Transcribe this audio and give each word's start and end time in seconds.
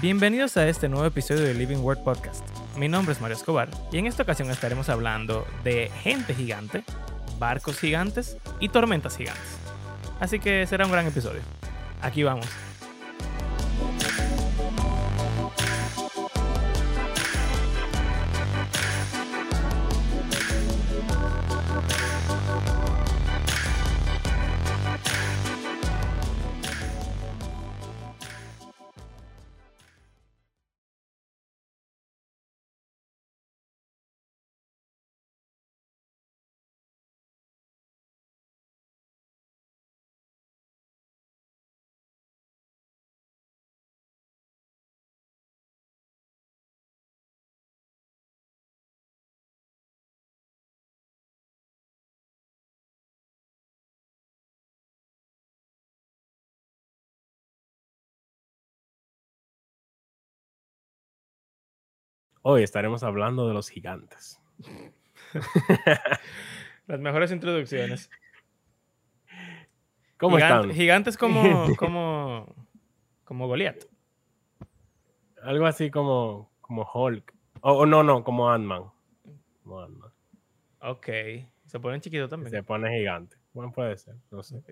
Bienvenidos 0.00 0.56
a 0.56 0.66
este 0.66 0.88
nuevo 0.88 1.04
episodio 1.04 1.42
de 1.42 1.52
Living 1.52 1.76
Word 1.80 1.98
Podcast. 1.98 2.42
Mi 2.78 2.88
nombre 2.88 3.12
es 3.12 3.20
Mario 3.20 3.36
Escobar 3.36 3.68
y 3.92 3.98
en 3.98 4.06
esta 4.06 4.22
ocasión 4.22 4.50
estaremos 4.50 4.88
hablando 4.88 5.46
de 5.62 5.90
gente 6.02 6.34
gigante, 6.34 6.84
barcos 7.38 7.78
gigantes 7.78 8.38
y 8.60 8.70
tormentas 8.70 9.18
gigantes. 9.18 9.58
Así 10.18 10.40
que 10.40 10.66
será 10.66 10.86
un 10.86 10.92
gran 10.92 11.06
episodio. 11.06 11.42
Aquí 12.00 12.22
vamos. 12.22 12.46
Hoy 62.42 62.62
estaremos 62.62 63.02
hablando 63.02 63.46
de 63.46 63.52
los 63.52 63.68
gigantes. 63.68 64.40
Las 66.86 66.98
mejores 66.98 67.30
introducciones. 67.32 68.10
¿Cómo 70.16 70.38
están? 70.38 70.70
Gigantes 70.70 71.18
como, 71.18 71.42
como, 71.76 72.66
como 73.24 73.46
Goliath. 73.46 73.84
Algo 75.42 75.66
así 75.66 75.90
como, 75.90 76.50
como 76.62 76.90
Hulk. 76.90 77.34
O 77.60 77.72
o 77.72 77.86
no, 77.86 78.02
no, 78.02 78.24
como 78.24 78.50
Ant-Man. 78.50 78.84
Como 79.62 79.80
Ant-Man. 79.80 80.10
Ok. 80.80 81.08
Se 81.66 81.78
ponen 81.78 82.00
chiquitos 82.00 82.28
que 82.28 82.30
también. 82.30 82.50
Se 82.50 82.62
pone 82.62 82.90
gigante. 82.96 83.36
Bueno, 83.52 83.70
puede 83.70 83.98
ser, 83.98 84.16
no 84.30 84.42
sé. 84.42 84.62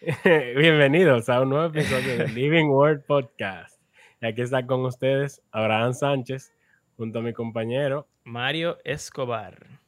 Bienvenidos 0.56 1.28
a 1.28 1.42
un 1.42 1.50
nuevo 1.50 1.66
episodio 1.66 2.16
de 2.16 2.28
Living 2.28 2.66
Word 2.66 3.04
Podcast. 3.04 3.78
Y 4.22 4.26
aquí 4.26 4.40
está 4.40 4.66
con 4.66 4.86
ustedes 4.86 5.42
Abraham 5.52 5.92
Sánchez, 5.92 6.50
junto 6.96 7.18
a 7.18 7.22
mi 7.22 7.32
compañero. 7.32 8.08
Mario 8.24 8.78
Escobar. 8.84 9.80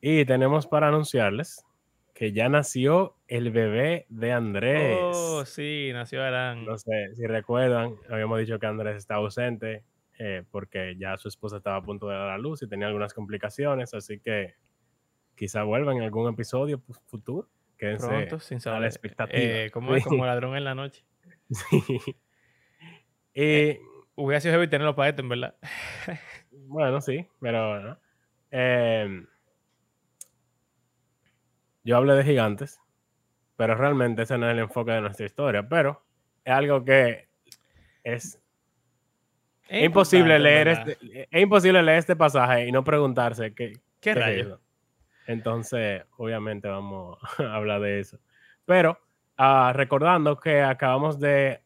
Y 0.00 0.24
tenemos 0.24 0.66
para 0.66 0.88
anunciarles 0.88 1.64
que 2.14 2.32
ya 2.32 2.48
nació 2.48 3.16
el 3.28 3.50
bebé 3.50 4.06
de 4.08 4.32
Andrés. 4.32 4.98
Oh, 5.14 5.44
sí, 5.44 5.90
nació 5.92 6.22
Arán. 6.22 6.64
No 6.64 6.76
sé 6.78 7.14
si 7.14 7.26
recuerdan, 7.26 7.96
habíamos 8.10 8.38
dicho 8.40 8.58
que 8.58 8.66
Andrés 8.66 8.96
está 8.96 9.16
ausente 9.16 9.84
eh, 10.18 10.42
porque 10.50 10.96
ya 10.98 11.16
su 11.16 11.28
esposa 11.28 11.58
estaba 11.58 11.76
a 11.76 11.82
punto 11.82 12.08
de 12.08 12.14
dar 12.16 12.28
a 12.30 12.38
luz 12.38 12.62
y 12.62 12.68
tenía 12.68 12.88
algunas 12.88 13.14
complicaciones, 13.14 13.94
así 13.94 14.20
que 14.20 14.54
quizá 15.34 15.62
vuelva 15.62 15.92
en 15.92 16.02
algún 16.02 16.30
episodio 16.30 16.82
futuro. 17.06 17.48
Quédense 17.78 18.06
Pronto, 18.06 18.40
sin 18.40 18.56
a 18.56 18.58
la 18.58 18.62
saber. 18.62 18.84
expectativa. 18.84 19.38
Eh, 19.42 19.70
como 19.70 19.94
es 19.94 20.04
como 20.04 20.26
ladrón 20.26 20.56
en 20.56 20.64
la 20.64 20.74
noche. 20.74 21.04
Sí. 21.50 21.82
Y 23.34 23.78
Hubiera 24.20 24.40
sido 24.40 24.52
heavy 24.52 24.68
tenerlo 24.68 24.94
para 24.94 25.14
en 25.16 25.28
verdad. 25.28 25.54
bueno, 26.52 27.00
sí, 27.00 27.26
pero. 27.40 27.98
Em, 28.50 29.26
yo 31.84 31.96
hablé 31.96 32.14
de 32.14 32.24
gigantes, 32.24 32.78
pero 33.56 33.74
realmente 33.74 34.22
ese 34.22 34.36
no 34.36 34.46
es 34.46 34.52
el 34.52 34.58
enfoque 34.58 34.92
de 34.92 35.00
nuestra 35.00 35.24
historia, 35.24 35.66
pero 35.66 36.02
es 36.44 36.52
algo 36.52 36.84
que 36.84 37.28
es 38.04 38.38
Es 39.68 39.84
imposible 39.84 40.38
leer 40.38 40.68
este, 40.68 40.98
es 41.30 41.42
imposible 41.42 41.82
leer 41.82 41.98
este 42.00 42.16
pasaje 42.16 42.66
y 42.66 42.72
no 42.72 42.84
preguntarse 42.84 43.54
qué, 43.54 43.72
¿Qué 44.00 44.10
es 44.10 44.16
rayos? 44.16 44.46
eso. 44.46 44.60
Entonces, 45.28 46.02
obviamente 46.18 46.68
vamos 46.68 47.18
a 47.38 47.54
hablar 47.54 47.80
de 47.80 48.00
eso. 48.00 48.18
Pero 48.66 48.98
ah, 49.38 49.72
recordando 49.74 50.38
que 50.38 50.60
acabamos 50.60 51.18
de 51.18 51.62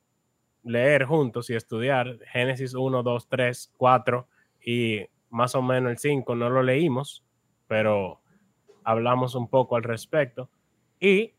leer 0.64 1.04
juntos 1.04 1.50
y 1.50 1.54
estudiar 1.54 2.18
Génesis 2.32 2.74
1, 2.74 3.02
2, 3.02 3.28
3, 3.28 3.72
4 3.76 4.28
y 4.64 5.06
más 5.30 5.54
o 5.54 5.62
menos 5.62 5.92
el 5.92 5.98
5 5.98 6.34
no 6.34 6.48
lo 6.50 6.62
leímos, 6.62 7.24
pero 7.66 8.20
hablamos 8.82 9.34
un 9.34 9.48
poco 9.48 9.76
al 9.76 9.82
respecto. 9.82 10.50
Y 11.00 11.34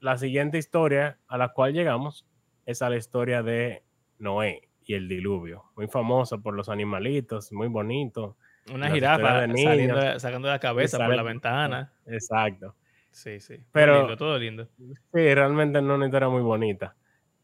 la 0.00 0.16
siguiente 0.18 0.58
historia 0.58 1.18
a 1.26 1.38
la 1.38 1.48
cual 1.48 1.72
llegamos 1.72 2.26
es 2.66 2.82
a 2.82 2.90
la 2.90 2.96
historia 2.96 3.42
de 3.42 3.82
Noé 4.18 4.68
y 4.84 4.94
el 4.94 5.08
diluvio, 5.08 5.64
muy 5.76 5.86
famosa 5.88 6.38
por 6.38 6.54
los 6.54 6.68
animalitos, 6.68 7.52
muy 7.52 7.68
bonito. 7.68 8.36
Una 8.72 8.90
jirafa 8.90 9.46
de 9.46 9.62
saliendo 9.62 10.20
sacando 10.20 10.48
la 10.48 10.58
cabeza 10.58 10.98
por 10.98 11.14
la 11.14 11.22
ventana. 11.22 11.92
Exacto. 12.06 12.74
Sí, 13.10 13.40
sí. 13.40 13.56
Pero- 13.72 14.00
lindo, 14.00 14.16
todo 14.16 14.38
lindo. 14.38 14.68
Sí, 14.76 15.34
realmente 15.34 15.82
no 15.82 15.96
historia 15.98 16.28
muy 16.28 16.42
bonita. 16.42 16.94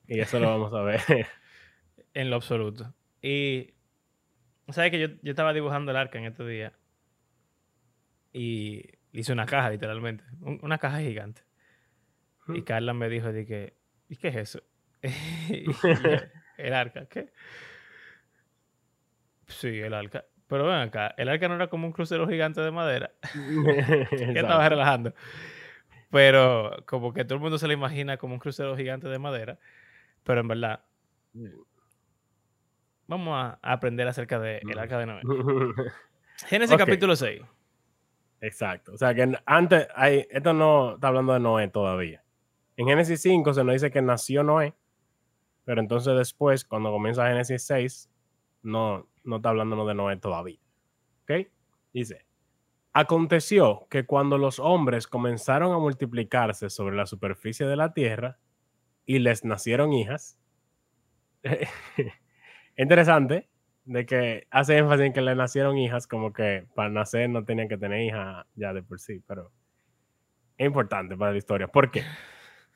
Y 0.08 0.20
eso 0.20 0.38
lo 0.38 0.48
vamos 0.48 0.72
a 0.74 0.82
ver. 0.82 1.00
En 2.14 2.30
lo 2.30 2.36
absoluto. 2.36 2.94
Y. 3.22 3.74
¿Sabes 4.68 4.92
que 4.92 5.00
yo, 5.00 5.08
yo 5.22 5.30
estaba 5.30 5.52
dibujando 5.52 5.90
el 5.90 5.96
arca 5.96 6.18
en 6.18 6.26
estos 6.26 6.48
días? 6.48 6.72
Y 8.32 8.84
hice 9.12 9.32
una 9.32 9.46
caja, 9.46 9.70
literalmente. 9.70 10.24
un- 10.40 10.60
una 10.62 10.78
caja 10.78 11.00
gigante. 11.00 11.42
Y 12.48 12.62
Carla 12.62 12.92
me 12.94 13.08
dijo 13.08 13.32
de 13.32 13.46
que, 13.46 13.76
¿y 14.08 14.16
qué 14.16 14.28
es 14.28 14.36
eso? 14.36 14.62
Y 15.48 15.64
el 16.58 16.74
arca, 16.74 17.06
¿qué? 17.06 17.32
Sí, 19.46 19.80
el 19.80 19.94
arca. 19.94 20.24
Pero 20.46 20.64
ven 20.66 20.76
acá, 20.76 21.14
el 21.16 21.28
arca 21.28 21.48
no 21.48 21.54
era 21.54 21.68
como 21.68 21.86
un 21.86 21.92
crucero 21.92 22.28
gigante 22.28 22.60
de 22.60 22.70
madera. 22.70 23.12
que 24.10 24.32
estaba 24.34 24.68
relajando. 24.68 25.14
Pero 26.10 26.76
como 26.86 27.12
que 27.12 27.24
todo 27.24 27.34
el 27.36 27.40
mundo 27.40 27.58
se 27.58 27.66
lo 27.66 27.72
imagina 27.72 28.16
como 28.18 28.34
un 28.34 28.40
crucero 28.40 28.76
gigante 28.76 29.08
de 29.08 29.18
madera. 29.18 29.58
Pero 30.24 30.40
en 30.40 30.48
verdad, 30.48 30.84
vamos 33.06 33.34
a 33.36 33.58
aprender 33.62 34.08
acerca 34.08 34.38
del 34.40 34.68
el 34.68 34.78
arca 34.78 34.98
de 34.98 35.06
Noé. 35.06 35.22
Génesis 36.46 36.76
capítulo 36.76 37.14
6. 37.14 37.42
Exacto. 38.40 38.92
O 38.92 38.98
sea 38.98 39.14
que 39.14 39.32
antes, 39.46 39.88
hay, 39.94 40.26
esto 40.30 40.52
no 40.52 40.94
está 40.94 41.08
hablando 41.08 41.32
de 41.32 41.40
Noé 41.40 41.68
todavía. 41.68 42.24
En 42.76 42.86
Génesis 42.86 43.22
5 43.22 43.54
se 43.54 43.64
nos 43.64 43.74
dice 43.74 43.90
que 43.90 44.02
nació 44.02 44.42
Noé, 44.42 44.74
pero 45.64 45.80
entonces 45.80 46.16
después, 46.16 46.64
cuando 46.64 46.90
comienza 46.90 47.28
Génesis 47.28 47.64
6, 47.66 48.10
no, 48.62 49.08
no 49.22 49.36
está 49.36 49.50
hablándonos 49.50 49.86
de 49.86 49.94
Noé 49.94 50.16
todavía. 50.16 50.58
¿Ok? 51.22 51.48
Dice, 51.92 52.26
aconteció 52.92 53.86
que 53.88 54.04
cuando 54.04 54.38
los 54.38 54.58
hombres 54.58 55.06
comenzaron 55.06 55.72
a 55.72 55.78
multiplicarse 55.78 56.68
sobre 56.68 56.96
la 56.96 57.06
superficie 57.06 57.66
de 57.66 57.76
la 57.76 57.94
tierra 57.94 58.38
y 59.06 59.18
les 59.18 59.44
nacieron 59.44 59.92
hijas, 59.92 60.38
interesante 62.76 63.48
de 63.84 64.06
que 64.06 64.46
hace 64.50 64.78
énfasis 64.78 65.06
en 65.06 65.12
que 65.12 65.20
le 65.20 65.34
nacieron 65.34 65.76
hijas, 65.76 66.06
como 66.06 66.32
que 66.32 66.66
para 66.74 66.88
nacer 66.88 67.28
no 67.28 67.44
tenían 67.44 67.68
que 67.68 67.76
tener 67.76 68.00
hijas 68.00 68.46
ya 68.54 68.72
de 68.72 68.82
por 68.82 68.98
sí, 68.98 69.22
pero 69.26 69.52
es 70.56 70.66
importante 70.66 71.16
para 71.16 71.32
la 71.32 71.38
historia. 71.38 71.68
¿Por 71.68 71.90
qué? 71.90 72.02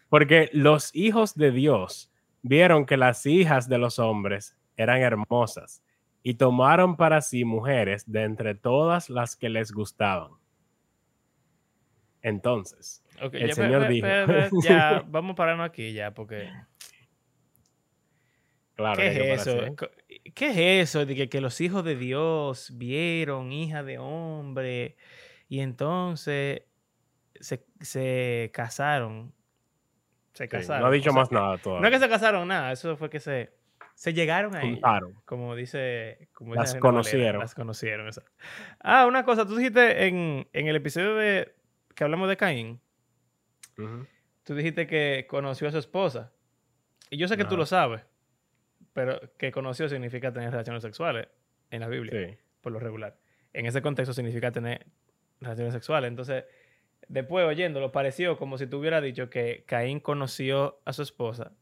Porque 0.09 0.51
los 0.53 0.95
hijos 0.95 1.35
de 1.35 1.51
Dios 1.51 2.11
vieron 2.43 2.87
que 2.87 2.97
las 2.97 3.25
hijas 3.27 3.69
de 3.69 3.79
los 3.79 3.99
hombres 3.99 4.57
eran 4.77 5.01
hermosas 5.01 5.83
y 6.23 6.35
tomaron 6.35 6.97
para 6.97 7.21
sí 7.21 7.45
mujeres 7.45 8.11
de 8.11 8.25
entre 8.25 8.55
todas 8.55 9.11
las 9.11 9.37
que 9.37 9.49
les 9.49 9.73
gustaban. 9.73 10.33
Entonces, 12.23 13.05
El 13.21 13.49
ya, 13.49 13.55
Señor 13.55 13.83
pe- 13.87 13.89
dijo. 13.93 14.07
pe- 14.07 14.27
pe- 14.27 14.49
ya, 14.63 15.05
vamos 15.07 15.33
a 15.33 15.37
pararnos 15.37 15.67
aquí 15.69 15.93
ya, 15.93 16.13
porque... 16.13 16.51
claro, 18.75 18.97
¿Qué 19.01 19.33
es 19.33 19.41
eso? 19.41 19.63
¿eh? 19.65 19.75
¿Qué 20.35 20.47
es 20.81 20.89
eso 20.89 21.05
de 21.07 21.15
que, 21.15 21.29
que 21.29 21.41
los 21.41 21.61
hijos 21.61 21.85
de 21.85 21.97
Dios 21.97 22.73
vieron 22.77 23.53
hija 23.53 23.83
de 23.83 23.99
hombre 23.99 24.97
y 25.49 25.61
entonces 25.61 26.63
se, 27.41 27.65
se 27.81 28.51
casaron? 28.53 29.33
Se 30.33 30.45
Sí, 30.45 30.49
casaron. 30.51 30.83
no 30.83 30.89
ha 30.89 30.91
dicho 30.93 31.11
o 31.11 31.13
sea, 31.13 31.23
más 31.23 31.33
nada 31.33 31.53
No 31.53 31.59
todavía. 31.59 31.89
es 31.89 31.95
que 31.95 32.01
se 32.01 32.09
casaron, 32.09 32.47
nada, 32.49 32.71
eso 32.73 32.97
fue 32.97 33.11
que 33.11 33.19
se, 33.19 33.51
se 33.95 34.13
llegaron 34.13 34.55
a 34.55 34.61
ella. 34.63 34.73
Juntaron. 34.75 35.15
Como 35.25 35.57
dice. 35.57 36.29
Como 36.33 36.55
Las 36.55 36.67
dice 36.67 36.75
Reina 36.75 36.87
Valera, 36.87 36.93
conocieron. 36.93 37.41
Las 37.41 37.55
conocieron, 37.55 38.07
exacto. 38.07 38.31
Ah, 38.79 39.07
una 39.07 39.25
cosa, 39.25 39.45
tú 39.47 39.57
dijiste 39.57 40.07
en, 40.07 40.47
en 40.53 40.69
el 40.69 40.77
episodio 40.77 41.17
de 41.17 41.55
que 41.97 42.05
hablamos 42.05 42.29
de 42.29 42.37
Caín, 42.37 42.81
Tú 44.45 44.55
dijiste 44.55 44.87
que 44.87 45.27
conoció 45.29 45.69
a 45.69 45.73
su 45.73 45.79
esposa. 45.79 46.33
Y 47.11 47.17
yo 47.17 47.29
sé 47.29 47.37
que 47.37 47.45
tú 47.45 47.57
lo 47.57 47.67
sabes, 47.67 48.03
pero 48.93 49.21
que 49.39 49.51
conoció 49.53 49.89
significa 49.89 50.33
tener 50.33 50.51
relaciones 50.51 50.83
sexuales 50.83 51.29
en 51.71 51.81
la 51.81 51.89
Biblia, 51.89 52.29
Sí. 52.29 52.37
por 52.61 52.73
lo 52.73 52.79
regular. 52.81 53.17
En 53.53 53.67
ese 53.67 53.81
contexto 53.83 54.13
significa 54.13 54.51
tener 54.53 54.87
relaciones 55.41 55.73
sexuales. 55.75 56.09
Entonces, 56.09 56.45
después 57.09 57.47
oyéndolo, 57.47 57.93
pareció 57.93 58.37
como 58.37 58.59
si 58.59 58.67
tú 58.67 58.79
hubieras 58.79 59.03
dicho 59.03 59.31
que 59.31 59.65
Caín 59.67 60.01
conoció 60.01 60.81
a 60.85 60.93
su 60.93 61.03
esposa 61.03 61.53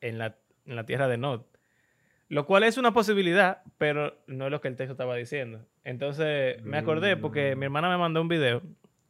en 0.00 0.18
la, 0.18 0.36
en 0.66 0.76
la 0.76 0.84
tierra 0.86 1.08
de 1.08 1.18
Nod. 1.18 1.42
Lo 2.28 2.46
cual 2.46 2.62
es 2.64 2.78
una 2.78 2.92
posibilidad, 2.94 3.62
pero 3.78 4.16
no 4.26 4.46
es 4.46 4.50
lo 4.50 4.60
que 4.60 4.68
el 4.68 4.76
texto 4.76 4.92
estaba 4.92 5.14
diciendo. 5.16 5.66
Entonces 5.84 6.62
me 6.62 6.78
acordé 6.78 7.16
porque 7.16 7.50
mi 7.54 7.60
Mm. 7.60 7.62
hermana 7.64 7.90
me 7.90 7.98
mandó 7.98 8.20
un 8.22 8.28
video 8.28 8.62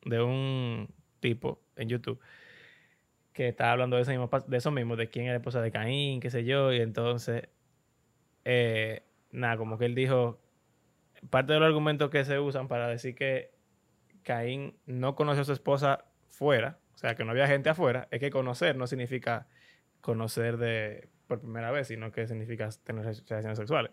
de 0.04 0.20
un 0.20 0.88
tipo 1.20 1.62
en 1.76 1.88
YouTube 1.88 2.20
que 3.32 3.48
estaba 3.48 3.72
hablando 3.72 3.96
de 3.96 4.02
eso 4.02 4.10
mismo, 4.10 4.28
de 4.46 4.56
eso 4.58 4.70
mismo, 4.70 4.94
de 4.96 5.08
quién 5.08 5.24
era 5.24 5.32
la 5.34 5.38
esposa 5.38 5.62
de 5.62 5.70
Caín, 5.70 6.20
qué 6.20 6.28
sé 6.30 6.44
yo, 6.44 6.70
y 6.72 6.80
entonces, 6.82 7.48
eh, 8.44 9.02
nada, 9.30 9.56
como 9.56 9.78
que 9.78 9.86
él 9.86 9.94
dijo, 9.94 10.38
parte 11.30 11.52
de 11.54 11.60
los 11.60 11.66
argumentos 11.66 12.10
que 12.10 12.24
se 12.24 12.38
usan 12.38 12.68
para 12.68 12.88
decir 12.88 13.14
que 13.14 13.52
Caín 14.22 14.76
no 14.86 15.14
conoció 15.14 15.42
a 15.42 15.44
su 15.46 15.52
esposa 15.52 16.04
fuera, 16.28 16.78
o 16.94 16.98
sea, 16.98 17.14
que 17.14 17.24
no 17.24 17.30
había 17.30 17.46
gente 17.46 17.70
afuera, 17.70 18.06
es 18.10 18.20
que 18.20 18.30
conocer 18.30 18.76
no 18.76 18.86
significa 18.86 19.46
conocer 20.02 20.58
de 20.58 21.08
por 21.26 21.40
primera 21.40 21.70
vez, 21.70 21.88
sino 21.88 22.12
que 22.12 22.26
significa 22.26 22.68
tener 22.84 23.04
relaciones 23.06 23.56
sexuales. 23.56 23.90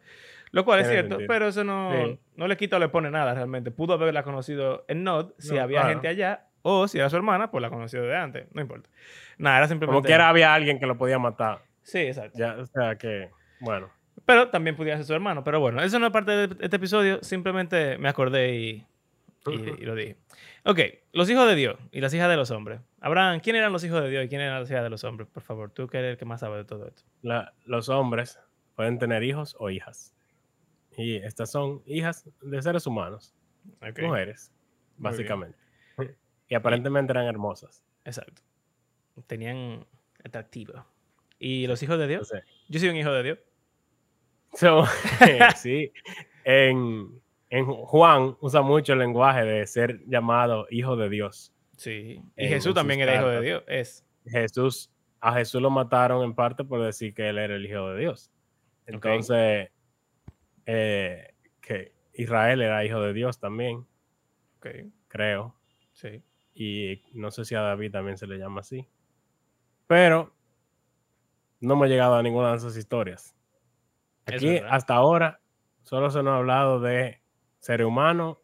Lo 0.52 0.66
cual 0.66 0.82
es 0.82 0.90
cierto, 0.90 1.20
pero 1.28 1.48
eso 1.48 1.64
no, 1.64 1.92
Sí. 1.94 2.20
no 2.36 2.48
le 2.48 2.58
quita 2.58 2.76
o 2.76 2.80
le 2.80 2.90
pone 2.90 3.10
nada 3.10 3.34
realmente. 3.34 3.72
Pudo 3.72 3.94
haberla 3.94 4.24
conocido 4.24 4.84
en 4.90 5.06
Nod 5.06 5.32
si 5.38 5.54
No, 5.56 5.62
había 5.62 5.80
claro. 5.80 5.94
gente 5.94 6.08
allá, 6.10 6.48
o 6.62 6.88
si 6.88 6.98
era 6.98 7.10
su 7.10 7.16
hermana, 7.16 7.52
pues 7.52 7.62
la 7.62 7.70
conoció 7.70 8.02
de 8.04 8.16
antes, 8.16 8.48
no 8.54 8.62
importa. 8.62 8.90
Nada, 9.38 9.58
era 9.60 9.68
simplemente... 9.68 9.96
Como 9.98 10.06
quiera 10.06 10.30
había 10.30 10.54
alguien 10.54 10.80
que 10.80 10.86
lo 10.86 10.98
podía 10.98 11.20
matar. 11.20 11.62
Sí, 11.84 12.00
exacto. 12.00 12.38
Ya, 12.38 12.56
o 12.58 12.66
sea 12.66 12.96
que, 12.98 13.30
bueno. 13.62 13.90
Pero 14.26 14.50
también 14.50 14.76
pudiera 14.76 14.98
ser 14.98 15.06
su 15.06 15.14
hermano. 15.14 15.44
Pero 15.44 15.60
bueno, 15.60 15.82
eso 15.82 15.98
no 15.98 16.08
es 16.08 16.12
parte 16.12 16.32
de 16.32 16.56
este 16.64 16.76
episodio. 16.76 17.24
Simplemente 17.24 17.98
me 17.98 18.10
acordé 18.10 18.56
y, 18.56 18.86
y- 19.48 19.70
y 19.80 19.86
lo 19.86 19.96
dije. 19.96 20.18
Ok, 20.66 20.80
los 21.14 21.30
hijos 21.30 21.48
de 21.48 21.56
Dios 21.56 21.78
y 21.92 22.02
las 22.02 22.14
hijas 22.14 22.30
de 22.30 22.36
los 22.36 22.52
hombres. 22.52 22.82
Abraham, 23.00 23.40
¿quién 23.42 23.56
eran 23.56 23.72
los 23.72 23.84
hijos 23.86 24.04
de 24.04 24.10
Dios 24.10 24.26
y 24.26 24.28
quién 24.30 24.42
eran 24.42 24.60
las 24.60 24.70
hijas 24.70 24.84
de 24.84 24.90
los 24.90 25.04
hombres? 25.06 25.28
Por 25.30 25.42
favor, 25.42 25.72
tú 25.72 25.88
que 25.88 25.98
eres 26.00 26.12
el 26.12 26.18
que 26.18 26.26
más 26.26 26.42
sabe 26.42 26.58
de 26.58 26.66
todo 26.66 26.86
esto. 26.88 27.04
La- 27.22 27.54
los 27.66 27.88
hombres 27.90 28.38
pueden 28.76 29.00
tener 29.00 29.24
hijos 29.24 29.56
o 29.58 29.70
hijas. 29.70 30.14
Y 30.98 31.16
estas 31.16 31.50
son 31.50 31.82
hijas 31.86 32.30
de 32.42 32.62
seres 32.62 32.86
humanos, 32.86 33.34
mujeres, 34.10 34.52
básicamente. 34.98 35.58
Y 36.50 36.56
aparentemente 36.56 37.12
eran 37.14 37.26
hermosas. 37.26 37.84
Exacto. 38.04 38.42
Tenían 39.28 39.86
atractivo. 40.24 40.86
¿Y 41.40 41.68
los 41.68 41.82
hijos 41.84 41.98
de 42.00 42.08
Dios? 42.08 42.32
Yo 42.68 42.80
soy 42.80 42.90
un 42.90 42.96
hijo 42.98 43.12
de 43.12 43.24
Dios. 43.24 43.40
so, 44.56 44.84
sí, 45.58 45.92
en, 46.44 47.22
en 47.50 47.66
Juan 47.66 48.36
usa 48.42 48.62
mucho 48.62 48.94
el 48.94 49.00
lenguaje 49.00 49.44
de 49.46 49.66
ser 49.68 50.04
llamado 50.08 50.68
hijo 50.70 50.96
de 50.98 51.10
Dios. 51.10 51.54
Sí. 51.78 52.22
Y 52.36 52.44
En- 52.46 52.50
Jesús 52.50 52.70
en 52.72 52.74
también 52.76 53.00
era 53.02 53.16
hijo 53.16 53.28
de. 53.28 53.42
Dios. 53.42 53.64
Es. 53.68 54.06
Jesús, 54.26 54.92
a 55.22 55.34
Jesús 55.34 55.62
lo 55.62 55.70
mataron 55.70 56.24
en 56.24 56.34
parte 56.36 56.64
por 56.66 56.82
decir 56.84 57.14
que 57.14 57.30
él 57.30 57.38
era 57.38 57.56
el 57.56 57.66
hijo 57.66 57.90
de 57.92 58.00
Dios. 58.02 58.32
Entonces, 58.86 59.70
eh, 60.66 61.34
que 61.62 61.94
Israel 62.14 62.62
era 62.62 62.84
hijo 62.84 63.00
de 63.02 63.14
Dios 63.14 63.40
también, 63.40 63.86
Ok, 64.58 64.68
creo. 65.08 65.56
sí. 65.94 66.22
Y 66.62 67.02
no 67.14 67.32
sé 67.32 67.46
si 67.46 67.56
a 67.56 67.62
David 67.62 67.92
también 67.94 68.18
se 68.18 68.28
le 68.28 68.38
llama 68.38 68.60
así. 68.60 68.86
Pero 69.88 70.36
no 71.62 71.74
hemos 71.76 71.88
llegado 71.88 72.16
a 72.16 72.22
ninguna 72.24 72.52
de 72.52 72.58
esas 72.58 72.76
historias. 72.76 73.34
Aquí, 74.26 74.58
hasta 74.58 74.96
ahora, 74.96 75.40
solo 75.84 76.12
se 76.12 76.22
nos 76.22 76.34
ha 76.34 76.38
hablado 76.38 76.82
de 76.82 77.22
ser 77.60 77.86
humano. 77.86 78.42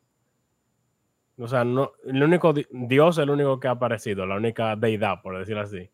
O 1.38 1.48
sea, 1.50 1.66
no, 1.66 1.92
el 2.06 2.24
único 2.24 2.54
di- 2.54 2.66
Dios 2.72 3.18
es 3.18 3.24
el 3.24 3.30
único 3.32 3.60
que 3.60 3.68
ha 3.68 3.72
aparecido, 3.72 4.26
la 4.26 4.38
única 4.38 4.78
deidad, 4.78 5.22
por 5.22 5.38
decirlo 5.38 5.64
así, 5.64 5.92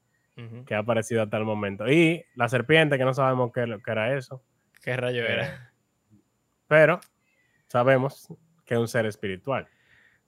que 0.67 0.75
ha 0.75 0.79
aparecido 0.79 1.24
hasta 1.24 1.38
el 1.38 1.45
momento. 1.45 1.89
Y 1.91 2.24
la 2.35 2.47
serpiente, 2.50 3.00
que 3.00 3.03
no 3.06 3.15
sabemos 3.15 3.51
qué, 3.51 3.65
qué 3.83 3.91
era 3.91 4.15
eso, 4.15 4.44
¿Qué 4.83 4.95
rayo 4.95 5.24
Eh, 5.24 5.33
era? 5.33 5.74
pero 6.67 7.00
sabemos 7.67 8.27
que 8.63 8.75
es 8.75 8.79
un 8.79 8.88
ser 8.88 9.07
espiritual. 9.07 9.67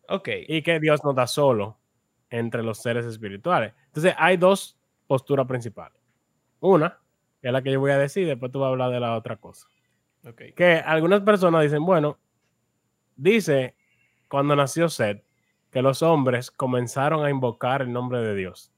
Ok. 0.10 0.28
y 0.48 0.62
que 0.63 0.80
Dios 0.80 1.04
nos 1.06 1.16
da 1.16 1.28
solo 1.28 1.78
entre 2.34 2.64
los 2.64 2.80
seres 2.80 3.06
espirituales. 3.06 3.74
Entonces, 3.86 4.16
hay 4.18 4.38
dos 4.38 4.76
posturas 5.06 5.46
principales. 5.46 6.02
Una, 6.60 6.98
que 7.40 7.48
es 7.50 7.54
la 7.54 7.62
que 7.62 7.72
yo 7.72 7.80
voy 7.80 7.92
a 7.92 8.00
decir, 8.00 8.26
después 8.26 8.52
tú 8.52 8.60
vas 8.60 8.68
a 8.68 8.72
hablar 8.72 8.90
de 8.90 9.00
la 9.00 9.16
otra 9.16 9.38
cosa. 9.38 9.68
Ok. 10.28 10.42
Que 10.56 10.78
algunas 10.78 11.22
personas 11.22 11.62
dicen, 11.62 11.86
bueno, 11.86 12.18
dice 13.16 13.76
cuando 14.28 14.56
nació 14.56 14.90
Seth 14.90 15.24
que 15.70 15.84
los 15.84 16.02
hombres 16.02 16.50
comenzaron 16.50 17.24
a 17.24 17.30
invocar 17.30 17.84
el 17.84 17.94
nombre 17.94 18.20
de 18.22 18.34
Dios. 18.34 18.72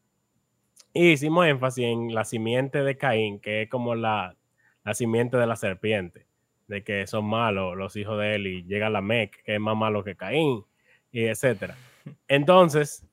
Y 0.92 1.12
hicimos 1.12 1.46
énfasis 1.46 1.86
en 1.86 2.14
la 2.14 2.26
simiente 2.26 2.84
de 2.84 2.98
Caín, 2.98 3.40
que 3.40 3.62
es 3.62 3.70
como 3.70 3.96
la, 3.96 4.36
la 4.84 4.94
simiente 4.94 5.38
de 5.38 5.48
la 5.48 5.56
serpiente, 5.56 6.28
de 6.68 6.84
que 6.84 7.08
son 7.08 7.26
malos 7.26 7.78
los 7.78 7.96
hijos 7.96 8.20
de 8.20 8.36
él 8.36 8.48
y 8.48 8.64
llega 8.64 8.90
la 8.90 9.02
Mec, 9.02 9.44
que 9.44 9.56
es 9.56 9.62
más 9.62 9.78
malo 9.78 10.04
que 10.04 10.18
Caín, 10.18 10.66
y 11.12 11.24
etcétera. 11.24 11.78
Entonces, 12.28 13.05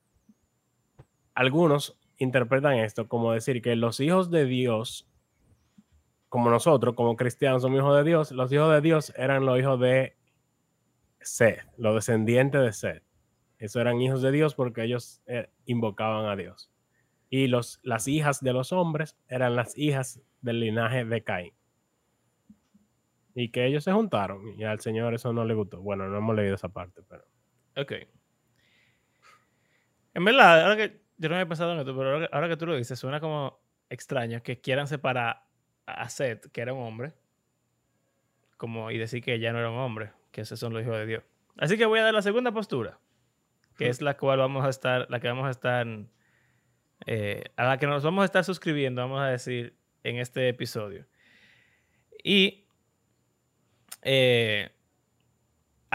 algunos 1.33 1.99
interpretan 2.17 2.75
esto 2.75 3.07
como 3.07 3.33
decir 3.33 3.61
que 3.61 3.75
los 3.75 3.99
hijos 3.99 4.29
de 4.31 4.45
Dios, 4.45 5.07
como 6.29 6.49
nosotros, 6.49 6.95
como 6.95 7.15
cristianos, 7.15 7.61
somos 7.61 7.79
hijos 7.79 7.97
de 7.97 8.03
Dios, 8.03 8.31
los 8.31 8.51
hijos 8.51 8.71
de 8.71 8.81
Dios 8.81 9.13
eran 9.15 9.45
los 9.45 9.59
hijos 9.59 9.79
de 9.79 10.15
Seth, 11.21 11.61
los 11.77 11.95
descendientes 11.95 12.61
de 12.61 12.73
Seth. 12.73 13.03
Esos 13.57 13.79
eran 13.79 14.01
hijos 14.01 14.21
de 14.21 14.31
Dios 14.31 14.55
porque 14.55 14.83
ellos 14.83 15.21
eh, 15.25 15.49
invocaban 15.65 16.25
a 16.25 16.35
Dios. 16.35 16.69
Y 17.29 17.47
los, 17.47 17.79
las 17.83 18.07
hijas 18.07 18.41
de 18.41 18.53
los 18.53 18.71
hombres 18.71 19.17
eran 19.27 19.55
las 19.55 19.77
hijas 19.77 20.21
del 20.41 20.59
linaje 20.59 21.05
de 21.05 21.23
Caín. 21.23 21.53
Y 23.35 23.49
que 23.49 23.65
ellos 23.65 23.83
se 23.83 23.91
juntaron 23.91 24.59
y 24.59 24.63
al 24.63 24.79
Señor 24.81 25.13
eso 25.13 25.33
no 25.33 25.43
le 25.45 25.55
gustó. 25.55 25.81
Bueno, 25.81 26.07
no 26.07 26.17
hemos 26.17 26.35
leído 26.35 26.55
esa 26.55 26.69
parte, 26.69 27.01
pero... 27.07 27.23
Ok. 27.75 27.93
En 30.13 30.25
verdad, 30.25 30.61
ahora 30.61 30.77
que 30.77 31.02
yo 31.23 31.29
no 31.29 31.35
había 31.35 31.47
pensado 31.47 31.71
en 31.71 31.79
esto, 31.79 31.95
pero 31.95 32.27
ahora, 32.33 32.49
que 32.49 32.57
tú 32.57 32.65
lo 32.65 32.75
dices, 32.75 32.99
suena 32.99 33.21
como 33.21 33.57
extraño 33.89 34.43
que 34.43 34.59
quieran 34.59 34.87
separar 34.87 35.45
a 35.85 36.09
Seth, 36.09 36.51
que 36.51 36.59
era 36.59 36.73
un 36.73 36.83
hombre, 36.83 37.13
como 38.57 38.91
y 38.91 38.97
decir 38.97 39.23
que 39.23 39.39
ya 39.39 39.53
no 39.53 39.59
era 39.59 39.69
un 39.69 39.77
hombre, 39.77 40.11
que 40.31 40.41
esos 40.41 40.59
son 40.59 40.73
los 40.73 40.83
hijos 40.83 40.97
de 40.97 41.05
Dios. 41.05 41.23
Así 41.57 41.77
que 41.77 41.85
voy 41.85 41.99
a 41.99 42.03
dar 42.03 42.13
la 42.13 42.21
segunda 42.21 42.51
postura, 42.51 42.99
que 43.77 43.87
es 43.87 44.01
la 44.01 44.17
cual 44.17 44.39
vamos 44.39 44.65
a 44.65 44.69
estar, 44.69 45.09
la 45.09 45.21
que 45.21 45.29
vamos 45.29 45.47
a 45.47 45.51
estar, 45.51 45.87
eh, 47.05 47.43
a 47.55 47.63
la 47.63 47.77
que 47.77 47.87
nos 47.87 48.03
vamos 48.03 48.23
a 48.23 48.25
estar 48.25 48.43
suscribiendo, 48.43 49.01
vamos 49.01 49.21
a 49.21 49.27
decir, 49.27 49.77
en 50.03 50.17
este 50.17 50.49
episodio. 50.49 51.05
Y 52.21 52.65
eh, 54.01 54.71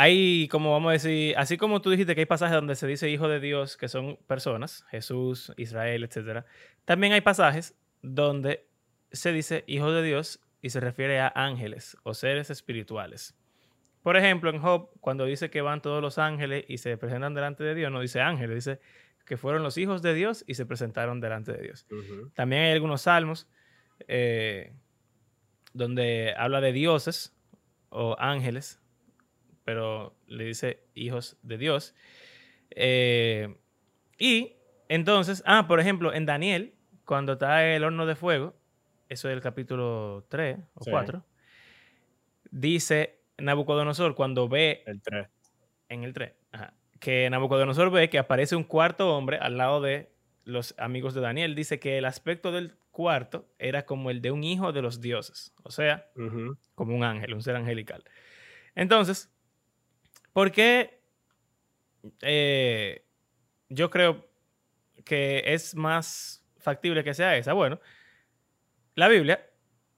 hay, 0.00 0.46
como 0.46 0.70
vamos 0.70 0.90
a 0.90 0.92
decir, 0.92 1.34
así 1.36 1.56
como 1.56 1.82
tú 1.82 1.90
dijiste 1.90 2.14
que 2.14 2.20
hay 2.20 2.26
pasajes 2.26 2.54
donde 2.54 2.76
se 2.76 2.86
dice 2.86 3.10
hijo 3.10 3.26
de 3.26 3.40
Dios, 3.40 3.76
que 3.76 3.88
son 3.88 4.16
personas, 4.28 4.84
Jesús, 4.90 5.52
Israel, 5.56 6.04
etc. 6.04 6.44
También 6.84 7.14
hay 7.14 7.20
pasajes 7.20 7.76
donde 8.00 8.68
se 9.10 9.32
dice 9.32 9.64
hijo 9.66 9.90
de 9.90 10.04
Dios 10.04 10.38
y 10.62 10.70
se 10.70 10.78
refiere 10.78 11.18
a 11.18 11.32
ángeles 11.34 11.96
o 12.04 12.14
seres 12.14 12.48
espirituales. 12.48 13.36
Por 14.04 14.16
ejemplo, 14.16 14.50
en 14.50 14.60
Job, 14.60 14.90
cuando 15.00 15.24
dice 15.24 15.50
que 15.50 15.62
van 15.62 15.82
todos 15.82 16.00
los 16.00 16.18
ángeles 16.18 16.64
y 16.68 16.78
se 16.78 16.96
presentan 16.96 17.34
delante 17.34 17.64
de 17.64 17.74
Dios, 17.74 17.90
no 17.90 18.00
dice 18.00 18.20
ángeles, 18.20 18.54
dice 18.54 18.80
que 19.26 19.36
fueron 19.36 19.64
los 19.64 19.78
hijos 19.78 20.00
de 20.00 20.14
Dios 20.14 20.44
y 20.46 20.54
se 20.54 20.64
presentaron 20.64 21.20
delante 21.20 21.50
de 21.50 21.60
Dios. 21.60 21.88
También 22.34 22.62
hay 22.62 22.70
algunos 22.70 23.02
salmos 23.02 23.48
eh, 24.06 24.74
donde 25.72 26.34
habla 26.38 26.60
de 26.60 26.72
dioses 26.72 27.36
o 27.88 28.14
ángeles, 28.20 28.80
pero 29.68 30.16
le 30.26 30.44
dice 30.44 30.80
hijos 30.94 31.36
de 31.42 31.58
Dios. 31.58 31.94
Eh, 32.70 33.54
y 34.18 34.54
entonces, 34.88 35.42
ah, 35.44 35.66
por 35.68 35.78
ejemplo, 35.78 36.14
en 36.14 36.24
Daniel, 36.24 36.74
cuando 37.04 37.34
está 37.34 37.66
el 37.66 37.84
horno 37.84 38.06
de 38.06 38.16
fuego, 38.16 38.56
eso 39.10 39.28
es 39.28 39.34
el 39.34 39.42
capítulo 39.42 40.24
3 40.30 40.58
o 40.74 40.84
Sí. 40.84 40.90
4, 40.90 41.22
dice 42.50 43.20
Nabucodonosor 43.36 44.14
cuando 44.14 44.48
ve 44.48 44.82
El 44.86 45.02
3. 45.02 45.28
en 45.90 46.04
el 46.04 46.12
3, 46.14 46.32
ajá, 46.52 46.74
que 47.00 47.28
Nabucodonosor 47.30 47.90
ve 47.90 48.08
que 48.08 48.18
aparece 48.18 48.56
un 48.56 48.64
cuarto 48.64 49.14
hombre 49.14 49.36
al 49.38 49.58
lado 49.58 49.80
de 49.82 50.10
los 50.44 50.74
amigos 50.78 51.12
de 51.12 51.20
Daniel. 51.20 51.54
Dice 51.54 51.78
que 51.78 51.98
el 51.98 52.06
aspecto 52.06 52.52
del 52.52 52.78
cuarto 52.90 53.48
era 53.58 53.84
como 53.84 54.10
el 54.10 54.22
de 54.22 54.30
un 54.30 54.44
hijo 54.44 54.72
de 54.72 54.80
los 54.82 55.00
dioses, 55.02 55.54
o 55.62 55.70
sea, 55.70 56.10
como 56.74 56.96
un 56.96 57.04
ángel, 57.04 57.34
un 57.34 57.42
ser 57.42 57.54
angelical. 57.56 58.02
Entonces, 58.74 59.30
¿por 60.32 60.52
qué 60.52 61.00
eh, 62.22 63.04
yo 63.68 63.90
creo 63.90 64.28
que 65.04 65.42
es 65.46 65.74
más 65.74 66.44
factible 66.58 67.04
que 67.04 67.14
sea 67.14 67.36
esa? 67.36 67.52
Bueno, 67.52 67.80
la 68.94 69.08
Biblia 69.08 69.48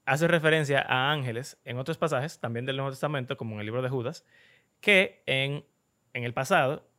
hace 0.04 0.28
referencia 0.28 0.80
a 0.80 1.12
ángeles 1.12 1.58
en 1.64 1.78
otros 1.78 1.98
pasajes, 1.98 2.40
también 2.40 2.66
del 2.66 2.76
Nuevo 2.76 2.90
Testamento, 2.90 3.36
como 3.36 3.54
en 3.54 3.60
el 3.60 3.66
libro 3.66 3.82
de 3.82 3.88
Judas, 3.88 4.24
que 4.80 5.22
en, 5.26 5.64
en 6.12 6.24
el 6.24 6.34
pasado 6.34 6.90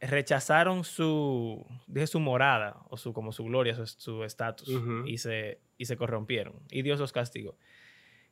rechazaron 0.00 0.84
su, 0.84 1.66
dije, 1.86 2.06
su 2.06 2.20
morada, 2.20 2.82
o 2.88 2.96
su, 2.96 3.12
como 3.12 3.32
su 3.32 3.44
gloria, 3.44 3.74
su 3.86 4.24
estatus, 4.24 4.70
y, 5.04 5.18
se, 5.18 5.60
y 5.76 5.84
se 5.84 5.96
corrompieron. 5.96 6.54
Y 6.70 6.82
Dios 6.82 6.98
los 6.98 7.12
castigó. 7.12 7.58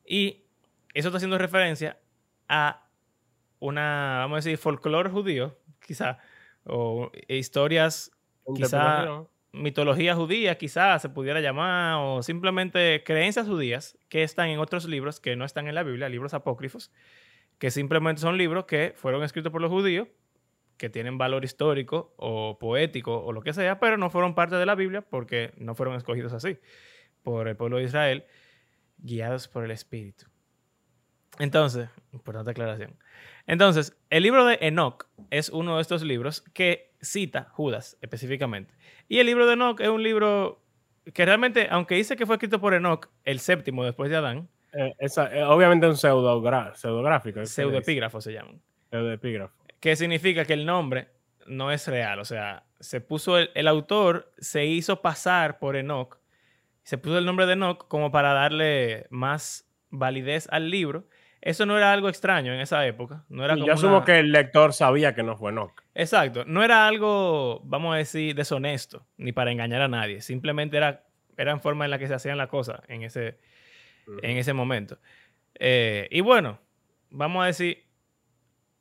Y 0.05 0.45
eso 0.95 1.09
está 1.09 1.19
haciendo 1.19 1.37
referencia 1.37 1.99
a 2.49 2.88
una, 3.61 4.19
vamos 4.21 4.37
a 4.37 4.39
decir, 4.39 4.59
folclore 4.59 5.11
judío, 5.11 5.57
quizá, 5.81 6.19
o 6.65 7.11
historias, 7.29 8.13
quizá, 8.55 9.25
mitología 9.53 10.15
judía, 10.15 10.59
quizá 10.59 10.99
se 10.99 11.09
pudiera 11.09 11.41
llamar, 11.41 11.97
o 12.01 12.23
simplemente 12.23 13.03
creencias 13.05 13.47
judías 13.47 13.99
que 14.09 14.23
están 14.23 14.49
en 14.49 14.59
otros 14.59 14.87
libros 14.87 15.21
que 15.21 15.37
no 15.37 15.45
están 15.45 15.67
en 15.69 15.75
la 15.75 15.83
Biblia, 15.83 16.09
libros 16.09 16.35
apócrifos, 16.35 16.93
que 17.59 17.71
simplemente 17.71 18.21
son 18.21 18.37
libros 18.37 18.67
que 18.67 18.93
fueron 18.97 19.23
escritos 19.23 19.51
por 19.51 19.61
los 19.61 19.71
judíos 19.71 20.09
que 20.79 20.89
tienen 20.89 21.19
valor 21.19 21.45
histórico 21.45 22.15
o 22.17 22.57
poético 22.59 23.19
o 23.19 23.33
lo 23.33 23.43
que 23.43 23.53
sea, 23.53 23.81
pero 23.81 23.99
no 23.99 24.11
fueron 24.11 24.35
parte 24.35 24.55
de 24.55 24.65
la 24.65 24.77
Biblia 24.77 25.03
porque 25.03 25.53
no 25.57 25.75
fueron 25.75 25.97
escogidos 25.97 26.33
así 26.33 26.59
por 27.23 27.49
el 27.49 27.57
pueblo 27.57 27.79
de 27.79 27.85
Israel, 27.85 28.25
guiados 28.99 29.49
por 29.49 29.65
el 29.65 29.73
Espíritu. 29.73 30.27
Entonces, 31.39 31.89
importante 32.13 32.51
aclaración. 32.51 32.97
Entonces, 33.47 33.97
el 34.11 34.23
libro 34.23 34.45
de 34.45 34.59
Enoch 34.61 35.07
es 35.31 35.49
uno 35.49 35.77
de 35.77 35.83
estos 35.83 36.03
libros 36.03 36.43
que 36.53 36.93
cita 37.01 37.49
Judas 37.53 37.97
específicamente. 38.01 38.75
Y 39.09 39.19
el 39.19 39.27
libro 39.27 39.47
de 39.47 39.55
Enoch 39.55 39.81
es 39.81 39.89
un 39.89 40.03
libro 40.03 40.61
que 41.15 41.25
realmente, 41.25 41.69
aunque 41.71 41.95
dice 41.95 42.17
que 42.17 42.27
fue 42.27 42.37
escrito 42.37 42.61
por 42.61 42.75
Enoch, 42.75 43.09
el 43.25 43.41
séptimo 43.41 43.85
después 43.85 44.11
de 44.11 44.17
Adán. 44.17 44.49
Eh, 44.73 44.95
eh, 45.01 45.43
obviamente 45.45 45.87
un 45.87 45.97
pseudográfico. 45.97 47.45
Pseudoepígrafo 47.47 48.21
se 48.21 48.33
llama. 48.33 48.53
Pseudoepígrafo 48.91 49.59
que 49.81 49.97
significa 49.97 50.45
que 50.45 50.55
el 50.55 50.67
nombre 50.67 51.09
no 51.47 51.71
es 51.71 51.87
real. 51.87 52.19
O 52.19 52.25
sea, 52.25 52.65
se 52.81 53.01
puso 53.01 53.39
el, 53.39 53.69
autor, 53.69 54.33
se 54.39 54.67
hizo 54.67 55.03
pasar 55.03 55.59
por 55.59 55.77
Enoch, 55.77 56.19
se 56.83 56.99
puso 56.99 57.19
el 57.19 57.27
nombre 57.27 57.47
de 57.47 57.55
Enoch 57.55 57.87
como 57.89 58.11
para 58.11 58.33
darle 58.33 59.07
más 59.11 59.69
validez 59.91 60.49
al 60.51 60.71
libro. 60.71 61.07
Eso 61.41 61.67
no 61.67 61.77
era 61.77 61.93
algo 61.93 62.09
extraño 62.09 62.53
en 62.53 62.61
esa 62.61 62.85
época. 62.87 63.25
No 63.29 63.45
era 63.45 63.55
yo 63.55 63.73
asumo 63.73 64.05
que 64.05 64.19
el 64.19 64.33
lector 64.33 64.73
sabía 64.73 65.15
que 65.15 65.23
no 65.23 65.37
fue 65.37 65.53
Enoch. 65.53 65.83
Exacto. 65.95 66.45
No 66.47 66.65
era 66.65 66.89
algo, 66.89 67.61
vamos 67.65 67.95
a 67.95 67.99
decir, 67.99 68.35
deshonesto, 68.35 69.07
ni 69.17 69.33
para 69.33 69.53
engañar 69.53 69.83
a 69.83 69.89
nadie. 69.89 70.21
Simplemente 70.21 70.77
era, 70.77 71.05
era 71.37 71.53
en 71.53 71.61
forma 71.61 71.85
en 71.85 71.93
la 71.93 71.99
que 71.99 72.09
se 72.09 72.15
hacían 72.15 72.39
las 72.39 72.49
cosas 72.49 72.81
en 72.89 73.03
ese, 73.03 73.39
en 74.23 74.37
ese 74.37 74.53
momento. 74.53 74.99
Eh, 75.55 76.09
y 76.11 76.21
bueno, 76.23 76.61
vamos 77.11 77.45
a 77.45 77.47
decir, 77.47 77.87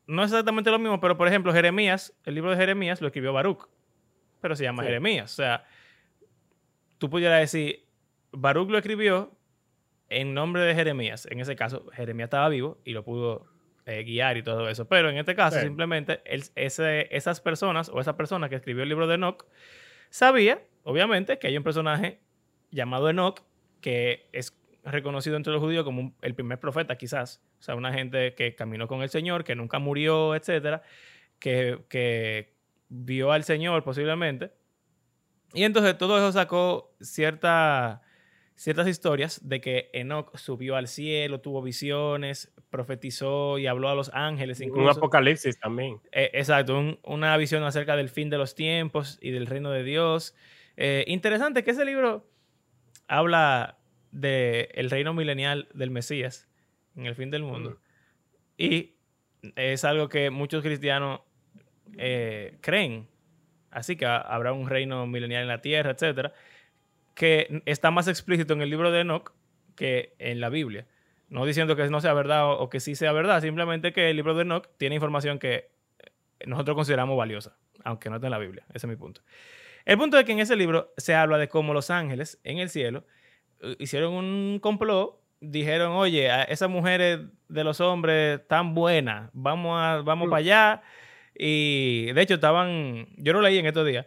no 0.08 0.24
es 0.24 0.32
exactamente 0.32 0.72
lo 0.72 0.80
mismo, 0.80 1.00
pero 1.00 1.16
por 1.16 1.28
ejemplo, 1.28 1.54
Jeremías, 1.54 2.18
el 2.26 2.34
libro 2.34 2.52
de 2.52 2.58
Jeremías 2.58 3.02
lo 3.02 3.08
escribió 3.08 3.34
Baruch, 3.34 3.68
pero 4.42 4.56
se 4.56 4.64
llama 4.64 4.84
Jeremías. 4.84 5.32
O 5.32 5.36
sea, 5.36 5.66
tú 6.98 7.10
pudieras 7.10 7.40
decir, 7.40 7.86
Baruch 8.32 8.70
lo 8.70 8.78
escribió 8.80 9.37
en 10.10 10.34
nombre 10.34 10.62
de 10.64 10.76
Jeremías. 10.76 11.28
En 11.30 11.40
ese 11.40 11.56
caso, 11.56 11.86
Jeremías 11.94 12.28
estaba 12.28 12.50
vivo 12.50 12.80
y 12.84 12.94
lo 12.94 13.04
pudo 13.04 13.48
eh, 13.86 14.04
guiar 14.04 14.38
y 14.38 14.44
todo 14.44 14.70
eso. 14.70 14.88
Pero 14.88 15.10
en 15.10 15.18
este 15.18 15.36
caso, 15.36 15.60
simplemente 15.60 16.22
ese, 16.56 17.16
esas 17.16 17.42
personas 17.42 17.90
o 17.90 18.00
esa 18.00 18.18
persona 18.18 18.50
que 18.50 18.56
escribió 18.56 18.84
el 18.84 18.90
libro 18.90 19.08
de 19.08 19.16
Enoch 19.16 19.46
sabía, 20.10 20.62
obviamente, 20.84 21.40
que 21.40 21.48
hay 21.48 21.58
un 21.58 21.64
personaje 21.64 22.20
llamado 22.72 23.10
Enoch 23.10 23.42
que 23.82 24.30
es 24.34 24.58
reconocido 24.84 25.36
entre 25.36 25.54
los 25.54 25.62
judíos 25.62 25.84
como 25.84 26.16
el 26.22 26.36
primer 26.36 26.60
profeta, 26.60 26.98
quizás. 26.98 27.42
O 27.60 27.64
sea, 27.64 27.76
una 27.76 27.94
gente 27.94 28.34
que 28.36 28.56
caminó 28.56 28.88
con 28.88 29.02
el 29.02 29.10
Señor, 29.10 29.44
que 29.44 29.56
nunca 29.56 29.80
murió, 29.80 30.36
etcétera, 30.36 30.82
que, 31.40 31.80
que 31.90 32.56
vio 32.90 33.32
al 33.32 33.44
Señor 33.44 33.84
posiblemente. 33.84 34.52
Y 35.54 35.64
entonces 35.64 35.98
todo 35.98 36.18
eso 36.18 36.32
sacó 36.32 36.96
cierta, 37.02 38.02
ciertas 38.58 38.88
historias 38.88 39.40
de 39.48 39.62
que 39.62 39.90
Enoch 39.94 40.36
subió 40.36 40.76
al 40.76 40.88
cielo, 40.88 41.40
tuvo 41.40 41.62
visiones, 41.62 42.52
profetizó 42.70 43.58
y 43.60 43.68
habló 43.68 43.88
a 43.88 43.96
los 43.96 44.12
ángeles. 44.14 44.60
Incluso. 44.60 44.84
Un 44.84 44.90
apocalipsis 44.90 45.60
también. 45.60 46.02
Eh, 46.12 46.32
exacto, 46.34 46.98
una 47.04 47.38
visión 47.38 47.64
acerca 47.64 47.96
del 47.96 48.10
fin 48.10 48.30
de 48.30 48.38
los 48.38 48.56
tiempos 48.56 49.20
y 49.22 49.32
del 49.32 49.46
reino 49.46 49.72
de 49.72 49.84
Dios. 49.84 50.36
Eh, 50.76 51.06
interesante 51.08 51.64
que 51.64 51.72
ese 51.72 51.86
libro 51.86 52.28
habla 53.08 53.78
del 54.12 54.90
reino 54.90 55.14
milenial 55.14 55.70
del 55.74 55.92
Mesías 55.92 56.48
en 56.96 57.06
el 57.06 57.16
fin 57.16 57.30
del 57.30 57.44
mundo. 57.44 57.80
Y 58.58 58.96
es 59.56 59.86
algo 59.86 60.10
que 60.10 60.32
muchos 60.32 60.64
cristianos 60.64 61.22
eh, 61.98 62.58
creen. 62.62 63.08
Así 63.70 63.96
que 63.96 64.08
habrá 64.08 64.52
un 64.54 64.68
reino 64.68 65.06
milenial 65.06 65.44
en 65.44 65.48
la 65.48 65.62
tierra, 65.62 65.92
etcétera, 65.92 66.34
que 67.18 67.64
está 67.66 67.90
más 67.90 68.08
explícito 68.08 68.54
en 68.54 68.62
el 68.62 68.70
libro 68.70 68.92
de 68.92 69.02
Enoch 69.02 69.34
que 69.76 70.14
en 70.20 70.40
la 70.40 70.50
Biblia. 70.50 70.86
No 71.30 71.48
diciendo 71.48 71.76
que 71.76 71.90
no 71.90 72.00
sea 72.00 72.14
verdad 72.14 72.52
o, 72.52 72.70
que 72.70 72.80
sí 72.80 72.96
sea 72.96 73.12
verdad, 73.12 73.42
simplemente 73.42 73.92
que 73.92 74.12
el 74.12 74.16
libro 74.16 74.36
de 74.36 74.44
Enoch 74.44 74.68
tiene 74.78 74.96
información 74.96 75.40
que 75.40 75.72
nosotros 76.46 76.76
consideramos 76.76 77.18
valiosa, 77.18 77.58
aunque 77.84 78.12
no 78.12 78.18
está 78.18 78.28
en 78.28 78.32
la 78.32 78.38
Biblia. 78.38 78.66
Ese 78.70 78.86
es 78.86 78.90
mi 78.90 78.96
punto. 78.96 79.22
El 79.84 79.98
punto 79.98 80.20
es 80.20 80.26
que 80.26 80.34
en 80.34 80.40
ese 80.40 80.56
libro 80.56 80.94
se 80.96 81.16
habla 81.16 81.40
de 81.40 81.50
cómo 81.50 81.74
los 81.74 81.90
ángeles 81.90 82.40
en 82.44 82.60
el 82.60 82.70
cielo 82.70 83.04
eh, 83.62 83.76
hicieron 83.80 84.14
un 84.14 84.60
complot, 84.62 85.20
dijeron, 85.42 85.94
oye, 85.94 86.30
esas 86.50 86.70
mujeres 86.70 87.22
de 87.50 87.64
los 87.64 87.82
hombres 87.82 88.48
tan 88.48 88.76
buenas, 88.76 89.32
vamos, 89.34 89.76
a, 89.82 90.04
vamos 90.04 90.28
mm. 90.28 90.30
para 90.30 90.40
allá. 90.40 90.82
Y 91.36 92.12
de 92.14 92.22
hecho 92.22 92.36
estaban, 92.36 93.08
yo 93.18 93.34
lo 93.34 93.42
leí 93.42 93.58
en 93.58 93.66
estos 93.66 93.88
días, 93.88 94.06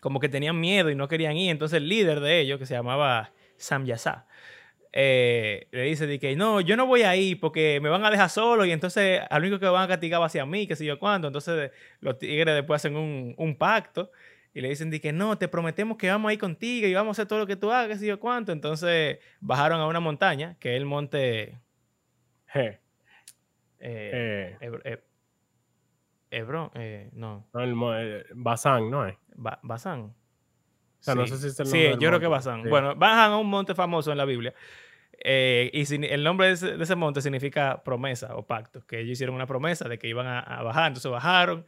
como 0.00 0.20
que 0.20 0.28
tenían 0.28 0.58
miedo 0.60 0.90
y 0.90 0.94
no 0.94 1.08
querían 1.08 1.36
ir. 1.36 1.50
Entonces 1.50 1.78
el 1.78 1.88
líder 1.88 2.20
de 2.20 2.40
ellos, 2.40 2.58
que 2.58 2.66
se 2.66 2.74
llamaba 2.74 3.32
Sam 3.56 3.84
Yasa, 3.86 4.26
eh, 4.92 5.68
le 5.72 5.82
dice 5.82 6.06
de 6.06 6.18
que 6.18 6.34
no, 6.36 6.60
yo 6.60 6.76
no 6.76 6.86
voy 6.86 7.02
a 7.02 7.14
ir 7.16 7.38
porque 7.38 7.80
me 7.82 7.90
van 7.90 8.04
a 8.04 8.10
dejar 8.10 8.30
solo 8.30 8.64
y 8.64 8.72
entonces 8.72 9.20
al 9.28 9.42
único 9.42 9.58
que 9.58 9.66
van 9.66 9.82
a 9.84 9.88
castigar 9.88 10.20
va 10.20 10.26
hacia 10.26 10.46
mí, 10.46 10.66
que 10.66 10.76
sé 10.76 10.84
yo 10.84 10.98
cuánto. 10.98 11.26
Entonces 11.26 11.70
los 12.00 12.18
tigres 12.18 12.54
después 12.54 12.80
hacen 12.80 12.96
un, 12.96 13.34
un 13.36 13.56
pacto 13.56 14.10
y 14.56 14.62
le 14.62 14.70
dicen 14.70 14.90
que 14.90 15.12
no, 15.12 15.36
te 15.36 15.48
prometemos 15.48 15.98
que 15.98 16.08
vamos 16.08 16.30
a 16.30 16.32
ir 16.32 16.38
contigo 16.38 16.86
y 16.86 16.94
vamos 16.94 17.10
a 17.10 17.20
hacer 17.20 17.28
todo 17.28 17.40
lo 17.40 17.46
que 17.46 17.56
tú 17.56 17.70
hagas 17.70 18.02
y 18.02 18.06
yo 18.06 18.18
cuánto. 18.18 18.52
Entonces 18.52 19.18
bajaron 19.38 19.82
a 19.82 19.86
una 19.86 20.00
montaña, 20.00 20.56
que 20.58 20.70
es 20.74 20.78
el 20.78 20.86
monte... 20.86 21.58
Eh, 23.78 24.56
eh, 24.60 25.02
Hebrón, 26.36 26.70
eh, 26.74 27.10
no. 27.12 27.46
no 27.52 27.94
el, 27.94 28.26
Bazán, 28.34 28.90
¿no 28.90 29.06
es? 29.06 29.16
Bazán. 29.34 30.00
O 30.00 31.02
sea, 31.06 31.14
no 31.14 31.26
sé 31.26 31.38
si 31.38 31.46
es 31.48 31.60
el 31.60 31.66
nombre 31.66 31.92
Sí, 31.92 31.98
yo 32.00 32.08
creo 32.08 32.20
que 32.20 32.26
Bazán. 32.26 32.68
Bueno, 32.68 32.94
bajan 32.94 33.32
a 33.32 33.38
un 33.38 33.48
monte 33.48 33.74
famoso 33.74 34.10
en 34.12 34.18
la 34.18 34.24
Biblia. 34.24 34.54
y 35.24 36.04
el 36.06 36.24
nombre 36.24 36.54
de 36.54 36.82
ese, 36.82 36.96
monte 36.96 37.20
significa 37.22 37.82
promesa 37.84 38.36
o 38.36 38.46
pacto, 38.46 38.86
que 38.86 39.00
ellos 39.00 39.12
hicieron 39.12 39.34
una 39.34 39.46
promesa 39.46 39.88
de 39.88 39.98
que 39.98 40.08
iban 40.08 40.26
a, 40.26 40.40
a 40.40 40.62
bajar, 40.62 40.88
entonces 40.88 41.10
bajaron, 41.10 41.64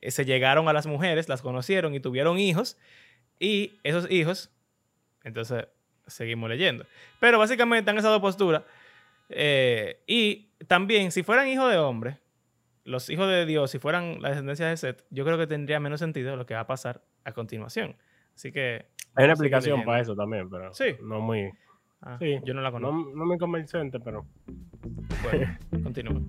eh, 0.00 0.10
se 0.10 0.24
llegaron 0.24 0.68
a 0.68 0.72
las 0.72 0.86
mujeres, 0.86 1.28
las 1.28 1.42
conocieron 1.42 1.94
y 1.94 2.00
tuvieron 2.00 2.38
hijos. 2.38 2.78
Y 3.38 3.78
esos 3.82 4.10
hijos, 4.10 4.50
entonces 5.24 5.66
seguimos 6.06 6.48
leyendo. 6.48 6.86
Pero 7.20 7.38
básicamente 7.38 7.90
en 7.90 7.98
esa 7.98 8.08
dos 8.08 8.20
posturas. 8.20 8.62
Eh, 9.28 10.02
y 10.06 10.48
también, 10.68 11.10
si 11.10 11.22
fueran 11.22 11.48
hijos 11.48 11.70
de 11.70 11.78
hombre, 11.78 12.18
los 12.86 13.10
hijos 13.10 13.28
de 13.28 13.44
Dios, 13.46 13.70
si 13.70 13.78
fueran 13.78 14.22
la 14.22 14.30
descendencia 14.30 14.68
de 14.68 14.76
Seth, 14.76 15.04
yo 15.10 15.24
creo 15.24 15.36
que 15.36 15.46
tendría 15.46 15.80
menos 15.80 15.98
sentido 15.98 16.36
lo 16.36 16.46
que 16.46 16.54
va 16.54 16.60
a 16.60 16.66
pasar 16.66 17.02
a 17.24 17.32
continuación. 17.32 17.96
Así 18.34 18.52
que. 18.52 18.86
Hay 19.16 19.24
una 19.24 19.34
aplicación 19.34 19.84
para 19.84 20.00
eso 20.00 20.14
también, 20.14 20.48
pero 20.48 20.72
sí. 20.72 20.96
no 21.02 21.20
muy. 21.20 21.50
Ah, 22.00 22.16
sí. 22.20 22.38
Yo 22.44 22.54
no 22.54 22.60
la 22.60 22.70
conozco. 22.70 22.96
No, 22.96 23.16
no 23.16 23.26
muy 23.26 23.38
convincente, 23.38 23.98
pero. 23.98 24.24
Bueno, 25.22 25.58
continúa. 25.82 26.20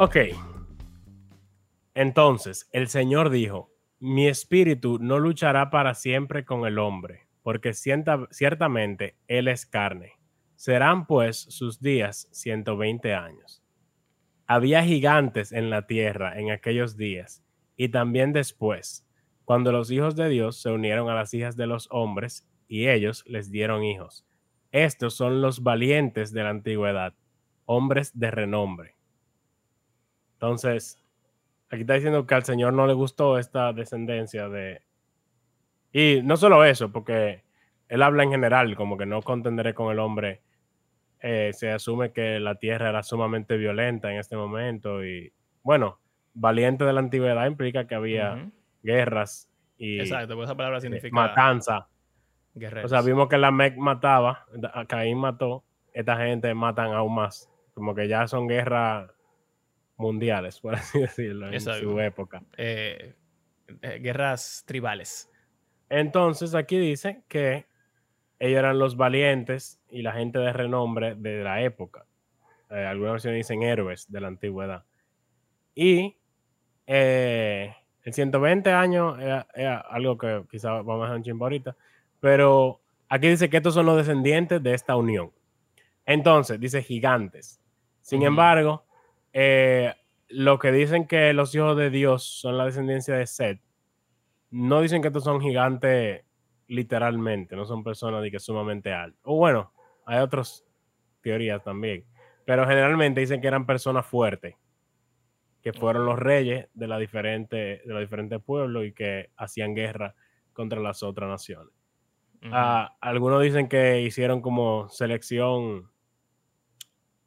Ok. 0.00 0.16
Entonces, 1.94 2.68
el 2.72 2.86
Señor 2.86 3.30
dijo, 3.30 3.72
mi 3.98 4.28
espíritu 4.28 5.00
no 5.00 5.18
luchará 5.18 5.70
para 5.70 5.94
siempre 5.94 6.44
con 6.44 6.66
el 6.66 6.78
hombre, 6.78 7.26
porque 7.42 7.72
ciertamente 7.72 9.16
Él 9.26 9.48
es 9.48 9.66
carne. 9.66 10.12
Serán 10.54 11.06
pues 11.06 11.36
sus 11.38 11.80
días 11.80 12.28
120 12.30 13.12
años. 13.12 13.62
había 14.46 14.84
gigantes 14.84 15.50
en 15.52 15.68
la 15.68 15.86
tierra 15.86 16.38
en 16.38 16.50
aquellos 16.52 16.96
días 16.96 17.44
y 17.76 17.88
también 17.90 18.32
después, 18.32 19.06
cuando 19.44 19.72
los 19.72 19.90
hijos 19.90 20.16
de 20.16 20.28
Dios 20.28 20.62
se 20.62 20.70
unieron 20.70 21.10
a 21.10 21.14
las 21.14 21.34
hijas 21.34 21.56
de 21.56 21.66
los 21.66 21.88
hombres 21.90 22.48
y 22.68 22.88
ellos 22.88 23.24
les 23.26 23.50
dieron 23.50 23.82
hijos. 23.82 24.26
Estos 24.70 25.14
son 25.14 25.42
los 25.42 25.62
valientes 25.62 26.32
de 26.32 26.44
la 26.44 26.50
antigüedad, 26.50 27.14
hombres 27.66 28.18
de 28.18 28.30
renombre. 28.30 28.97
Entonces, 30.38 31.02
aquí 31.68 31.80
está 31.80 31.94
diciendo 31.94 32.24
que 32.26 32.34
al 32.36 32.44
Señor 32.44 32.72
no 32.72 32.86
le 32.86 32.92
gustó 32.92 33.38
esta 33.38 33.72
descendencia 33.72 34.48
de... 34.48 34.82
Y 35.92 36.20
no 36.22 36.36
solo 36.36 36.64
eso, 36.64 36.92
porque 36.92 37.42
él 37.88 38.02
habla 38.02 38.22
en 38.22 38.30
general, 38.30 38.76
como 38.76 38.96
que 38.96 39.04
no 39.04 39.20
contenderé 39.22 39.74
con 39.74 39.90
el 39.90 39.98
hombre. 39.98 40.42
Eh, 41.20 41.50
se 41.54 41.72
asume 41.72 42.12
que 42.12 42.38
la 42.38 42.54
tierra 42.54 42.90
era 42.90 43.02
sumamente 43.02 43.56
violenta 43.56 44.12
en 44.12 44.20
este 44.20 44.36
momento 44.36 45.04
y, 45.04 45.32
bueno, 45.64 45.98
valiente 46.34 46.84
de 46.84 46.92
la 46.92 47.00
antigüedad 47.00 47.46
implica 47.46 47.88
que 47.88 47.96
había 47.96 48.48
guerras 48.84 49.50
y 49.76 49.98
Exacto, 49.98 50.40
esa 50.40 50.56
palabra 50.56 50.80
significa 50.80 51.12
matanza. 51.12 51.88
guerreros. 52.54 52.92
O 52.92 52.94
sea, 52.94 53.02
vimos 53.02 53.28
que 53.28 53.38
la 53.38 53.50
Mec 53.50 53.76
mataba, 53.76 54.46
Caín 54.86 55.18
mató, 55.18 55.64
esta 55.92 56.16
gente 56.16 56.54
matan 56.54 56.92
aún 56.92 57.16
más. 57.16 57.50
Como 57.74 57.92
que 57.94 58.06
ya 58.06 58.28
son 58.28 58.46
guerras 58.46 59.10
mundiales, 59.98 60.60
por 60.60 60.74
así 60.74 60.98
decirlo, 61.00 61.48
en 61.48 61.54
Exacto. 61.54 61.90
su 61.90 62.00
época. 62.00 62.42
Eh, 62.56 63.14
eh, 63.82 63.98
guerras 64.00 64.64
tribales. 64.66 65.30
Entonces 65.90 66.54
aquí 66.54 66.78
dice 66.78 67.22
que 67.28 67.66
ellos 68.38 68.58
eran 68.58 68.78
los 68.78 68.96
valientes 68.96 69.80
y 69.90 70.02
la 70.02 70.12
gente 70.12 70.38
de 70.38 70.52
renombre 70.52 71.14
de 71.14 71.42
la 71.42 71.62
época. 71.62 72.06
Eh, 72.70 72.84
algunas 72.84 73.14
versiones 73.14 73.38
dicen 73.38 73.62
héroes 73.62 74.10
de 74.10 74.20
la 74.20 74.28
antigüedad. 74.28 74.84
Y 75.74 76.16
eh, 76.86 77.74
el 78.02 78.12
120 78.14 78.72
años 78.72 79.18
era, 79.18 79.46
era 79.54 79.78
algo 79.78 80.16
que 80.16 80.44
quizá 80.50 80.72
vamos 80.72 81.00
a 81.00 81.04
dejar 81.04 81.16
un 81.16 81.22
chimbo 81.22 81.44
ahorita, 81.44 81.76
pero 82.20 82.80
aquí 83.08 83.28
dice 83.28 83.50
que 83.50 83.58
estos 83.58 83.74
son 83.74 83.86
los 83.86 83.96
descendientes 83.96 84.62
de 84.62 84.74
esta 84.74 84.96
unión. 84.96 85.32
Entonces, 86.06 86.58
dice 86.58 86.82
gigantes. 86.82 87.60
Sin 88.00 88.22
embargo, 88.22 88.86
eh, 89.32 89.94
lo 90.28 90.58
que 90.58 90.72
dicen 90.72 91.06
que 91.06 91.32
los 91.32 91.54
hijos 91.54 91.76
de 91.76 91.90
Dios 91.90 92.24
son 92.24 92.58
la 92.58 92.64
descendencia 92.66 93.14
de 93.14 93.26
Seth, 93.26 93.60
no 94.50 94.80
dicen 94.80 95.02
que 95.02 95.08
estos 95.08 95.24
son 95.24 95.40
gigantes 95.40 96.24
literalmente, 96.66 97.56
no 97.56 97.64
son 97.64 97.82
personas 97.82 98.22
de 98.22 98.30
que 98.30 98.38
sumamente 98.38 98.92
altas. 98.92 99.20
O 99.24 99.36
bueno, 99.36 99.72
hay 100.06 100.18
otras 100.18 100.64
teorías 101.22 101.62
también, 101.62 102.04
pero 102.44 102.66
generalmente 102.66 103.20
dicen 103.20 103.40
que 103.40 103.48
eran 103.48 103.66
personas 103.66 104.06
fuertes, 104.06 104.54
que 105.62 105.72
fueron 105.72 106.06
los 106.06 106.18
reyes 106.18 106.68
de, 106.74 106.86
la 106.86 106.98
diferente, 106.98 107.56
de 107.56 107.92
los 107.92 108.00
diferentes 108.00 108.40
pueblos 108.42 108.86
y 108.86 108.92
que 108.92 109.30
hacían 109.36 109.74
guerra 109.74 110.14
contra 110.52 110.80
las 110.80 111.02
otras 111.02 111.28
naciones. 111.28 111.72
Ah, 112.52 112.96
algunos 113.00 113.42
dicen 113.42 113.68
que 113.68 114.00
hicieron 114.02 114.40
como 114.40 114.88
selección, 114.90 115.90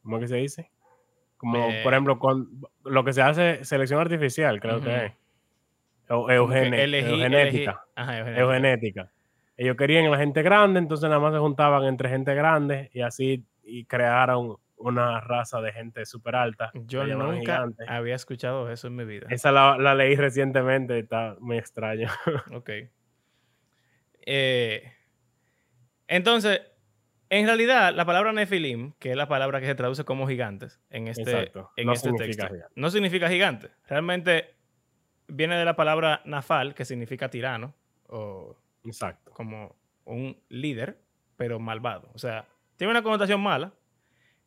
¿cómo 0.02 0.18
es 0.18 0.22
que 0.22 0.28
se 0.30 0.36
dice? 0.38 0.72
Como, 1.42 1.58
Eh, 1.72 1.82
por 1.84 1.92
ejemplo, 1.94 2.20
con 2.20 2.48
lo 2.86 3.04
que 3.04 3.14
se 3.14 3.24
hace 3.24 3.66
selección 3.66 4.00
artificial, 4.00 4.60
creo 4.60 4.80
que 4.80 5.06
es. 5.08 5.14
Eugene- 6.08 6.84
elegí- 6.84 7.10
eugenética. 7.10 7.72
elegí- 7.72 7.80
ajá, 7.96 8.18
eugenética. 8.20 8.42
eugenética. 8.42 9.12
Ellos 9.58 9.76
querían 9.76 10.12
la 10.12 10.18
gente 10.18 10.44
grande, 10.44 10.78
entonces 10.80 11.10
nada 11.10 11.20
más 11.20 11.34
se 11.34 11.40
juntaban 11.40 11.84
entre 11.86 12.10
gente 12.10 12.36
grande 12.36 12.92
y 12.94 13.02
así 13.02 13.44
y 13.64 13.86
crearon 13.86 14.56
una 14.78 15.20
raza 15.20 15.62
de 15.62 15.72
gente 15.74 16.06
súper 16.06 16.36
alta. 16.36 16.70
Yo 16.86 17.06
nunca 17.08 17.68
había 17.88 18.14
escuchado 18.16 18.72
eso 18.72 18.86
en 18.88 18.96
mi 18.98 19.06
vida. 19.06 19.26
Esa 19.32 19.52
la, 19.52 19.78
la 19.80 19.96
leí 19.96 20.16
recientemente, 20.16 21.00
está 21.00 21.36
muy 21.40 21.58
extraño. 21.58 22.08
Ok. 22.54 22.70
Eh, 24.26 24.92
entonces, 26.08 26.62
en 27.32 27.46
realidad, 27.46 27.96
la 27.96 28.04
palabra 28.04 28.34
Nefilim, 28.34 28.92
que 29.00 29.12
es 29.12 29.16
la 29.16 29.30
palabra 29.30 29.62
que 29.62 29.66
se 29.66 29.74
traduce 29.74 30.04
como 30.04 30.28
gigantes 30.28 30.82
en 30.90 31.08
este, 31.08 31.50
en 31.78 31.86
No 31.88 31.94
este 31.94 32.12
texto, 32.12 32.48
gigante. 32.48 32.66
no 32.76 32.92
significa 32.92 33.30
gigante. 33.30 33.70
Realmente 33.88 34.54
viene 35.30 35.56
de 35.56 35.64
la 35.64 35.78
palabra 35.78 36.22
Nafal, 36.26 36.76
que 36.76 36.84
significa 36.84 37.30
tirano, 37.30 37.74
o 38.08 38.58
Exacto. 38.84 39.32
como 39.32 39.78
un 40.04 40.38
líder, 40.50 41.00
pero 41.38 41.58
malvado. 41.58 42.12
O 42.14 42.20
sea, 42.20 42.46
tiene 42.76 42.92
una 42.92 43.02
connotación 43.02 43.40
mala, 43.40 43.72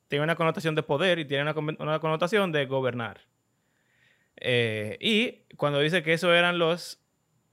tiene 0.09 0.23
una 0.25 0.37
connotación 0.37 0.75
de 0.75 0.83
poder 0.83 1.19
y 1.19 1.25
tiene 1.25 1.51
una, 1.51 1.75
una 1.79 1.99
connotación 2.01 2.53
de 2.53 2.67
gobernar. 2.67 3.23
Eh, 4.37 4.99
y 5.01 5.55
cuando 5.57 5.81
dice 5.81 6.03
que 6.03 6.13
esos 6.13 6.31
eran 6.35 6.59
los 6.59 7.01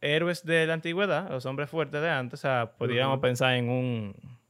héroes 0.02 0.44
de 0.46 0.67
la 0.67 0.74
antigüedad, 0.74 1.30
los 1.30 1.46
hombres 1.46 1.70
fuertes 1.70 2.02
de 2.02 2.10
antes, 2.10 2.39
o 2.39 2.41
sea, 2.41 2.74
podríamos 2.78 3.20
pensar 3.22 3.54
en 3.56 3.70
un... 3.70 4.40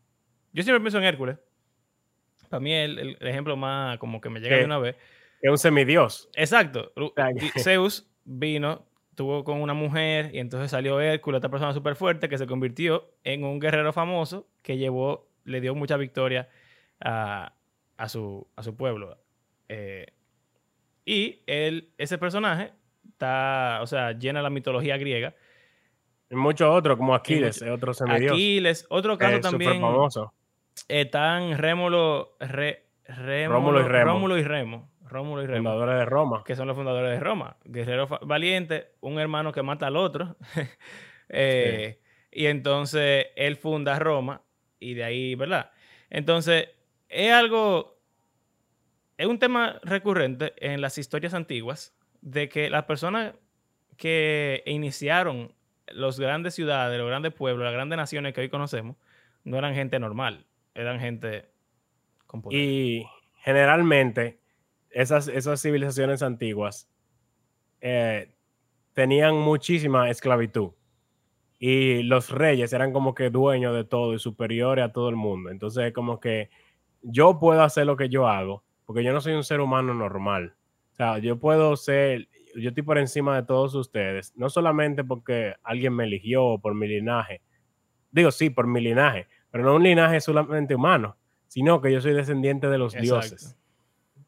Yo 0.53 0.63
siempre 0.63 0.81
pienso 0.81 0.97
en 0.97 1.03
Hércules. 1.05 1.37
Para 2.49 2.59
mí 2.59 2.73
el, 2.73 2.99
el- 2.99 3.17
ejemplo 3.27 3.55
más 3.55 3.97
como 3.97 4.19
que 4.19 4.29
me 4.29 4.39
llega 4.39 4.57
de 4.57 4.65
una 4.65 4.77
vez. 4.77 4.95
Es 5.41 5.49
un 5.49 5.57
semidios. 5.57 6.29
Exacto. 6.35 6.91
Zeus 7.59 8.07
vino, 8.25 8.85
tuvo 9.15 9.43
con 9.43 9.61
una 9.61 9.73
mujer 9.73 10.29
y 10.33 10.39
entonces 10.39 10.69
salió 10.71 10.99
Hércules, 10.99 11.39
esta 11.39 11.49
persona 11.49 11.73
súper 11.73 11.95
fuerte 11.95 12.27
que 12.29 12.37
se 12.37 12.45
convirtió 12.47 13.09
en 13.23 13.43
un 13.43 13.59
guerrero 13.59 13.93
famoso 13.93 14.47
que 14.61 14.77
llevó, 14.77 15.29
le 15.45 15.61
dio 15.61 15.73
mucha 15.75 15.97
victoria 15.97 16.49
a, 16.99 17.53
a 17.97 18.09
su, 18.09 18.47
a 18.55 18.63
su 18.63 18.75
pueblo. 18.75 19.17
Eh, 19.69 20.07
y 21.05 21.39
él, 21.47 21.89
ese 21.97 22.17
personaje 22.17 22.73
está, 23.09 23.79
o 23.81 23.87
sea, 23.87 24.11
llena 24.11 24.41
la 24.41 24.49
mitología 24.49 24.97
griega. 24.97 25.33
Y 26.29 26.35
muchos 26.35 26.69
otros, 26.69 26.97
como 26.97 27.15
Aquiles, 27.15 27.61
mucho- 27.61 27.73
otro 27.73 27.93
semidios. 27.93 28.33
Aquiles, 28.33 28.85
otro 28.89 29.17
caso 29.17 29.37
súper 29.37 29.49
también 29.51 29.81
famoso. 29.81 30.33
Están 30.87 31.57
Rémulo, 31.57 32.35
Re- 32.39 32.83
Rémulo- 33.05 33.53
Rómulo 33.55 33.79
y 33.79 33.83
Remo. 33.83 34.11
Rómulo 34.11 34.37
y 34.37 34.43
Remo. 34.43 34.91
Rómulo 35.03 35.43
y 35.43 35.45
Remo 35.47 35.69
Fundadores 35.71 35.99
de 35.99 36.05
Roma. 36.05 36.43
que 36.45 36.55
son 36.55 36.67
los 36.67 36.75
fundadores 36.77 37.11
de 37.11 37.19
Roma. 37.19 37.57
Guerrero 37.65 38.07
valiente, 38.21 38.91
un 39.01 39.19
hermano 39.19 39.51
que 39.51 39.61
mata 39.63 39.87
al 39.87 39.97
otro. 39.97 40.37
Eh, 41.33 41.99
Y 42.31 42.47
entonces 42.47 43.27
él 43.37 43.55
funda 43.55 43.97
Roma 43.99 44.41
y 44.79 44.95
de 44.95 45.03
ahí, 45.05 45.35
¿verdad? 45.35 45.71
Entonces, 46.09 46.67
es 47.07 47.31
algo, 47.31 47.97
es 49.17 49.27
un 49.27 49.39
tema 49.39 49.79
recurrente 49.83 50.53
en 50.57 50.81
las 50.81 50.97
historias 50.97 51.33
antiguas 51.33 51.95
de 52.21 52.49
que 52.49 52.69
las 52.69 52.83
personas 52.83 53.33
que 53.97 54.61
iniciaron 54.65 55.53
las 55.87 56.19
grandes 56.19 56.53
ciudades, 56.55 56.97
los 56.99 57.07
grandes 57.07 57.33
pueblos, 57.33 57.63
las 57.63 57.73
grandes 57.73 57.95
naciones 57.97 58.33
que 58.33 58.41
hoy 58.41 58.49
conocemos, 58.49 58.97
no 59.45 59.57
eran 59.57 59.73
gente 59.73 59.99
normal, 59.99 60.45
eran 60.73 60.99
gente. 60.99 61.49
Y 62.49 63.03
generalmente 63.43 64.39
esas, 64.89 65.27
esas 65.27 65.61
civilizaciones 65.61 66.21
antiguas 66.23 66.89
eh, 67.81 68.33
tenían 68.93 69.35
muchísima 69.35 70.09
esclavitud. 70.09 70.71
Y 71.59 72.03
los 72.03 72.29
reyes 72.31 72.73
eran 72.73 72.91
como 72.91 73.13
que 73.13 73.29
dueños 73.29 73.75
de 73.75 73.83
todo 73.83 74.13
y 74.13 74.19
superiores 74.19 74.83
a 74.83 74.91
todo 74.91 75.09
el 75.09 75.15
mundo. 75.15 75.49
Entonces, 75.51 75.93
como 75.93 76.19
que 76.19 76.49
yo 77.01 77.39
puedo 77.39 77.61
hacer 77.61 77.85
lo 77.85 77.97
que 77.97 78.09
yo 78.09 78.27
hago, 78.27 78.63
porque 78.85 79.03
yo 79.03 79.13
no 79.13 79.21
soy 79.21 79.33
un 79.33 79.43
ser 79.43 79.59
humano 79.59 79.93
normal. 79.93 80.55
O 80.93 80.95
sea, 80.95 81.19
yo 81.19 81.39
puedo 81.39 81.75
ser, 81.75 82.27
yo 82.55 82.69
estoy 82.69 82.83
por 82.83 82.97
encima 82.97 83.35
de 83.35 83.43
todos 83.43 83.75
ustedes, 83.75 84.33
no 84.35 84.49
solamente 84.49 85.03
porque 85.03 85.55
alguien 85.63 85.95
me 85.95 86.03
eligió 86.05 86.57
por 86.59 86.73
mi 86.73 86.87
linaje. 86.87 87.41
Digo, 88.11 88.31
sí, 88.31 88.49
por 88.49 88.67
mi 88.67 88.81
linaje, 88.81 89.27
pero 89.51 89.63
no 89.63 89.75
un 89.75 89.83
linaje 89.83 90.19
solamente 90.21 90.73
humano, 90.75 91.17
sino 91.47 91.81
que 91.81 91.91
yo 91.91 92.01
soy 92.01 92.13
descendiente 92.13 92.67
de 92.67 92.77
los 92.77 92.95
Exacto. 92.95 93.19
dioses. 93.19 93.57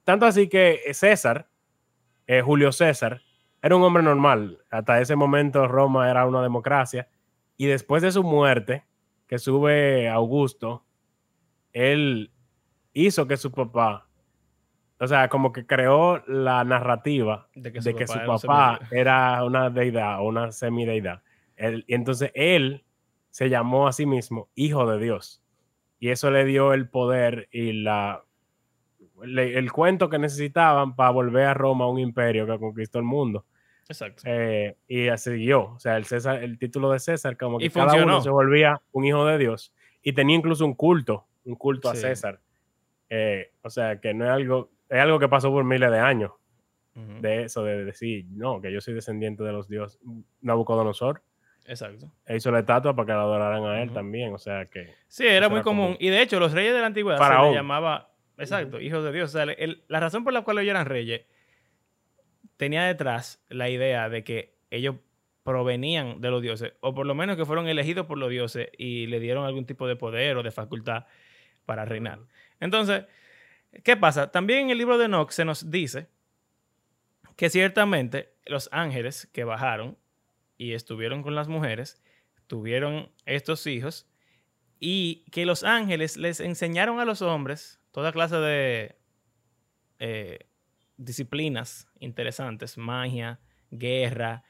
Tanto 0.04 0.26
así 0.26 0.50
que 0.50 0.82
César, 0.94 1.48
eh, 2.28 2.42
Julio 2.42 2.72
César, 2.72 3.22
era 3.62 3.76
un 3.76 3.84
hombre 3.84 4.04
normal. 4.04 4.60
Hasta 4.70 5.00
ese 5.00 5.16
momento 5.16 5.68
Roma 5.68 6.10
era 6.10 6.26
una 6.26 6.42
democracia. 6.42 7.08
Y 7.56 7.68
después 7.68 8.04
de 8.04 8.12
su 8.12 8.24
muerte, 8.24 8.84
que 9.28 9.40
sube 9.40 10.10
Augusto, 10.10 10.86
él 11.72 12.32
hizo 12.92 13.26
que 13.28 13.38
su 13.38 13.52
papá, 13.52 14.10
o 15.00 15.08
sea, 15.08 15.30
como 15.30 15.54
que 15.54 15.66
creó 15.66 16.22
la 16.28 16.64
narrativa 16.64 17.48
De 17.56 17.72
que 17.72 17.80
de 17.80 17.92
su 17.92 17.98
que 17.98 18.06
papá 18.06 18.80
su 18.90 18.96
era 18.96 19.44
una 19.44 19.70
deidad 19.70 20.20
o 20.20 20.24
una 20.24 20.52
semideidad. 20.52 21.22
Él- 21.56 21.86
y 21.88 21.96
entonces 21.96 22.32
él 22.36 22.84
se 23.34 23.50
llamó 23.50 23.88
a 23.88 23.94
sí 23.94 24.06
mismo 24.06 24.50
Hijo 24.54 24.86
de 24.86 25.04
Dios. 25.04 25.42
Y 26.00 26.10
eso 26.10 26.30
le 26.30 26.46
dio 26.46 26.74
el 26.74 26.88
poder 26.88 27.48
y 27.52 27.72
la, 27.82 28.24
le- 29.24 29.58
el 29.58 29.72
cuento 29.72 30.08
que 30.08 30.20
necesitaban 30.20 30.96
para 30.96 31.10
volver 31.10 31.48
a 31.48 31.54
Roma 31.56 31.88
un 31.90 31.98
imperio 31.98 32.46
que 32.46 32.60
conquistó 32.60 33.00
el 33.00 33.06
mundo. 33.06 33.46
Exacto. 33.90 34.22
Eh, 34.26 34.78
y 34.88 35.08
así 35.08 35.32
siguió. 35.32 35.72
O 35.72 35.80
sea, 35.80 35.98
el, 35.98 36.06
César, 36.06 36.44
el 36.44 36.60
título 36.60 36.92
de 36.92 37.00
César, 37.00 37.36
como 37.36 37.58
que 37.58 37.66
Y 37.66 37.70
cada 37.70 37.88
funcionó. 37.88 38.14
uno 38.14 38.22
se 38.22 38.30
volvía 38.30 38.82
un 38.92 39.06
hijo 39.06 39.26
de 39.26 39.38
Dios. 39.40 39.74
Y 40.04 40.14
tenía 40.14 40.36
incluso 40.36 40.64
un 40.66 40.76
culto, 40.76 41.26
un 41.46 41.56
culto 41.56 41.90
a. 41.90 41.96
César. 41.96 42.40
Eh, 43.10 43.52
o 43.64 43.70
sea, 43.70 44.00
que 44.00 44.14
no 44.14 44.26
es 44.26 44.32
algo, 44.32 44.70
es 44.90 45.00
algo 45.00 45.18
que 45.20 45.28
pasó 45.30 45.50
por 45.52 45.64
miles 45.64 45.90
de 45.90 46.00
años. 46.00 46.32
De 47.22 47.46
eso, 47.46 47.64
de 47.64 47.86
decir, 47.86 48.26
no, 48.30 48.62
que 48.62 48.72
yo 48.72 48.80
soy 48.80 48.94
descendiente 48.94 49.42
de 49.44 49.52
los 49.52 49.68
dioses. 49.68 50.00
Nabucodonosor 50.42 51.24
Exacto. 51.66 52.12
e 52.26 52.36
hizo 52.36 52.52
la 52.52 52.60
estatua 52.60 52.96
para 52.96 53.06
que 53.06 53.12
la 53.14 53.22
adoraran 53.22 53.64
a 53.64 53.82
él 53.82 53.92
también, 53.94 54.34
o 54.34 54.38
sea 54.38 54.66
que... 54.66 54.94
Sí, 55.08 55.26
era 55.26 55.48
muy 55.50 55.58
era 55.58 55.64
común. 55.64 55.86
común. 55.86 55.98
Y 56.00 56.10
de 56.10 56.22
hecho, 56.22 56.40
los 56.40 56.52
reyes 56.52 56.74
de 56.74 56.80
la 56.82 56.88
antigüedad 56.88 57.18
se 57.18 57.44
les 57.48 57.56
llamaba, 57.56 58.12
exacto, 58.38 58.80
hijos 58.82 59.04
de 59.04 59.12
Dios. 59.14 59.30
O 59.30 59.38
sea, 59.38 59.44
el- 59.44 59.84
la 59.88 60.00
razón 60.00 60.24
por 60.24 60.34
la 60.34 60.42
cual 60.42 60.58
ellos 60.60 60.72
eran 60.72 60.86
reyes 60.86 61.22
tenía 62.58 62.84
detrás 62.84 63.44
la 63.50 63.70
idea 63.70 64.10
de 64.10 64.24
que 64.24 64.56
ellos 64.72 64.96
provenían 65.44 66.22
de 66.22 66.30
los 66.32 66.42
dioses, 66.42 66.74
o 66.80 66.94
por 66.94 67.06
lo 67.06 67.16
menos 67.16 67.36
que 67.38 67.46
fueron 67.46 67.68
elegidos 67.68 68.06
por 68.06 68.18
los 68.18 68.30
dioses 68.30 68.70
y 68.78 69.08
le 69.08 69.20
dieron 69.20 69.46
algún 69.46 69.66
tipo 69.66 69.88
de 69.88 69.96
poder 69.96 70.38
o 70.38 70.44
de 70.44 70.52
facultad 70.52 71.06
para 71.66 71.84
reinar. 71.86 72.20
Entonces, 72.60 73.06
¿qué 73.84 73.98
pasa? 73.98 74.32
También 74.32 74.62
en 74.66 74.70
el 74.72 74.78
libro 74.78 74.98
de 74.98 75.06
Enoch 75.06 75.32
se 75.32 75.44
nos 75.46 75.70
dice 75.70 76.08
que 77.36 77.50
ciertamente 77.50 78.34
los 78.46 78.70
ángeles 78.72 79.30
que 79.34 79.44
bajaron 79.44 79.98
y 80.64 80.74
estuvieron 80.74 81.24
con 81.24 81.36
las 81.36 81.50
mujeres 81.50 82.02
tuvieron 82.48 83.12
estos 83.26 83.68
hijos 83.68 84.08
y 84.80 85.26
que 85.32 85.46
los 85.46 85.64
ángeles 85.64 86.18
les 86.18 86.40
enseñaron 86.40 87.00
a 87.00 87.06
los 87.06 87.22
hombres 87.22 87.80
toda 87.92 88.12
clase 88.12 88.36
de 88.38 88.96
eh, 90.00 90.40
disciplinas 90.98 91.88
interesantes, 92.00 92.78
magia, 92.78 93.40
guerra, 93.72 94.44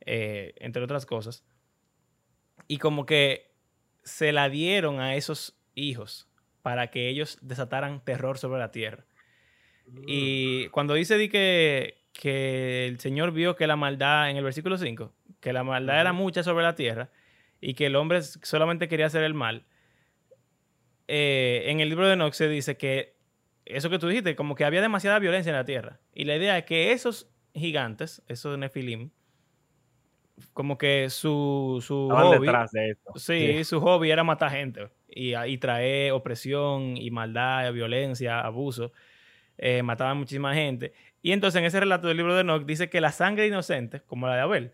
eh, 0.00 0.54
entre 0.56 0.82
otras 0.82 1.06
cosas. 1.06 1.44
Y 2.68 2.78
como 2.78 3.06
que 3.06 3.52
se 4.04 4.32
la 4.32 4.48
dieron 4.48 5.00
a 5.00 5.14
esos 5.16 5.60
hijos 5.74 6.28
para 6.62 6.90
que 6.90 7.08
ellos 7.08 7.38
desataran 7.42 8.04
terror 8.04 8.38
sobre 8.38 8.58
la 8.58 8.70
tierra. 8.70 9.06
Y 10.06 10.68
cuando 10.68 10.94
dice 10.94 11.18
di 11.18 11.28
que, 11.28 12.04
que 12.12 12.86
el 12.86 13.00
Señor 13.00 13.32
vio 13.32 13.56
que 13.56 13.66
la 13.66 13.76
maldad, 13.76 14.30
en 14.30 14.36
el 14.36 14.44
versículo 14.44 14.78
5, 14.78 15.12
que 15.40 15.52
la 15.52 15.64
maldad 15.64 16.00
era 16.00 16.12
mucha 16.12 16.42
sobre 16.42 16.64
la 16.64 16.74
tierra 16.74 17.10
y 17.60 17.74
que 17.74 17.86
el 17.86 17.96
hombre 17.96 18.22
solamente 18.22 18.88
quería 18.88 19.06
hacer 19.06 19.24
el 19.24 19.34
mal, 19.34 19.64
eh, 21.08 21.64
en 21.66 21.80
el 21.80 21.88
libro 21.88 22.06
de 22.06 22.14
Enoch 22.14 22.34
se 22.34 22.48
dice 22.48 22.76
que 22.76 23.16
eso 23.64 23.90
que 23.90 23.98
tú 23.98 24.08
dijiste, 24.08 24.36
como 24.36 24.54
que 24.54 24.64
había 24.64 24.80
demasiada 24.80 25.18
violencia 25.18 25.50
en 25.50 25.56
la 25.56 25.64
tierra. 25.64 26.00
Y 26.14 26.24
la 26.24 26.36
idea 26.36 26.56
es 26.56 26.64
que 26.64 26.92
esos 26.92 27.28
gigantes, 27.52 28.22
esos 28.28 28.56
Nefilim, 28.58 29.10
como 30.52 30.78
que 30.78 31.10
su, 31.10 31.82
su 31.84 32.08
hobby, 32.10 32.46
detrás 32.46 32.70
de 32.72 32.90
esto. 32.90 33.12
Sí, 33.16 33.64
su 33.64 33.80
hobby 33.80 34.10
era 34.10 34.24
matar 34.24 34.52
gente 34.52 34.88
y, 35.08 35.34
y 35.36 35.58
traer 35.58 36.12
opresión 36.12 36.96
y 36.96 37.10
maldad, 37.10 37.72
violencia, 37.72 38.40
abuso. 38.40 38.92
Eh, 39.58 39.82
mataban 39.82 40.16
muchísima 40.16 40.54
gente. 40.54 40.92
Y 41.22 41.32
entonces 41.32 41.58
en 41.58 41.66
ese 41.66 41.80
relato 41.80 42.08
del 42.08 42.16
libro 42.16 42.34
de 42.34 42.40
Enoch 42.40 42.64
dice 42.64 42.88
que 42.88 43.00
la 43.00 43.12
sangre 43.12 43.46
inocente, 43.46 44.00
como 44.06 44.26
la 44.26 44.36
de 44.36 44.40
Abel, 44.40 44.72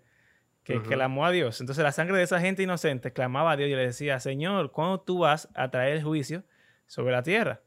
que 0.66 0.80
clamó 0.88 1.24
a 1.24 1.30
Dios. 1.30 1.60
Entonces 1.60 1.82
la 1.84 1.92
sangre 1.92 2.16
de 2.18 2.24
esa 2.24 2.40
gente 2.40 2.62
inocente 2.62 3.12
clamaba 3.12 3.52
a 3.52 3.56
Dios 3.56 3.68
y 3.70 3.74
le 3.74 3.86
decía, 3.86 4.18
Señor, 4.20 4.72
¿cuándo 4.72 5.00
tú 5.00 5.20
vas 5.20 5.48
a 5.54 5.70
traer 5.70 5.96
el 5.96 6.02
juicio 6.04 6.42
sobre 6.86 7.12
la 7.12 7.22
tierra? 7.22 7.60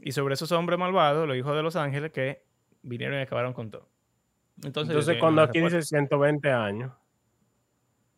Y 0.00 0.12
sobre 0.12 0.34
esos 0.34 0.52
hombres 0.52 0.78
malvados, 0.78 1.26
los 1.26 1.36
hijos 1.36 1.56
de 1.56 1.62
los 1.62 1.74
ángeles, 1.76 2.12
que 2.12 2.44
vinieron 2.82 3.18
y 3.18 3.22
acabaron 3.22 3.52
con 3.52 3.70
todo. 3.70 3.88
Entonces, 4.62 5.16
cuando 5.20 5.42
aquí 5.42 5.58
dice 5.76 5.82
120 5.82 6.50
años, 6.52 6.92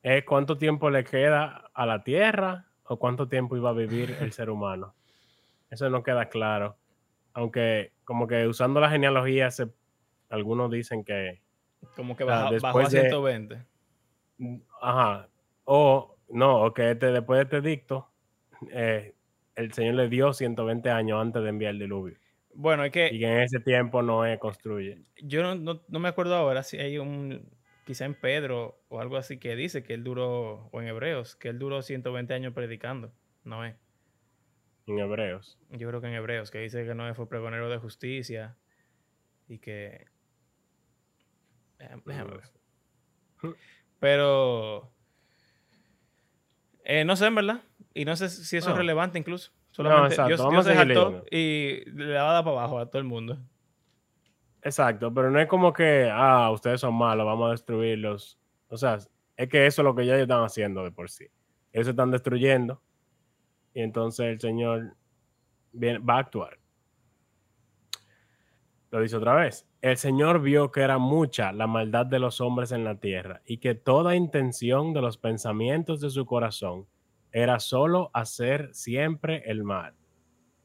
¿es 0.02 0.24
cuánto 0.24 0.56
tiempo 0.58 0.90
le 0.90 1.04
queda 1.04 1.70
a 1.74 1.86
la 1.86 2.02
Tierra 2.02 2.66
o 2.84 2.98
cuánto 2.98 3.28
tiempo 3.28 3.56
iba 3.56 3.70
a 3.70 3.74
vivir 3.74 4.16
el 4.20 4.32
ser 4.32 4.50
humano? 4.50 4.94
Eso 5.70 5.88
no 5.90 6.02
queda 6.02 6.28
claro. 6.28 6.76
Aunque, 7.32 7.92
como 8.04 8.26
que 8.26 8.46
usando 8.46 8.80
la 8.80 8.90
genealogía, 8.90 9.50
se- 9.50 9.68
algunos 10.28 10.70
dicen 10.70 11.04
que, 11.04 11.40
como 11.96 12.16
que 12.16 12.24
o 12.24 12.26
sea, 12.26 12.36
bajó, 12.36 12.48
a 12.48 12.52
después 12.52 12.90
de- 12.90 13.00
120. 13.02 13.56
mm, 13.56 13.64
ajá, 14.80 15.28
o 15.64 16.16
no, 16.28 16.62
o 16.64 16.74
que 16.74 16.90
este, 16.92 17.06
después 17.12 17.38
de 17.38 17.42
este 17.44 17.60
dicto, 17.68 18.08
eh, 18.70 19.14
el 19.56 19.72
Señor 19.72 19.94
le 19.94 20.08
dio 20.08 20.32
120 20.32 20.90
años 20.90 21.20
antes 21.20 21.42
de 21.42 21.48
enviar 21.48 21.72
el 21.72 21.80
diluvio. 21.80 22.16
Bueno, 22.54 22.84
es 22.84 22.92
que 22.92 23.08
Y 23.12 23.18
que 23.20 23.26
en 23.26 23.40
ese 23.40 23.60
tiempo 23.60 24.02
Noé 24.02 24.38
construye. 24.38 25.02
yo 25.22 25.42
no, 25.42 25.54
no- 25.54 25.82
no 25.88 25.98
me 26.00 26.08
acuerdo 26.08 26.34
ahora 26.34 26.62
si 26.62 26.78
hay 26.78 26.98
un, 26.98 27.48
quizá 27.84 28.04
en 28.06 28.14
Pedro 28.14 28.80
o 28.88 29.00
algo 29.00 29.16
así 29.16 29.38
que 29.38 29.54
dice 29.56 29.82
que 29.82 29.94
él 29.94 30.02
duró, 30.04 30.68
o 30.72 30.80
en 30.80 30.88
Hebreos, 30.88 31.36
que 31.36 31.48
él 31.48 31.58
duró 31.58 31.82
120 31.82 32.34
años 32.34 32.52
predicando. 32.54 33.12
Noé. 33.44 33.76
En 34.86 34.98
Hebreos. 34.98 35.58
Yo 35.70 35.88
creo 35.88 36.00
que 36.00 36.08
en 36.08 36.14
Hebreos, 36.14 36.50
que 36.50 36.58
dice 36.58 36.84
que 36.84 36.94
Noé 36.94 37.14
fue 37.14 37.28
pregonero 37.28 37.68
de 37.70 37.78
justicia 37.78 38.56
y 39.48 39.58
que... 39.58 40.06
Déjame, 41.78 42.02
déjame 42.04 42.30
ver. 42.36 43.54
Pero... 44.00 44.90
eh, 46.84 47.04
no 47.04 47.14
sé, 47.16 47.26
en 47.26 47.34
verdad. 47.36 47.60
Y 47.94 48.04
no 48.04 48.16
sé 48.16 48.28
si 48.28 48.56
eso 48.56 48.68
No. 48.68 48.74
es 48.74 48.78
relevante 48.78 49.18
incluso. 49.18 49.52
Solamente 49.70 50.14
exacto. 50.14 50.28
Dios, 50.50 50.64
Dios 50.64 51.24
y 51.30 51.84
le 51.90 52.14
va 52.14 52.30
a 52.30 52.32
dar 52.34 52.44
para 52.44 52.56
abajo 52.58 52.78
a 52.80 52.86
todo 52.90 52.98
el 52.98 53.06
mundo. 53.06 53.38
Exacto, 54.62 55.12
pero 55.14 55.30
no 55.30 55.40
es 55.40 55.46
como 55.46 55.72
que, 55.72 56.10
ah, 56.12 56.50
ustedes 56.50 56.80
son 56.80 56.94
malos, 56.94 57.24
vamos 57.24 57.48
a 57.48 57.50
destruirlos. 57.52 58.38
O 58.68 58.76
sea, 58.76 58.98
es 59.36 59.48
que 59.48 59.66
eso 59.66 59.82
es 59.82 59.84
lo 59.84 59.94
que 59.94 60.04
ya 60.04 60.14
ellos 60.14 60.24
están 60.24 60.42
haciendo 60.44 60.82
de 60.84 60.90
por 60.90 61.08
sí. 61.08 61.26
Ellos 61.72 61.86
se 61.86 61.90
están 61.92 62.10
destruyendo 62.10 62.82
y 63.72 63.80
entonces 63.82 64.26
el 64.26 64.40
Señor 64.40 64.96
viene- 65.72 65.98
va 66.00 66.16
a 66.16 66.18
actuar. 66.20 66.58
Lo 68.90 69.00
dice 69.00 69.16
otra 69.16 69.34
vez. 69.36 69.66
El 69.82 69.96
Señor 69.96 70.42
vio 70.42 70.72
que 70.72 70.80
era 70.82 70.98
mucha 70.98 71.52
la 71.52 71.66
maldad 71.66 72.06
de 72.06 72.18
los 72.18 72.40
hombres 72.40 72.72
en 72.72 72.84
la 72.84 73.00
tierra 73.00 73.42
y 73.46 73.58
que 73.58 73.74
toda 73.74 74.14
intención 74.16 74.92
de 74.92 75.00
los 75.00 75.16
pensamientos 75.18 76.00
de 76.00 76.10
su 76.10 76.26
corazón 76.26 76.86
era 77.32 77.60
solo 77.60 78.10
hacer 78.12 78.74
siempre 78.74 79.42
el 79.46 79.64
mal. 79.64 79.94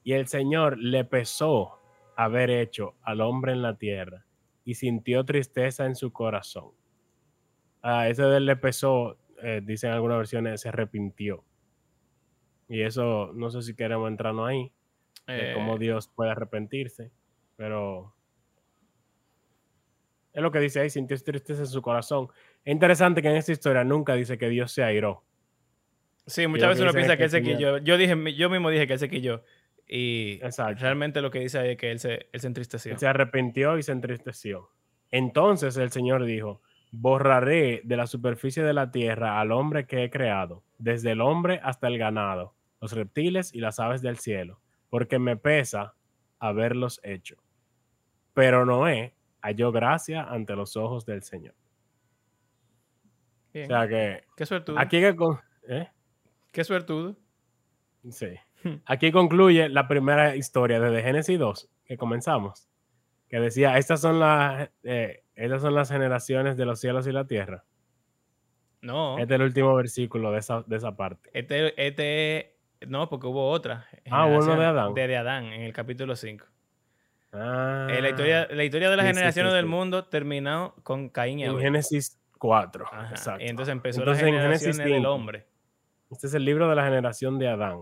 Y 0.04 0.13
el 0.13 0.28
Señor 0.28 0.78
le 0.78 1.06
pesó 1.06 1.80
haber 2.15 2.49
hecho 2.49 2.95
al 3.01 3.21
hombre 3.21 3.54
en 3.54 3.62
la 3.62 3.78
tierra 3.78 4.25
y 4.65 4.75
sintió 4.75 5.23
tristeza 5.25 5.86
en 5.86 5.95
su 5.95 6.12
corazón. 6.12 6.71
A 7.82 8.10
ese 8.10 8.23
de 8.23 8.38
él 8.38 8.45
le 8.45 8.58
pesó, 8.58 9.17
eh, 9.41 9.62
dicen 9.63 9.91
algunas 9.91 10.17
versiones, 10.17 10.60
se 10.62 10.69
arrepintió. 10.69 11.45
Y 12.67 12.82
eso, 12.82 13.32
no 13.34 13.49
sé 13.49 13.62
si 13.62 13.75
queremos 13.75 14.10
entrarnos 14.10 14.47
ahí, 14.47 14.71
de 15.32 15.49
cómo 15.49 15.75
Eh, 15.75 15.80
Dios 15.80 16.08
puede 16.08 16.32
arrepentirse, 16.32 17.12
pero 17.56 18.14
es 20.36 20.41
lo 20.41 20.52
que 20.52 20.60
dice 20.60 20.82
ahí, 20.82 20.89
sintió 20.89 21.17
tristeza 21.17 21.62
en 21.62 21.67
su 21.67 21.82
corazón. 21.82 22.28
Es 22.63 22.74
interesante 22.74 23.21
que 23.21 23.30
en 23.30 23.38
esta 23.38 23.54
historia 23.54 23.86
nunca 23.86 24.15
dice 24.15 24.38
que 24.38 24.50
Dios 24.50 24.71
se 24.71 24.84
airó. 24.84 25.24
Sí, 26.28 26.45
muchas 26.48 26.69
veces 26.69 26.84
uno 26.84 26.91
piensa 26.91 27.15
que 27.15 27.24
él 27.24 27.30
se 27.30 27.41
quilló. 27.41 27.78
Yo, 27.78 27.98
dije, 27.98 28.34
yo 28.36 28.50
mismo 28.50 28.69
dije 28.69 28.86
que 28.86 28.93
él 28.93 29.00
se 29.00 29.10
quilló. 29.10 29.43
Y 29.88 30.39
Exacto. 30.41 30.82
realmente 30.82 31.21
lo 31.21 31.32
que 31.32 31.39
dice 31.39 31.60
ahí 31.60 31.69
es 31.71 31.78
que 31.78 31.91
él 31.91 32.00
se, 32.00 32.28
él 32.34 32.41
se 32.41 32.48
entristeció. 32.48 32.91
Él 32.91 32.98
se 32.98 33.08
arrepintió 33.08 33.78
y 33.78 33.84
se 33.84 33.93
entristeció. 33.93 34.71
Entonces 35.10 35.78
el 35.78 35.91
Señor 35.91 36.26
dijo, 36.26 36.62
borraré 36.91 37.82
de 37.86 37.95
la 37.95 38.08
superficie 38.08 38.63
de 38.63 38.74
la 38.74 38.91
tierra 38.91 39.39
al 39.39 39.54
hombre 39.54 39.86
que 39.86 40.04
he 40.04 40.10
creado, 40.10 40.63
desde 40.80 41.12
el 41.12 41.21
hombre 41.21 41.62
hasta 41.63 41.88
el 41.88 41.98
ganado, 41.98 42.56
los 42.82 42.91
reptiles 42.91 43.54
y 43.54 43.60
las 43.60 43.80
aves 43.80 44.02
del 44.02 44.17
cielo, 44.17 44.60
porque 44.89 45.19
me 45.19 45.38
pesa 45.38 45.95
haberlos 46.39 47.00
hecho. 47.04 47.38
Pero 48.34 48.65
Noé 48.65 49.14
halló 49.46 49.72
gracia 49.72 50.24
ante 50.24 50.56
los 50.56 50.76
ojos 50.76 51.06
del 51.06 51.22
Señor. 51.24 51.54
Bien. 53.54 53.66
O 53.66 53.68
sea 53.78 53.88
que 53.88 54.24
Qué 54.36 54.46
suertudo. 54.46 54.80
aquí 54.80 55.00
que 55.00 55.16
con- 55.16 55.40
¿eh? 55.68 55.90
Qué 56.52 56.64
suertudo. 56.64 57.16
Sí. 58.10 58.28
Aquí 58.86 59.12
concluye 59.12 59.70
la 59.70 59.88
primera 59.88 60.36
historia 60.36 60.80
desde 60.80 61.04
Génesis 61.04 61.38
2, 61.38 61.70
que 61.86 61.98
comenzamos, 61.98 62.68
que 63.30 63.40
decía, 63.40 63.78
estas 63.78 64.02
son, 64.02 64.20
las, 64.20 64.70
eh, 64.84 65.24
estas 65.36 65.62
son 65.62 65.76
las 65.76 65.90
generaciones 65.90 66.58
de 66.58 66.66
los 66.66 66.80
cielos 66.80 67.06
y 67.08 67.12
la 67.12 67.26
tierra. 67.28 67.64
No. 68.82 69.18
Este 69.20 69.34
es 69.36 69.40
el 69.40 69.46
último 69.46 69.76
versículo 69.76 70.32
de 70.32 70.40
esa, 70.40 70.64
de 70.64 70.76
esa 70.78 70.96
parte. 70.96 71.30
Este, 71.34 71.74
este, 71.88 72.58
no, 72.88 73.08
porque 73.10 73.28
hubo 73.28 73.50
otra. 73.50 73.88
Ah, 74.10 74.26
hubo 74.28 74.38
uno 74.40 74.60
de 74.60 74.66
Adán. 74.66 74.94
De, 74.94 75.08
de 75.08 75.18
Adán, 75.18 75.46
en 75.46 75.62
el 75.62 75.74
capítulo 75.74 76.16
5. 76.16 76.46
Ah, 77.36 77.88
Eh, 77.89 78.02
la, 78.02 78.10
historia, 78.10 78.48
la 78.50 78.63
historia 78.63 78.89
de 78.89 78.95
las 78.98 79.06
sí, 79.06 79.13
generaciones 79.13 79.52
sí, 79.52 79.56
del 79.58 79.65
mundo 79.65 80.06
terminó 80.06 80.74
con 80.84 81.10
Caín 81.10 81.39
y 81.39 81.43
en 81.43 81.50
Abel. 81.52 81.62
Génesis 81.62 82.19
4. 82.38 82.86
Ajá, 82.91 83.10
Exacto. 83.12 83.43
Y 83.43 83.48
entonces 83.48 83.71
empezó 83.74 84.00
Entonces, 84.02 84.24
la 84.24 84.30
en 84.30 84.36
generación 84.36 84.78
del 84.78 84.95
5. 84.98 85.10
hombre. 85.12 85.45
Este 86.12 86.28
es 86.28 86.34
el 86.34 86.45
libro 86.45 86.69
de 86.69 86.76
la 86.76 86.84
generación 86.86 87.38
de 87.39 87.48
Adán, 87.50 87.82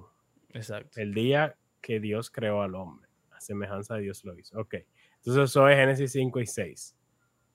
Exacto. 0.54 1.00
el 1.00 1.14
día 1.14 1.56
que 1.82 2.00
Dios 2.00 2.30
creó 2.32 2.62
al 2.62 2.74
hombre. 2.76 3.10
A 3.32 3.42
semejanza 3.42 3.96
de 3.96 4.02
Dios 4.04 4.24
lo 4.24 4.38
hizo. 4.38 4.58
Ok. 4.60 4.76
Entonces 5.18 5.44
eso 5.52 5.68
es 5.68 5.78
Génesis 5.78 6.12
5 6.14 6.40
y 6.40 6.46
6. 6.46 6.96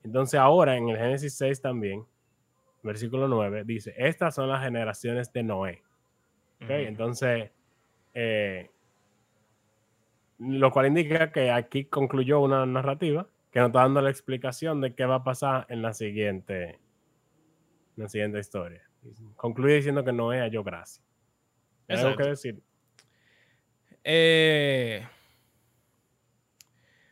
Entonces 0.03 0.39
ahora 0.39 0.77
en 0.77 0.89
el 0.89 0.97
Génesis 0.97 1.35
6 1.37 1.61
también, 1.61 2.05
versículo 2.83 3.27
9, 3.27 3.63
dice, 3.65 3.93
estas 3.97 4.35
son 4.35 4.47
las 4.49 4.63
generaciones 4.63 5.31
de 5.33 5.43
Noé. 5.43 5.83
Ok, 6.61 6.65
Ujú. 6.65 6.71
Entonces, 6.73 7.51
eh, 8.13 8.69
lo 10.39 10.71
cual 10.71 10.87
indica 10.87 11.31
que 11.31 11.51
aquí 11.51 11.85
concluyó 11.85 12.39
una 12.39 12.65
narrativa 12.65 13.27
que 13.51 13.59
nos 13.59 13.69
está 13.69 13.81
dando 13.81 14.01
la 14.01 14.09
explicación 14.09 14.79
de 14.81 14.95
qué 14.95 15.05
va 15.05 15.15
a 15.15 15.23
pasar 15.23 15.65
en 15.69 15.81
la 15.81 15.93
siguiente, 15.93 16.79
en 17.97 18.03
la 18.03 18.09
siguiente 18.09 18.39
historia. 18.39 18.81
Concluye 19.35 19.75
diciendo 19.75 20.03
que 20.03 20.13
Noé 20.13 20.39
halló 20.39 20.63
gracia. 20.63 21.03
¿Hay 21.87 21.97
algo 21.97 22.15
que 22.15 22.23
decir? 22.23 22.61
Eh, 24.03 25.05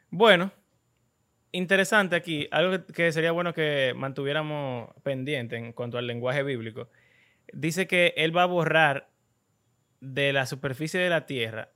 bueno, 0.10 0.52
interesante 1.52 2.16
aquí, 2.16 2.48
algo 2.52 2.86
que, 2.86 2.94
que 2.94 3.12
sería 3.12 3.32
bueno 3.32 3.54
que 3.54 3.94
mantuviéramos 3.96 4.90
pendiente 5.04 5.58
en 5.58 5.74
cuanto 5.74 5.98
al 5.98 6.08
lenguaje 6.08 6.44
bíblico. 6.44 6.90
Dice 7.52 7.88
que 7.88 8.14
él 8.16 8.36
va 8.36 8.44
a 8.44 8.48
borrar 8.48 9.10
de 10.00 10.32
la 10.32 10.46
superficie 10.46 11.00
de 11.00 11.10
la 11.10 11.26
tierra 11.26 11.72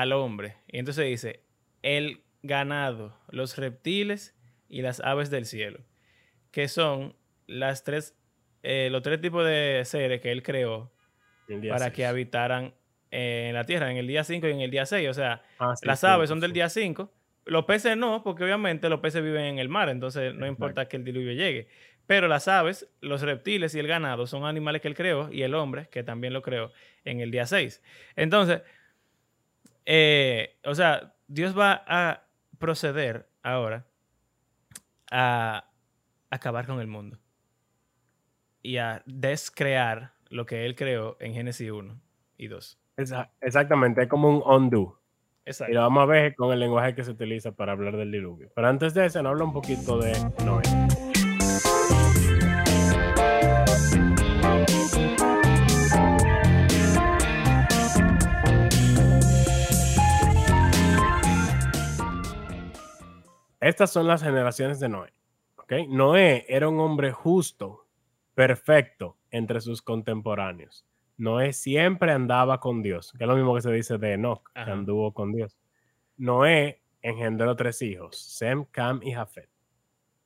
al 0.00 0.12
hombre. 0.12 0.56
Y 0.68 0.78
entonces 0.78 1.06
dice, 1.06 1.44
el 1.82 2.22
ganado, 2.42 3.16
los 3.28 3.56
reptiles 3.56 4.34
y 4.68 4.82
las 4.82 5.00
aves 5.00 5.30
del 5.30 5.46
cielo, 5.46 5.80
que 6.50 6.68
son 6.68 7.14
las 7.46 7.84
tres, 7.84 8.16
eh, 8.62 8.88
los 8.90 9.02
tres 9.02 9.20
tipos 9.20 9.44
de 9.46 9.82
seres 9.84 10.20
que 10.20 10.32
él 10.32 10.42
creó 10.42 10.92
para 11.68 11.86
seis. 11.86 11.92
que 11.92 12.06
habitaran 12.06 12.74
eh, 13.10 13.46
en 13.48 13.54
la 13.54 13.64
tierra 13.64 13.90
en 13.90 13.96
el 13.98 14.06
día 14.08 14.24
5 14.24 14.48
y 14.48 14.50
en 14.50 14.60
el 14.60 14.70
día 14.72 14.86
6. 14.86 15.08
O 15.08 15.14
sea, 15.14 15.42
Ah, 15.58 15.76
sí, 15.76 15.86
las 15.86 16.00
sí, 16.00 16.06
aves 16.06 16.28
son 16.28 16.40
del 16.40 16.52
día 16.52 16.68
5. 16.68 17.12
Los 17.44 17.64
peces 17.66 17.96
no, 17.96 18.22
porque 18.24 18.42
obviamente 18.42 18.88
los 18.88 19.00
peces 19.00 19.22
viven 19.22 19.44
en 19.44 19.58
el 19.58 19.68
mar, 19.68 19.88
entonces 19.90 20.32
no 20.34 20.46
Exacto. 20.46 20.46
importa 20.48 20.88
que 20.88 20.96
el 20.96 21.04
diluvio 21.04 21.32
llegue. 21.32 21.68
Pero 22.06 22.26
las 22.26 22.48
aves, 22.48 22.88
los 23.00 23.22
reptiles 23.22 23.74
y 23.74 23.78
el 23.78 23.86
ganado 23.86 24.26
son 24.26 24.44
animales 24.44 24.82
que 24.82 24.88
él 24.88 24.94
creó 24.96 25.30
y 25.30 25.42
el 25.42 25.54
hombre, 25.54 25.88
que 25.90 26.02
también 26.02 26.32
lo 26.32 26.42
creó 26.42 26.72
en 27.04 27.20
el 27.20 27.30
día 27.30 27.46
6. 27.46 27.82
Entonces, 28.16 28.62
eh, 29.86 30.58
o 30.64 30.74
sea, 30.74 31.14
Dios 31.26 31.58
va 31.58 31.84
a 31.86 32.24
proceder 32.58 33.28
ahora 33.42 33.86
a 35.10 35.70
acabar 36.30 36.66
con 36.66 36.80
el 36.80 36.86
mundo 36.86 37.18
y 38.62 38.78
a 38.78 39.02
descrear 39.06 40.12
lo 40.30 40.46
que 40.46 40.64
él 40.64 40.74
creó 40.74 41.16
en 41.20 41.34
Génesis 41.34 41.70
1 41.70 42.00
y 42.38 42.48
2. 42.48 42.78
Exa- 42.96 43.30
Exactamente, 43.40 44.02
es 44.02 44.08
como 44.08 44.28
un 44.30 44.42
undo. 44.44 45.00
Y 45.46 45.50
Exacto. 45.50 45.74
lo 45.74 45.80
vamos 45.82 46.02
a 46.04 46.06
ver 46.06 46.34
con 46.34 46.52
el 46.52 46.60
lenguaje 46.60 46.94
que 46.94 47.04
se 47.04 47.10
utiliza 47.10 47.52
para 47.52 47.72
hablar 47.72 47.96
del 47.96 48.10
diluvio. 48.10 48.50
Pero 48.54 48.66
antes 48.68 48.94
de 48.94 49.04
eso, 49.06 49.22
nos 49.22 49.32
habla 49.32 49.44
un 49.44 49.52
poquito 49.52 49.98
de 49.98 50.12
Noé. 50.44 50.62
Estas 63.64 63.90
son 63.90 64.06
las 64.06 64.22
generaciones 64.22 64.78
de 64.78 64.90
Noé. 64.90 65.10
¿ok? 65.56 65.72
Noé 65.88 66.44
era 66.50 66.68
un 66.68 66.78
hombre 66.80 67.12
justo, 67.12 67.86
perfecto 68.34 69.16
entre 69.30 69.62
sus 69.62 69.80
contemporáneos. 69.80 70.84
Noé 71.16 71.54
siempre 71.54 72.12
andaba 72.12 72.60
con 72.60 72.82
Dios, 72.82 73.14
que 73.16 73.24
es 73.24 73.28
lo 73.28 73.36
mismo 73.36 73.54
que 73.54 73.62
se 73.62 73.72
dice 73.72 73.96
de 73.96 74.12
Enoch, 74.12 74.50
que 74.52 74.70
anduvo 74.70 75.14
con 75.14 75.32
Dios. 75.32 75.56
Noé 76.18 76.82
engendró 77.00 77.56
tres 77.56 77.80
hijos, 77.80 78.18
Sem, 78.18 78.66
Cam 78.66 79.00
y 79.02 79.12
Jafet. 79.12 79.48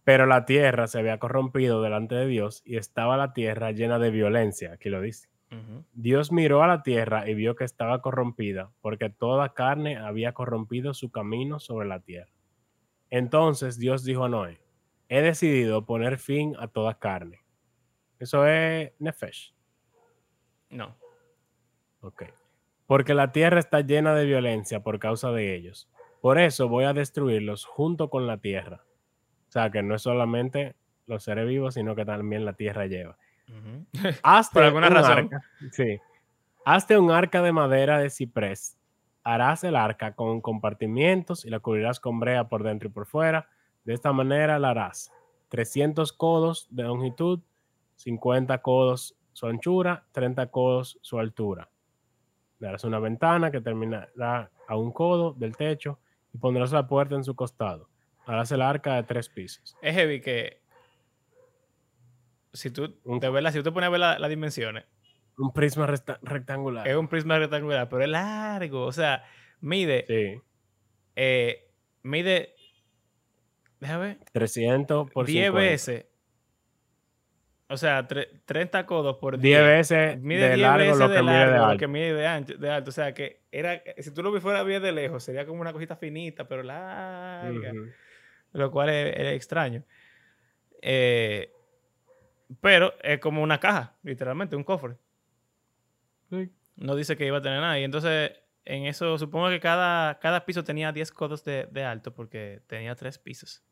Pero 0.03 0.27
la 0.27 0.45
tierra 0.45 0.89
se 0.89 0.99
había 0.99 1.21
corrompido 1.21 1.81
delante 1.81 2.17
de 2.17 2.27
Dios 2.27 2.63
y 2.65 2.77
estaba 2.77 3.17
la 3.17 3.35
tierra 3.35 3.71
llena 3.71 4.01
de 4.01 4.11
violencia, 4.11 4.73
aquí 4.73 4.89
lo 4.89 5.01
dice. 5.01 5.29
Dios 5.93 6.33
miró 6.33 6.65
a 6.65 6.67
la 6.67 6.83
tierra 6.83 7.31
y 7.31 7.35
vio 7.35 7.55
que 7.55 7.63
estaba 7.63 8.03
corrompida, 8.03 8.73
porque 8.81 9.11
toda 9.11 9.55
carne 9.55 9.97
había 9.97 10.33
corrompido 10.33 10.93
su 10.93 11.13
camino 11.13 11.61
sobre 11.61 11.87
la 11.87 12.01
tierra. 12.01 12.33
Entonces 13.11 13.79
Dios 13.79 14.05
dijo 14.05 14.25
a 14.25 14.29
Noé, 14.29 14.61
he 15.09 15.23
decidido 15.23 15.85
poner 15.87 16.19
fin 16.19 16.55
a 16.59 16.69
toda 16.69 16.99
carne. 16.99 17.41
Eso 18.19 18.47
es 18.47 18.93
Nefesh. 18.99 19.55
No. 20.71 20.97
Ok. 22.01 22.25
Porque 22.87 23.15
la 23.15 23.33
tierra 23.33 23.59
está 23.59 23.81
llena 23.81 24.15
de 24.15 24.25
violencia 24.27 24.83
por 24.83 24.99
causa 24.99 25.31
de 25.33 25.55
ellos. 25.55 25.89
Por 26.21 26.39
eso 26.39 26.69
voy 26.69 26.85
a 26.85 26.93
destruirlos 26.93 27.65
junto 27.65 28.11
con 28.11 28.27
la 28.27 28.39
tierra. 28.39 28.85
O 29.49 29.53
sea, 29.53 29.71
que 29.71 29.83
no 29.83 29.95
es 29.95 30.03
solamente 30.03 30.75
los 31.07 31.23
seres 31.25 31.47
vivos, 31.47 31.75
sino 31.75 31.95
que 31.95 32.05
también 32.05 32.45
la 32.45 32.53
tierra 32.55 32.87
lleva. 32.87 33.17
Hazte 34.23 34.53
Por 34.55 34.63
alguna 34.65 34.89
un 34.89 34.95
razón. 34.95 35.19
arca- 35.19 35.43
sí. 35.73 35.99
Hazte 36.65 36.99
un 36.99 37.11
arca 37.11 37.41
de 37.41 37.53
madera 37.53 37.99
de 37.99 38.11
ciprés. 38.11 38.78
Harás 39.31 39.63
el 39.65 39.77
arca 39.77 40.15
con 40.15 40.41
compartimientos 40.41 41.45
y 41.45 41.51
la 41.51 41.61
cubrirás 41.61 42.01
con 42.01 42.19
brea 42.19 42.49
por 42.49 42.63
dentro 42.63 42.89
y 42.89 42.93
por 42.93 43.05
fuera. 43.07 43.49
De 43.85 43.93
esta 43.93 44.11
manera 44.13 44.59
la 44.59 44.71
harás. 44.71 45.13
300 45.51 46.13
codos 46.15 46.67
de 46.71 46.85
longitud, 46.85 47.41
50 47.97 48.63
codos 48.63 49.17
su 49.35 49.47
anchura, 49.47 50.07
30 50.13 50.47
codos 50.51 50.99
su 51.03 51.19
altura. 51.19 51.69
Le 52.59 52.69
harás 52.69 52.85
una 52.85 52.99
ventana 53.01 53.51
que 53.51 53.61
terminará 53.61 54.51
a 54.67 54.77
un 54.77 54.93
codo 54.93 55.35
del 55.35 55.57
techo 55.57 55.99
y 56.33 56.39
pondrás 56.39 56.73
la 56.73 56.87
puerta 56.89 57.15
en 57.15 57.23
su 57.25 57.37
costado. 57.37 57.89
Harás 58.25 58.51
el 58.53 58.63
arca 58.63 58.95
de 58.97 59.03
tres 59.03 59.29
pisos. 59.29 59.77
Es 59.83 59.95
heavy 59.95 60.23
que 60.23 60.63
si 62.53 62.71
tú, 62.71 62.95
verdad, 63.05 63.53
si 63.53 63.59
tú 63.59 63.65
te 63.65 63.73
pones 63.73 63.89
a 63.89 63.91
ver 63.91 64.01
la- 64.01 64.19
las 64.19 64.31
dimensiones, 64.31 64.85
Un 65.39 65.53
prisma 65.53 65.87
rectangular. 65.87 66.87
es 66.87 66.97
un 66.97 67.09
prisma 67.09 67.39
rectangular, 67.39 67.89
pero 67.89 68.03
es 68.03 68.09
largo. 68.11 68.85
O 68.85 68.93
sea, 68.93 69.25
mide, 69.61 70.05
Sí. 70.09 70.41
eh, 71.17 71.71
mide, 72.03 72.55
déjame 73.81 74.07
ver, 74.07 74.19
300 74.33 75.11
por 75.11 75.27
10 75.27 75.47
50. 75.47 75.71
veces. 75.71 76.07
O 77.71 77.77
sea, 77.77 78.09
tre- 78.09 78.41
30 78.47 78.87
codos 78.87 79.19
por 79.19 79.39
10 79.39 79.59
10. 79.61 79.63
veces 79.69 80.21
Mide 80.23 80.41
de 80.41 80.49
10 80.55 80.59
largo 80.61 80.79
veces 80.87 80.99
lo 80.99 81.09
que 81.09 81.15
de 81.15 81.23
mide 81.23 81.33
de 81.35 81.39
largo 81.47 81.57
lo 81.59 81.65
alto. 81.67 81.79
que 81.79 81.87
mide 81.89 82.15
de 82.15 82.27
ancho, 82.27 82.55
de 82.57 82.71
alto. 82.71 82.89
O 82.89 82.93
sea, 82.93 83.13
que 83.13 83.43
era, 83.53 83.83
si 83.99 84.11
tú 84.15 84.23
lo 84.23 84.33
ves 84.33 84.43
fuera 84.43 84.63
bien 84.63 84.83
de 84.83 84.91
lejos, 84.91 85.23
sería 85.23 85.45
como 85.47 85.61
una 85.61 85.73
cosita 85.75 85.95
finita, 85.95 86.49
pero 86.49 86.63
larga. 86.63 87.73
Lo 88.53 88.71
cual 88.71 88.89
es, 88.89 89.15
es 89.17 89.35
extraño. 89.37 89.85
Eh, 90.81 91.53
pero 92.63 92.95
es 93.03 93.19
como 93.19 93.43
una 93.43 93.61
caja, 93.61 93.97
literalmente, 94.03 94.57
un 94.57 94.65
cofre. 94.65 94.97
Sí. 96.31 96.51
No 96.77 96.95
dice 96.95 97.17
que 97.17 97.27
iba 97.27 97.39
a 97.39 97.43
tener 97.43 97.61
nada. 97.61 97.79
Y 97.79 97.85
entonces, 97.85 98.33
en 98.65 98.85
eso, 98.87 99.19
supongo 99.19 99.49
que 99.49 99.61
cada, 99.61 100.19
cada 100.19 100.45
piso 100.45 100.63
tenía 100.65 100.93
10 100.93 101.11
codos 101.13 101.45
de, 101.45 101.67
de 101.71 101.85
alto 101.85 102.15
porque 102.15 102.63
tenía 102.67 102.95
tres 102.95 103.19
pisos. 103.19 103.65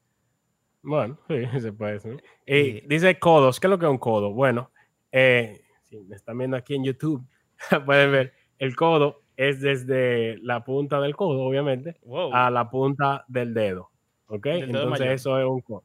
Bueno, 0.83 1.19
sí, 1.29 1.61
se 1.61 1.73
puede 1.73 1.93
decir. 1.95 2.23
Y 2.47 2.81
dice 2.87 3.19
codos. 3.19 3.61
¿Qué 3.61 3.67
es 3.67 3.71
lo 3.71 3.79
que 3.79 3.87
es 3.87 3.91
un 3.91 3.99
codo? 3.99 4.33
Bueno, 4.33 4.71
eh, 5.13 5.61
si 5.83 5.99
me 5.99 6.17
están 6.17 6.39
viendo 6.39 6.57
aquí 6.57 6.75
en 6.75 6.85
YouTube, 6.85 7.25
pueden 7.87 8.11
ver, 8.13 8.33
el 8.59 8.75
codo 8.75 9.23
es 9.37 9.61
desde 9.61 10.39
la 10.39 10.65
punta 10.65 11.01
del 11.01 11.15
codo, 11.15 11.43
obviamente, 11.43 11.97
Wow. 12.03 12.33
a 12.33 12.51
la 12.51 12.71
punta 12.71 13.25
del 13.29 13.53
dedo. 13.55 13.91
¿Ok? 14.29 14.45
Del 14.47 14.61
dedo 14.61 14.67
Entonces 14.83 15.01
mayor. 15.01 15.15
eso 15.15 15.39
es 15.39 15.47
un 15.47 15.61
codo. 15.61 15.85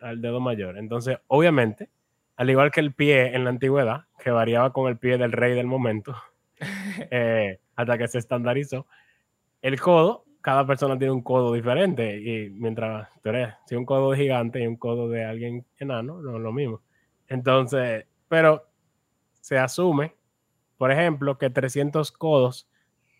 Al 0.00 0.20
dedo 0.20 0.40
mayor. 0.40 0.76
Entonces, 0.76 1.18
obviamente, 1.28 1.90
al 2.42 2.50
igual 2.50 2.72
que 2.72 2.80
el 2.80 2.92
pie 2.92 3.36
en 3.36 3.44
la 3.44 3.50
antigüedad, 3.50 4.06
que 4.18 4.32
variaba 4.32 4.72
con 4.72 4.88
el 4.88 4.98
pie 4.98 5.16
del 5.16 5.30
rey 5.30 5.54
del 5.54 5.68
momento, 5.68 6.16
eh, 7.12 7.60
hasta 7.76 7.96
que 7.96 8.08
se 8.08 8.18
estandarizó, 8.18 8.88
el 9.62 9.80
codo, 9.80 10.24
cada 10.40 10.66
persona 10.66 10.98
tiene 10.98 11.12
un 11.12 11.22
codo 11.22 11.52
diferente. 11.52 12.18
Y 12.18 12.50
mientras 12.50 13.08
tú 13.22 13.28
eres, 13.28 13.54
si 13.66 13.76
un 13.76 13.86
codo 13.86 14.10
de 14.10 14.16
gigante 14.16 14.60
y 14.60 14.66
un 14.66 14.74
codo 14.76 15.08
de 15.08 15.24
alguien 15.24 15.64
enano, 15.78 16.20
no 16.20 16.34
es 16.36 16.42
lo 16.42 16.52
mismo. 16.52 16.82
Entonces, 17.28 18.06
pero 18.26 18.68
se 19.40 19.56
asume, 19.56 20.16
por 20.78 20.90
ejemplo, 20.90 21.38
que 21.38 21.48
300 21.48 22.10
codos, 22.10 22.68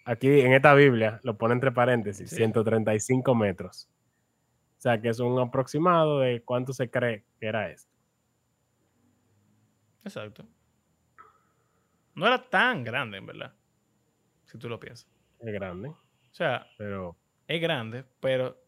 aquí 0.04 0.40
en 0.40 0.52
esta 0.52 0.74
Biblia, 0.74 1.20
lo 1.22 1.38
pone 1.38 1.54
entre 1.54 1.70
paréntesis, 1.70 2.28
Sí. 2.28 2.34
135 2.34 3.36
metros. 3.36 3.88
O 4.78 4.80
sea, 4.80 5.00
que 5.00 5.10
es 5.10 5.20
un 5.20 5.38
aproximado 5.38 6.18
de 6.18 6.42
cuánto 6.42 6.72
se 6.72 6.90
cree 6.90 7.22
que 7.38 7.46
era 7.46 7.70
esto. 7.70 7.91
Exacto. 10.04 10.44
No 12.14 12.26
era 12.26 12.38
tan 12.48 12.84
grande, 12.84 13.18
en 13.18 13.26
verdad. 13.26 13.54
Si 14.44 14.58
tú 14.58 14.68
lo 14.68 14.78
piensas. 14.78 15.08
Es 15.40 15.52
grande, 15.52 15.88
O 15.88 16.34
sea, 16.34 16.66
pero... 16.78 17.16
es 17.48 17.60
grande, 17.60 18.04
pero 18.20 18.62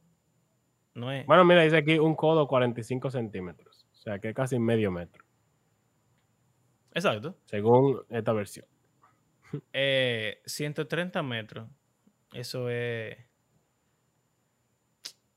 no 0.95 1.13
es. 1.13 1.27
Bueno, 1.27 1.45
mira, 1.45 1.63
dice 1.63 1.77
aquí 1.77 1.99
un 1.99 2.15
codo 2.17 2.47
45 2.49 3.11
centímetros. 3.11 3.87
O 3.93 3.97
sea, 3.97 4.19
que 4.19 4.31
es 4.31 4.35
casi 4.35 4.59
medio 4.59 4.91
metro, 4.91 5.25
Exacto. 6.93 7.39
según 7.47 8.03
esta 8.11 8.33
versión. 8.33 8.67
Eh, 9.73 10.43
130 10.47 11.23
metros. 11.23 11.69
Eso 12.33 12.69
es. 12.69 13.17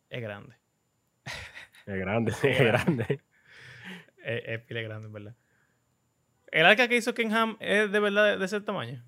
Es 0.10 0.22
grande. 0.22 0.56
Es 1.86 1.96
grande, 2.00 2.32
sí, 2.42 2.48
es 2.48 2.60
grande. 2.60 3.22
Es, 4.24 4.42
es 4.46 4.60
pila 4.64 4.82
grande, 4.82 5.08
en 5.08 5.14
verdad. 5.14 5.36
El 6.52 6.66
arca 6.66 6.88
que 6.88 6.98
hizo 6.98 7.14
Kenham 7.14 7.58
es 7.60 7.92
de 7.92 8.00
verdad 8.00 8.38
de, 8.38 8.46
ese 8.46 8.62
tamaño. 8.62 9.04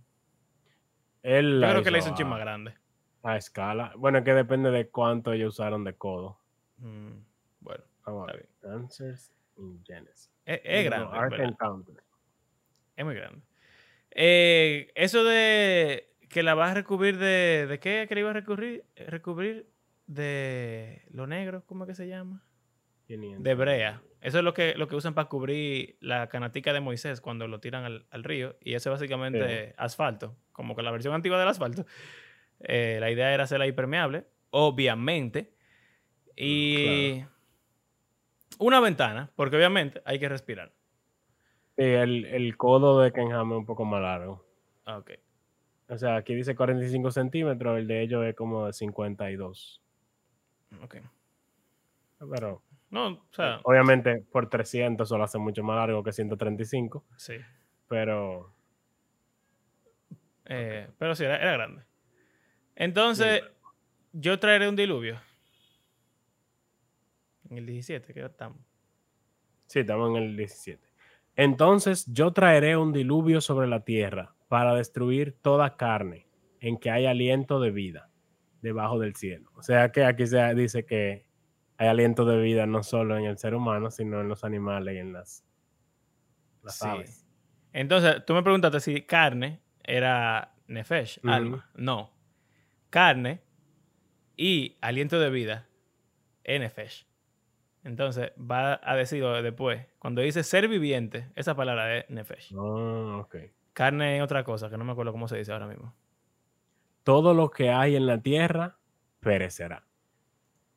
Él 1.23 1.62
Yo 1.62 1.69
creo 1.69 1.84
que 1.84 1.91
la 1.91 1.97
hizo 1.97 2.13
un 2.13 2.30
más 2.30 2.39
grande. 2.39 2.73
a 3.23 3.38
escala. 3.38 3.93
Bueno, 3.97 4.19
es 4.19 4.23
que 4.23 4.34
depende 4.34 4.71
de 4.71 4.89
cuánto 4.89 5.34
ellos 5.34 5.56
usaron 5.56 5.84
de 5.84 5.93
codo. 5.93 6.39
Mm, 6.78 7.12
bueno, 7.60 7.84
Vamos 8.06 8.30
a 8.30 8.32
está 8.32 8.67
ver. 8.67 8.75
Answers 8.75 9.34
in 9.58 9.84
Genesis. 9.86 10.32
es, 10.45 10.62
es 10.63 10.86
grande. 10.86 11.93
Es 12.95 13.06
muy 13.06 13.15
grande. 13.15 13.41
Eh, 14.12 14.91
eso 14.95 15.23
de 15.23 16.10
que 16.30 16.43
la 16.43 16.54
vas 16.54 16.71
a 16.71 16.73
recubrir 16.73 17.17
de. 17.17 17.67
¿De 17.67 17.80
qué? 17.80 18.06
Que 18.08 18.15
la 18.15 18.21
iba 18.21 18.30
a 18.30 18.34
recubrir, 18.34 18.86
recubrir 18.95 19.69
de 20.08 21.04
lo 21.12 21.28
negro, 21.28 21.63
¿cómo 21.65 21.84
es 21.84 21.89
que 21.89 21.95
se 21.95 22.08
llama? 22.08 22.43
500. 23.10 23.43
De 23.43 23.56
brea. 23.56 24.02
Eso 24.22 24.38
es 24.38 24.43
lo 24.43 24.54
que, 24.54 24.76
lo 24.76 24.88
que 24.88 24.95
usan 24.95 25.13
para 25.13 25.28
cubrir 25.30 25.98
la 26.00 26.28
canatica 26.30 26.74
de 26.74 26.80
Moisés 26.80 27.22
cuando 27.22 27.48
lo 27.48 27.60
tiran 27.60 27.84
al, 27.86 28.06
al 28.12 28.24
río. 28.24 28.56
Y 28.62 28.74
eso 28.76 28.89
es 28.89 29.00
básicamente 29.00 29.74
asfalto, 29.78 30.36
como 30.52 30.76
que 30.76 30.82
la 30.84 30.91
versión 30.91 31.13
antigua 31.13 31.39
del 31.39 31.48
asfalto. 31.48 31.86
Eh, 32.60 32.98
la 33.00 33.10
idea 33.10 33.34
era 33.34 33.43
hacerla 33.45 33.65
impermeable, 33.67 34.26
obviamente. 34.52 35.54
Y 36.36 37.24
una 38.60 38.80
ventana, 38.80 39.32
porque 39.36 39.56
obviamente 39.56 40.02
hay 40.06 40.19
que 40.19 40.30
respirar. 40.30 40.72
Sí, 41.78 41.86
el, 41.86 42.26
el 42.26 42.58
codo 42.58 43.00
de 43.02 43.12
Kenham 43.13 43.52
es 43.54 43.58
un 43.58 43.65
poco 43.65 43.86
más 43.86 44.02
largo. 44.02 44.45
Ah, 44.86 44.98
Ok. 44.98 45.12
O 45.91 45.98
sea, 45.98 46.17
aquí 46.17 46.36
dice 46.36 46.56
45 46.56 47.10
centímetros, 47.10 47.80
el 47.80 47.88
de 47.88 48.04
ellos 48.04 48.24
es 48.24 48.36
como 48.36 48.67
de 48.67 48.74
52. 48.74 49.82
ok. 50.84 50.98
Pero 52.32 52.62
No, 52.91 53.08
o 53.10 53.28
sea, 53.32 53.60
obviamente 53.63 54.25
por 54.32 54.49
300 54.49 55.08
solo 55.08 55.23
hace 55.23 55.38
mucho 55.38 55.63
más 55.63 55.75
largo 55.78 56.04
que 56.04 56.12
135. 56.12 57.06
sí. 57.17 57.36
Pero 57.88 58.54
Eh, 60.45 60.88
Pero 60.97 61.15
sí, 61.15 61.23
era, 61.23 61.38
era 61.38 61.54
grande. 61.54 61.84
Entonces, 62.75 63.43
yo 64.13 64.39
traeré 64.39 64.67
un 64.67 64.75
diluvio. 64.75 65.19
En 67.49 67.58
el 67.58 67.65
17, 67.65 68.13
que 68.13 68.23
estamos. 68.25 68.60
sí, 69.67 69.80
estamos 69.80 70.10
en 70.12 70.23
el 70.23 70.38
17. 70.38 70.88
Entonces 71.36 72.06
yo 72.12 72.34
traeré 72.34 72.75
un 72.75 72.91
diluvio 72.91 73.39
sobre 73.41 73.67
la 73.67 73.86
tierra 73.86 74.36
para 74.49 74.75
destruir 74.75 75.38
toda 75.41 75.78
carne 75.78 76.28
en 76.60 76.78
que 76.78 76.91
hay 76.91 77.06
aliento 77.06 77.60
de 77.60 77.71
vida 77.71 78.10
debajo 78.62 78.99
del 78.99 79.15
cielo. 79.15 79.49
O 79.56 79.63
sea 79.63 79.91
que 79.91 80.04
aquí 80.04 80.28
se 80.28 80.54
dice 80.56 80.86
que 80.86 81.25
hay 81.80 81.88
aliento 81.88 82.26
de 82.26 82.38
vida 82.42 82.65
no 82.68 82.84
solo 82.84 83.18
en 83.18 83.24
el 83.26 83.38
ser 83.38 83.56
humano, 83.56 83.89
sino 83.89 84.20
en 84.22 84.28
los 84.28 84.44
animales 84.44 84.96
y 84.96 84.98
en 85.00 85.13
las, 85.13 85.46
las 86.62 86.76
Sí. 86.78 86.88
aves. 86.88 87.26
Entonces, 87.72 88.24
tú 88.26 88.34
me 88.34 88.44
preguntaste 88.44 88.80
si 88.82 89.02
carne 89.04 89.62
era 89.84 90.54
nefesh, 90.68 91.20
alma. 91.26 91.70
No. 91.76 92.12
Carne 92.89 93.42
y 94.36 94.78
aliento 94.82 95.20
de 95.20 95.30
vida 95.30 95.70
es 96.44 96.60
nefesh. 96.60 97.08
Entonces, 97.86 98.32
va 98.38 98.80
a 98.84 98.96
decirlo 98.98 99.42
después. 99.42 99.86
Cuando 100.00 100.22
dice 100.22 100.44
ser 100.44 100.68
viviente, 100.68 101.32
esa 101.36 101.56
palabra 101.56 101.98
es 102.00 102.10
nefesh. 102.10 102.54
Ah, 102.58 103.20
ok. 103.22 103.36
Carne 103.72 104.18
es 104.18 104.24
otra 104.24 104.44
cosa, 104.44 104.70
que 104.70 104.78
no 104.78 104.84
me 104.84 104.92
acuerdo 104.92 105.13
cómo 105.13 105.30
se 105.30 105.38
dice 105.38 105.54
ahora 105.54 105.68
mismo. 105.68 105.96
todo 107.04 107.34
lo 107.34 107.50
que 107.50 107.70
hay 107.72 107.96
en 107.96 108.06
la 108.06 108.22
tierra 108.22 108.78
perecerá. 109.22 109.88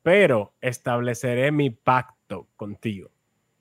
Pero 0.03 0.53
estableceré 0.61 1.51
mi 1.51 1.69
pacto 1.69 2.47
contigo. 2.55 3.09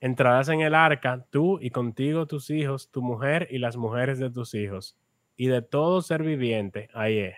Entrarás 0.00 0.48
en 0.48 0.60
el 0.60 0.74
arca, 0.74 1.24
tú 1.30 1.58
y 1.60 1.70
contigo 1.70 2.26
tus 2.26 2.50
hijos, 2.50 2.90
tu 2.90 3.00
mujer 3.00 3.48
y 3.50 3.58
las 3.58 3.76
mujeres 3.76 4.18
de 4.18 4.30
tus 4.30 4.54
hijos. 4.54 4.96
Y 5.36 5.46
de 5.46 5.62
todo 5.62 6.02
ser 6.02 6.22
viviente, 6.22 6.90
ahí 6.92 7.18
es, 7.18 7.36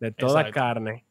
de 0.00 0.12
toda 0.12 0.40
Exacto. 0.40 0.60
carne, 0.60 1.04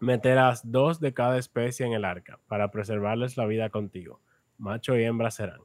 meterás 0.00 0.70
dos 0.70 0.98
de 0.98 1.14
cada 1.14 1.38
especie 1.38 1.86
en 1.86 1.92
el 1.92 2.04
arca 2.04 2.40
para 2.48 2.70
preservarles 2.70 3.36
la 3.36 3.46
vida 3.46 3.70
contigo. 3.70 4.20
Macho 4.58 4.98
y 4.98 5.04
hembra 5.04 5.30
serán. 5.30 5.60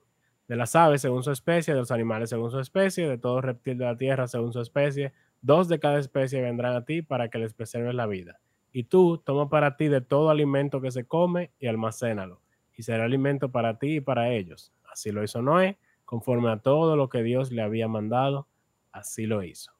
De 0.48 0.56
las 0.56 0.76
aves 0.76 1.02
según 1.02 1.24
su 1.24 1.32
especie, 1.32 1.74
de 1.74 1.80
los 1.80 1.92
animales 1.92 2.30
según 2.30 2.52
su 2.52 2.60
especie, 2.60 3.10
de 3.10 3.18
todo 3.18 3.42
reptil 3.42 3.78
de 3.78 3.86
la 3.86 3.98
tierra 3.98 4.28
según 4.28 4.54
su 4.54 4.62
especie, 4.62 5.14
Dos 5.42 5.68
de 5.68 5.80
cada 5.80 6.00
especie 6.00 6.42
vendrán 6.42 6.76
a 6.76 6.86
ti 6.86 7.02
para 7.02 7.30
que 7.30 7.38
les 7.38 7.54
preserves 7.54 7.94
la 7.94 8.08
vida. 8.08 8.40
Y 8.72 8.84
tú 8.84 9.18
toma 9.20 9.50
para 9.50 9.78
ti 9.78 9.88
de 9.88 10.02
todo 10.02 10.30
alimento 10.30 10.82
que 10.82 10.92
se 10.92 11.06
come 11.06 11.52
y 11.60 11.68
almacénalo. 11.68 12.42
Y 12.76 12.84
será 12.84 13.06
alimento 13.06 13.52
para 13.52 13.80
ti 13.80 13.98
y 13.98 14.02
para 14.02 14.32
ellos. 14.32 14.74
Así 14.92 15.12
lo 15.12 15.24
hizo 15.24 15.42
Noé, 15.42 15.78
conforme 16.06 16.52
a 16.52 16.58
todo 16.58 16.96
lo 16.96 17.10
que 17.10 17.24
Dios 17.24 17.52
le 17.52 17.62
había 17.62 17.88
mandado, 17.88 18.48
así 18.92 19.26
lo 19.26 19.44
hizo. 19.44 19.72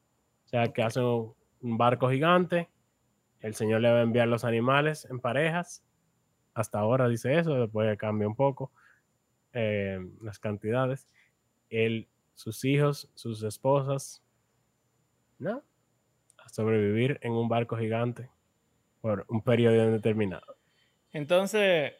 O 0.44 0.48
sea 0.48 0.72
que 0.72 0.82
hace 0.82 1.00
un, 1.00 1.34
un 1.60 1.78
barco 1.78 2.10
gigante, 2.10 2.68
el 3.40 3.54
Señor 3.54 3.80
le 3.80 3.92
va 3.92 3.98
a 3.98 4.02
enviar 4.02 4.28
los 4.28 4.44
animales 4.44 5.06
en 5.10 5.20
parejas. 5.20 5.84
Hasta 6.54 6.80
ahora 6.80 7.08
dice 7.08 7.38
eso, 7.38 7.54
después 7.54 7.96
cambia 7.98 8.26
un 8.26 8.34
poco 8.34 8.72
eh, 9.52 10.00
las 10.22 10.38
cantidades. 10.38 11.08
Él, 11.70 12.08
sus 12.34 12.64
hijos, 12.64 13.10
sus 13.14 13.42
esposas, 13.42 14.22
¿no? 15.38 15.62
A 16.44 16.48
sobrevivir 16.48 17.18
en 17.22 17.32
un 17.32 17.48
barco 17.48 17.76
gigante 17.76 18.30
por 19.00 19.24
un 19.28 19.42
periodo 19.42 19.84
indeterminado. 19.84 20.56
Entonces, 21.12 21.92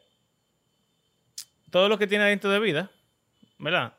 todo 1.69 1.89
lo 1.89 1.97
que 1.97 2.07
tiene 2.07 2.23
aliento 2.25 2.49
de 2.49 2.59
vida, 2.59 2.91
¿verdad? 3.57 3.97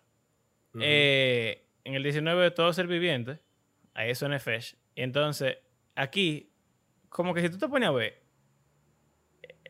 Eh, 0.81 1.67
en 1.85 1.95
el 1.95 2.03
19 2.03 2.43
de 2.43 2.51
todo 2.51 2.73
ser 2.73 2.87
viviente, 2.87 3.41
a 3.95 4.07
eso 4.07 4.27
en 4.27 4.33
Nefesh. 4.33 4.77
Y 4.95 5.03
entonces, 5.03 5.59
aquí, 5.95 6.53
como 7.09 7.35
que 7.35 7.43
si 7.43 7.51
tú 7.51 7.59
te 7.59 7.69
pones 7.69 7.89
a 7.89 7.93
ver, 7.93 8.23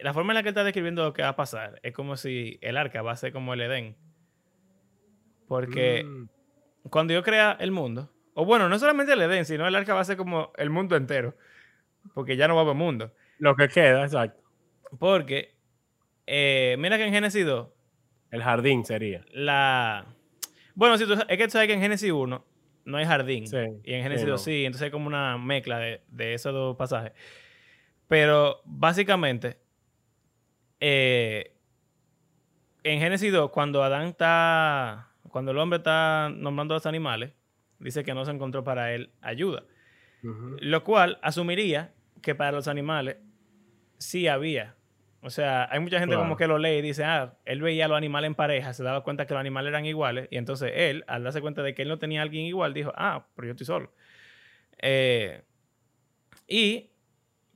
la 0.01 0.14
forma 0.14 0.33
en 0.33 0.37
la 0.37 0.43
que 0.43 0.49
él 0.49 0.53
está 0.53 0.64
describiendo 0.64 1.05
lo 1.05 1.12
que 1.12 1.23
va 1.23 1.29
a 1.29 1.37
pasar 1.37 1.79
es 1.83 1.93
como 1.93 2.16
si 2.16 2.59
el 2.62 2.77
arca 2.77 3.03
va 3.03 3.12
a 3.12 3.16
ser 3.16 3.33
como 3.33 3.55
el 3.55 3.61
Edén. 3.61 3.97
Porque 5.47 6.05
Mm, 6.05 6.29
cuando 6.88 7.12
yo 7.12 7.23
crea 7.23 7.57
el 7.61 7.71
mundo, 7.71 8.11
o 8.35 8.45
bueno, 8.45 8.69
no 8.69 8.79
solamente 8.79 9.12
el 9.12 9.23
Edén, 9.23 9.45
sino 9.45 9.66
el 9.66 9.75
arca 9.75 9.95
va 9.95 10.01
a 10.01 10.05
ser 10.05 10.16
como 10.16 10.53
el 10.57 10.71
mundo 10.71 10.97
entero. 10.97 11.37
Porque 12.14 12.37
ya 12.37 12.49
no 12.49 12.55
va 12.55 12.62
a 12.62 12.64
haber 12.64 12.77
mundo. 12.77 13.12
Lo 13.40 13.57
que 13.57 13.68
queda, 13.68 14.05
exacto. 14.05 14.40
Porque, 14.98 15.55
eh, 16.26 16.76
mira 16.79 16.96
que 16.96 17.05
en 17.05 17.12
Génesis 17.12 17.44
2, 17.44 17.68
El 18.31 18.42
jardín 18.42 18.85
sería. 18.85 19.24
la... 19.33 20.07
Bueno, 20.74 20.96
si 20.96 21.07
tú, 21.07 21.14
es 21.14 21.37
que 21.37 21.44
tú 21.44 21.50
sabes 21.50 21.66
que 21.66 21.74
en 21.74 21.81
Génesis 21.81 22.11
1 22.12 22.44
no 22.85 22.96
hay 22.96 23.05
jardín. 23.05 23.46
Sí, 23.46 23.57
y 23.85 23.94
en 23.94 24.03
Génesis 24.03 24.22
sí, 24.22 24.31
2 24.31 24.40
no. 24.40 24.44
sí. 24.44 24.64
Entonces 24.64 24.87
hay 24.87 24.90
como 24.90 25.07
una 25.07 25.37
mezcla 25.37 25.79
de, 25.79 26.03
de 26.09 26.35
esos 26.35 26.53
dos 26.53 26.76
pasajes. 26.76 27.12
Pero 28.09 28.61
básicamente, 28.64 29.59
eh, 30.79 31.57
en 32.83 33.00
Génesis 33.00 33.33
2, 33.33 33.50
cuando 33.50 33.83
Adán 33.83 34.07
está... 34.07 35.09
Cuando 35.31 35.53
el 35.53 35.59
hombre 35.59 35.79
está 35.79 36.31
nombrando 36.35 36.74
a 36.74 36.76
los 36.76 36.87
animales, 36.87 37.33
dice 37.79 38.03
que 38.03 38.14
no 38.14 38.24
se 38.24 38.33
encontró 38.33 38.64
para 38.64 38.94
él 38.94 39.11
ayuda. 39.20 39.64
Lo 40.22 40.85
cual 40.85 41.18
asumiría 41.22 41.94
que 42.20 42.35
para 42.35 42.53
los 42.53 42.68
animales 42.68 43.16
sí 44.00 44.26
había. 44.26 44.74
O 45.22 45.30
sea, 45.30 45.68
hay 45.70 45.78
mucha 45.80 45.98
gente 45.98 46.14
Claro. 46.14 46.22
como 46.22 46.36
que 46.36 46.46
lo 46.46 46.58
lee 46.58 46.78
y 46.78 46.82
dice, 46.82 47.04
ah, 47.04 47.34
él 47.44 47.60
veía 47.60 47.84
a 47.84 47.88
los 47.88 47.96
animales 47.98 48.26
en 48.28 48.34
pareja, 48.34 48.72
se 48.72 48.82
daba 48.82 49.04
cuenta 49.04 49.26
que 49.26 49.34
los 49.34 49.40
animales 49.40 49.68
eran 49.68 49.84
iguales, 49.84 50.26
y 50.30 50.38
entonces 50.38 50.72
él, 50.74 51.04
al 51.06 51.22
darse 51.24 51.40
cuenta 51.42 51.62
de 51.62 51.74
que 51.74 51.82
él 51.82 51.88
no 51.88 51.98
tenía 51.98 52.20
a 52.20 52.22
alguien 52.24 52.46
igual, 52.46 52.72
dijo, 52.74 52.90
ah, 52.96 53.26
pero 53.36 53.46
yo 53.46 53.52
estoy 53.52 53.66
solo. 53.66 53.92
Eh, 54.80 55.42
y 56.48 56.90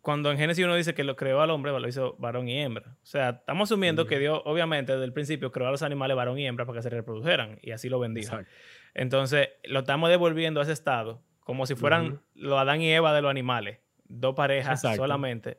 cuando 0.02 0.30
en 0.30 0.36
Génesis 0.36 0.62
uno 0.64 0.74
dice 0.76 0.92
que 0.94 1.04
lo 1.04 1.16
creó 1.16 1.40
al 1.40 1.48
hombre, 1.50 1.72
lo 1.72 1.88
hizo 1.88 2.16
varón 2.18 2.48
y 2.48 2.60
hembra. 2.60 2.96
O 3.02 3.06
sea, 3.06 3.30
estamos 3.30 3.70
asumiendo 3.70 4.06
que 4.06 4.18
Dios, 4.18 4.42
obviamente, 4.44 4.92
desde 4.92 5.06
el 5.06 5.14
principio 5.14 5.50
creó 5.50 5.68
a 5.68 5.70
los 5.70 5.82
animales 5.82 6.14
varón 6.16 6.38
y 6.38 6.46
hembra 6.46 6.66
para 6.66 6.76
que 6.78 6.82
se 6.82 6.90
reprodujeran, 6.90 7.58
y 7.62 7.70
así 7.70 7.88
lo 7.88 7.98
bendijo. 7.98 8.34
Exacto. 8.34 8.52
Entonces, 8.92 9.48
lo 9.64 9.80
estamos 9.80 10.10
devolviendo 10.10 10.60
a 10.60 10.64
ese 10.64 10.72
estado, 10.72 11.22
como 11.40 11.64
si 11.64 11.74
fueran 11.74 12.06
Ujú. 12.08 12.20
los 12.34 12.58
Adán 12.58 12.82
y 12.82 12.92
Eva 12.92 13.14
de 13.14 13.22
los 13.22 13.30
animales. 13.30 13.78
Dos 14.04 14.34
parejas 14.34 14.80
Exacto. 14.84 14.98
solamente. 15.02 15.58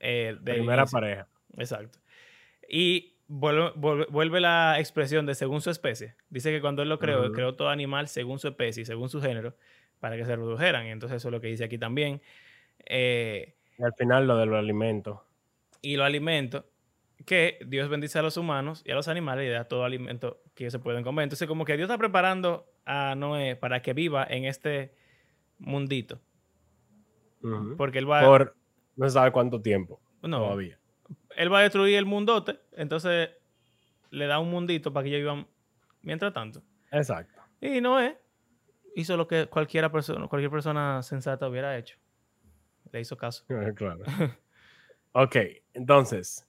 Eh, 0.00 0.36
de 0.40 0.54
Primera 0.54 0.82
inicio. 0.82 0.96
pareja. 0.98 1.28
Exacto. 1.56 1.98
Y 2.68 3.14
vuelve, 3.28 3.72
vuelve- 3.76 4.40
la 4.40 4.78
expresión 4.78 5.26
de 5.26 5.34
según 5.34 5.60
su 5.60 5.70
especie. 5.70 6.14
Dice 6.30 6.50
que 6.50 6.60
cuando 6.60 6.82
él 6.82 6.88
lo 6.88 6.98
creó, 6.98 7.24
él 7.24 7.32
creó 7.32 7.54
todo 7.54 7.68
animal 7.68 8.08
según 8.08 8.38
su 8.38 8.48
especie, 8.48 8.84
según 8.84 9.08
su 9.08 9.20
género, 9.22 9.54
para 10.00 10.16
que 10.16 10.24
se 10.24 10.32
reprodujeran. 10.36 10.86
Y 10.86 10.90
entonces 10.90 11.16
eso 11.16 11.28
es 11.28 11.32
lo 11.32 11.40
que 11.40 11.46
dice 11.48 11.64
aquí 11.64 11.78
también. 11.78 12.20
Eh, 12.84 13.54
Y 13.78 13.82
al 13.82 13.92
final 13.94 14.26
lo 14.26 14.36
de 14.36 14.46
los 14.46 14.58
alimentos. 14.58 15.20
y 15.82 15.96
los 15.96 16.06
alimentos 16.06 16.64
que 17.24 17.58
Dios 17.66 17.88
bendice 17.88 18.18
a 18.18 18.22
los 18.22 18.36
humanos 18.36 18.82
y 18.84 18.90
a 18.90 18.94
los 18.94 19.08
animales 19.08 19.46
y 19.46 19.50
da 19.50 19.64
todo 19.64 19.84
alimento 19.84 20.42
que 20.54 20.70
se 20.70 20.78
pueden 20.78 21.02
comer. 21.02 21.22
Entonces, 21.24 21.48
como 21.48 21.64
que 21.64 21.76
Dios 21.76 21.86
está 21.88 21.96
preparando 21.98 22.70
a 22.84 23.14
Noé 23.16 23.56
para 23.56 23.80
que 23.82 23.94
viva 23.94 24.24
en 24.28 24.44
este 24.44 24.94
mundito. 25.58 26.20
Porque 27.76 27.98
él 27.98 28.10
va, 28.10 28.22
Por 28.24 28.56
no 28.96 29.06
se 29.06 29.12
sabe 29.12 29.32
cuánto 29.32 29.60
tiempo 29.60 30.00
no, 30.22 30.38
todavía. 30.38 30.78
él 31.36 31.52
va 31.52 31.60
a 31.60 31.62
destruir 31.62 31.96
el 31.96 32.06
mundote, 32.06 32.58
entonces 32.72 33.30
le 34.10 34.26
da 34.26 34.38
un 34.38 34.50
mundito 34.50 34.92
para 34.92 35.04
que 35.04 35.10
ellos 35.10 35.20
vivan 35.20 35.46
mientras 36.02 36.32
tanto. 36.32 36.62
Exacto. 36.90 37.40
Y 37.60 37.80
Noé 37.80 38.18
hizo 38.94 39.16
lo 39.16 39.26
que 39.26 39.46
cualquiera 39.46 39.90
persona, 39.90 40.26
cualquier 40.26 40.50
persona 40.50 41.02
sensata 41.02 41.48
hubiera 41.48 41.76
hecho. 41.76 41.96
Le 42.92 43.00
hizo 43.00 43.16
caso. 43.16 43.44
claro. 43.74 44.02
ok, 45.12 45.36
entonces, 45.74 46.46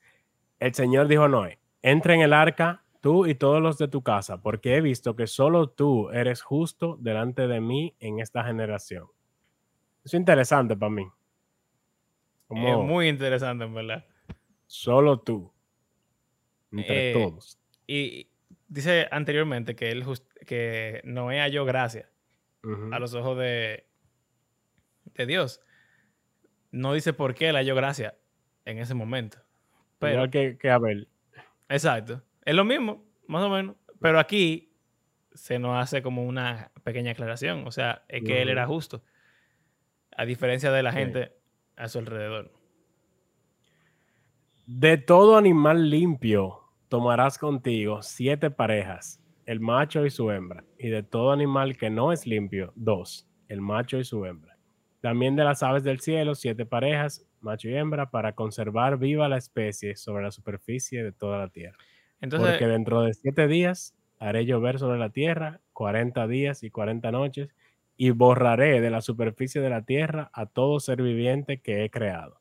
el 0.60 0.74
Señor 0.74 1.08
dijo 1.08 1.24
a 1.24 1.28
Noé, 1.28 1.60
entra 1.82 2.14
en 2.14 2.22
el 2.22 2.34
arca 2.34 2.84
tú 3.02 3.26
y 3.26 3.36
todos 3.36 3.62
los 3.62 3.78
de 3.78 3.88
tu 3.88 4.02
casa, 4.02 4.42
porque 4.42 4.76
he 4.76 4.82
visto 4.82 5.16
que 5.16 5.28
solo 5.28 5.70
tú 5.70 6.10
eres 6.12 6.42
justo 6.42 6.98
delante 7.00 7.48
de 7.48 7.62
mí 7.62 7.96
en 8.00 8.20
esta 8.20 8.44
generación. 8.44 9.08
Es 10.04 10.14
interesante 10.14 10.76
para 10.76 10.90
mí. 10.90 11.08
Es 12.50 12.78
muy 12.78 13.08
interesante, 13.10 13.66
en 13.66 13.74
verdad. 13.74 14.06
Solo 14.68 15.20
tú. 15.20 15.52
Entre 16.72 17.12
Eh, 17.12 17.14
todos. 17.14 17.60
Y 17.86 18.30
dice 18.68 19.08
anteriormente 19.12 19.76
que 19.76 19.92
él 19.92 20.04
just- 20.04 20.28
que 20.46 21.02
Noé 21.04 21.40
halló 21.40 21.66
gracia 21.66 22.10
a 22.92 23.00
los 23.00 23.14
ojos 23.14 23.38
de, 23.38 23.86
de 25.16 25.26
Dios. 25.26 25.62
No 26.72 26.94
dice 26.94 27.14
por 27.14 27.34
qué 27.34 27.50
él 27.50 27.56
halló 27.56 27.76
gracia 27.76 28.18
en 28.66 28.78
ese 28.80 28.94
momento. 28.94 29.38
Pero, 30.00 30.14
Igual 30.16 30.30
que, 30.32 30.58
que 30.58 30.70
Abel. 30.70 31.08
exacto. 31.70 32.24
Es 32.46 32.56
lo 32.56 32.66
mismo, 32.66 33.06
más 33.28 33.44
o 33.44 33.50
menos. 33.50 33.76
Pero 34.02 34.20
aquí 34.20 34.74
se 35.34 35.60
nos 35.60 35.82
hace 35.82 36.02
como 36.02 36.26
una 36.26 36.72
pequeña 36.84 37.12
aclaración. 37.12 37.66
O 37.68 37.72
sea, 37.72 38.04
es 38.10 38.24
que 38.24 38.42
él 38.42 38.50
era 38.50 38.68
justo. 38.68 39.02
A 40.16 40.26
diferencia 40.26 40.72
de 40.72 40.84
la 40.84 40.92
gente 40.92 41.37
a 41.78 41.88
su 41.88 42.00
alrededor. 42.00 42.52
De 44.66 44.98
todo 44.98 45.38
animal 45.38 45.90
limpio 45.90 46.60
tomarás 46.90 47.38
contigo 47.38 48.02
siete 48.02 48.52
parejas, 48.52 49.22
el 49.46 49.60
macho 49.60 50.06
y 50.06 50.10
su 50.10 50.30
hembra. 50.32 50.66
Y 50.78 50.90
de 50.90 51.04
todo 51.04 51.32
animal 51.32 51.78
que 51.78 51.90
no 51.90 52.12
es 52.12 52.28
limpio, 52.28 52.74
dos, 52.76 53.30
el 53.48 53.62
macho 53.62 53.98
y 53.98 54.04
su 54.04 54.26
hembra. 54.26 54.58
También 55.00 55.36
de 55.36 55.46
las 55.46 55.64
aves 55.64 55.84
del 55.84 56.00
cielo, 56.02 56.36
siete 56.36 56.66
parejas, 56.66 57.26
macho 57.40 57.70
y 57.70 57.76
hembra, 57.76 58.10
para 58.10 58.34
conservar 58.34 58.98
viva 58.98 59.30
la 59.30 59.38
especie 59.38 59.96
sobre 59.96 60.24
la 60.24 60.32
superficie 60.32 61.04
de 61.04 61.14
toda 61.14 61.38
la 61.38 61.48
tierra. 61.50 61.78
Entonces, 62.20 62.50
Porque 62.50 62.68
dentro 62.68 63.04
de 63.04 63.14
siete 63.14 63.48
días 63.48 63.96
haré 64.20 64.46
llover 64.46 64.80
sobre 64.80 65.00
la 65.00 65.12
tierra 65.12 65.62
cuarenta 65.72 66.28
días 66.28 66.64
y 66.64 66.72
cuarenta 66.72 67.12
noches, 67.12 67.56
y 67.98 68.12
borraré 68.12 68.80
de 68.80 68.90
la 68.92 69.02
superficie 69.02 69.60
de 69.60 69.70
la 69.70 69.82
tierra 69.84 70.30
a 70.34 70.46
todo 70.46 70.80
ser 70.80 71.02
viviente 71.02 71.60
que 71.62 71.84
he 71.84 71.90
creado. 71.90 72.40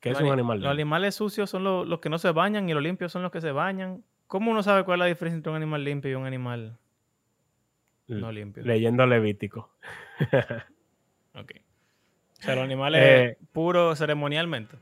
¿Qué 0.00 0.10
es 0.10 0.14
los 0.14 0.22
un 0.22 0.26
ani- 0.28 0.40
animal? 0.40 0.58
Los 0.58 0.62
limpio? 0.64 0.70
animales 0.72 1.14
sucios 1.14 1.50
son 1.50 1.64
lo- 1.64 1.84
los 1.84 2.00
que 2.00 2.08
no 2.10 2.18
se 2.18 2.30
bañan 2.32 2.68
y 2.68 2.74
los 2.74 2.82
limpios 2.82 3.10
son 3.12 3.22
los 3.22 3.32
que 3.32 3.40
se 3.40 3.50
bañan. 3.50 4.04
¿Cómo 4.26 4.50
uno 4.50 4.62
sabe 4.62 4.84
cuál 4.84 4.98
es 5.00 5.00
la 5.00 5.06
diferencia 5.06 5.36
entre 5.36 5.50
un 5.50 5.56
animal 5.56 5.84
limpio 5.84 6.10
y 6.10 6.14
un 6.14 6.26
animal 6.26 6.78
no 8.08 8.30
limpio? 8.30 8.62
Leyendo 8.64 9.06
Levítico. 9.06 9.70
Ok. 11.38 11.52
O 12.38 12.42
sea, 12.42 12.54
los 12.54 12.64
animales 12.64 13.02
Eh, 13.02 13.38
puros 13.52 13.98
ceremonialmente. 13.98 14.76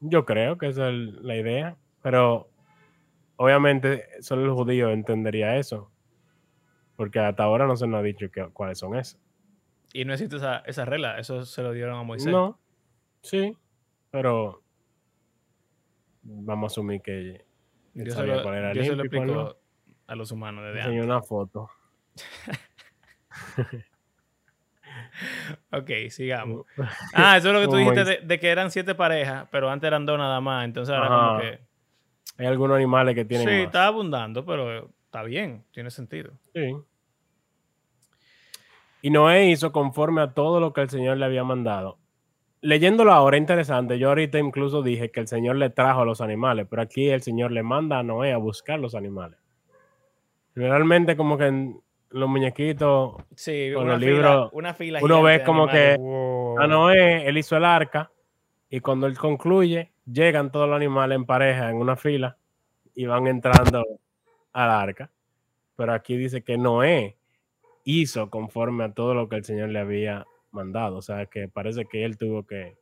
Yo 0.00 0.24
creo 0.24 0.56
que 0.56 0.68
esa 0.68 0.88
es 0.88 0.94
la 1.22 1.36
idea, 1.36 1.76
pero 2.02 2.48
obviamente 3.36 4.04
solo 4.22 4.44
el 4.46 4.50
judío 4.52 4.88
entendería 4.90 5.56
eso, 5.56 5.90
porque 7.00 7.18
hasta 7.18 7.44
ahora 7.44 7.66
no 7.66 7.76
se 7.78 7.86
nos 7.86 8.00
ha 8.00 8.02
dicho 8.02 8.30
que- 8.30 8.50
cuáles 8.52 8.78
son 8.78 8.94
esos. 8.94 9.18
Y 9.94 10.04
no 10.04 10.12
existe 10.12 10.36
esa, 10.36 10.58
esa 10.66 10.84
regla. 10.84 11.18
Eso 11.18 11.46
se 11.46 11.62
lo 11.62 11.72
dieron 11.72 11.98
a 11.98 12.02
Moisés. 12.02 12.30
No, 12.30 12.60
sí, 13.22 13.56
pero 14.10 14.62
vamos 16.22 16.64
a 16.64 16.74
asumir 16.74 17.00
que 17.00 17.46
Dios 17.94 18.10
se 18.10 18.14
sabía 18.16 18.36
lo, 18.36 18.42
cuál 18.42 18.54
era 18.56 18.72
Dios 18.74 18.86
se 18.86 18.96
lo 18.96 19.04
no. 19.24 19.56
a 20.08 20.14
los 20.14 20.30
humanos 20.30 20.62
desde 20.66 20.82
antes. 20.82 21.02
una 21.02 21.22
foto. 21.22 21.70
Ok, 25.72 25.90
sigamos. 26.10 26.66
Ah, 27.14 27.38
eso 27.38 27.48
es 27.48 27.54
lo 27.54 27.60
que 27.60 27.66
tú 27.66 27.70
Como 27.72 27.90
dijiste 27.92 28.04
de, 28.04 28.26
de 28.26 28.38
que 28.38 28.48
eran 28.50 28.70
siete 28.70 28.94
parejas, 28.94 29.48
pero 29.50 29.70
antes 29.70 29.86
eran 29.88 30.04
dos 30.04 30.18
nada 30.18 30.38
más. 30.42 30.66
Entonces 30.66 30.94
ahora 30.94 31.08
como 31.08 31.20
Ajá. 31.22 31.40
que... 31.40 31.60
Hay 32.36 32.46
algunos 32.46 32.76
animales 32.76 33.14
que 33.14 33.24
tienen 33.24 33.48
Sí, 33.48 33.54
más. 33.54 33.64
está 33.64 33.86
abundando, 33.86 34.44
pero 34.44 34.90
está 35.06 35.22
bien. 35.22 35.64
Tiene 35.72 35.90
sentido. 35.90 36.32
Sí. 36.54 36.76
Y 39.02 39.10
Noé 39.10 39.46
hizo 39.50 39.72
conforme 39.72 40.20
a 40.22 40.32
todo 40.34 40.60
lo 40.60 40.72
que 40.72 40.82
el 40.82 40.90
Señor 40.90 41.16
le 41.16 41.24
había 41.24 41.44
mandado. 41.44 41.98
Leyéndolo 42.62 43.12
ahora, 43.12 43.38
interesante. 43.38 43.98
Yo 43.98 44.08
ahorita 44.10 44.38
incluso 44.38 44.82
dije 44.82 45.10
que 45.10 45.20
el 45.20 45.26
Señor 45.28 45.56
le 45.56 45.70
trajo 45.70 46.02
a 46.02 46.04
los 46.04 46.20
animales, 46.20 46.66
pero 46.68 46.82
aquí 46.82 47.08
el 47.08 47.22
Señor 47.22 47.52
le 47.52 47.62
manda 47.62 47.98
a 47.98 48.02
Noé 48.02 48.32
a 48.32 48.36
buscar 48.36 48.78
los 48.78 48.94
animales. 48.94 49.38
Realmente 50.54 51.16
como 51.16 51.38
que 51.38 51.46
en 51.46 51.80
los 52.10 52.28
muñequitos, 52.28 53.14
Sí, 53.34 53.70
Con 53.74 53.86
los 53.88 53.98
fila, 53.98 54.10
libros, 54.12 54.50
una 54.52 54.74
fila 54.74 54.98
uno 55.02 55.22
ve 55.22 55.42
como 55.44 55.62
animales. 55.64 55.96
que 55.96 56.02
Wow. 56.02 56.60
a 56.60 56.66
Noé 56.66 57.28
él 57.28 57.38
hizo 57.38 57.56
el 57.56 57.64
arca 57.64 58.10
y 58.68 58.80
cuando 58.80 59.06
él 59.06 59.16
concluye, 59.16 59.92
llegan 60.04 60.50
todos 60.50 60.68
los 60.68 60.76
animales 60.76 61.16
en 61.16 61.24
pareja 61.24 61.70
en 61.70 61.76
una 61.76 61.96
fila 61.96 62.36
y 62.94 63.06
van 63.06 63.26
entrando 63.28 63.84
al 64.52 64.70
arca. 64.70 65.10
Pero 65.76 65.94
aquí 65.94 66.16
dice 66.16 66.42
que 66.42 66.58
Noé 66.58 67.16
hizo 67.84 68.30
conforme 68.30 68.84
a 68.84 68.92
todo 68.92 69.14
lo 69.14 69.28
que 69.28 69.36
el 69.36 69.44
Señor 69.44 69.68
le 69.70 69.78
había 69.78 70.26
mandado. 70.50 70.96
O 70.96 71.02
sea 71.02 71.26
que 71.26 71.48
parece 71.48 71.84
que 71.86 72.04
él 72.04 72.16
tuvo 72.18 72.46
que 72.46 72.76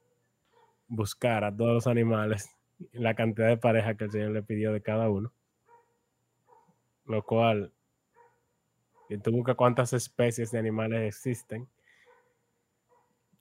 buscar 0.88 1.44
a 1.44 1.55
todos 1.55 1.72
los 1.74 1.86
animales 1.86 2.51
la 2.92 3.14
cantidad 3.14 3.49
de 3.49 3.57
pareja 3.57 3.96
que 3.96 4.05
el 4.05 4.11
Señor 4.11 4.30
le 4.32 4.42
pidió 4.42 4.72
de 4.72 4.80
cada 4.82 5.09
uno. 5.11 5.32
Lo 7.07 7.22
cual, 7.24 7.72
si 9.09 9.16
tú 9.18 9.32
buscas 9.32 9.57
cuántas 9.57 9.92
especies 9.94 10.51
de 10.51 10.59
animales 10.59 11.01
existen, 11.09 11.68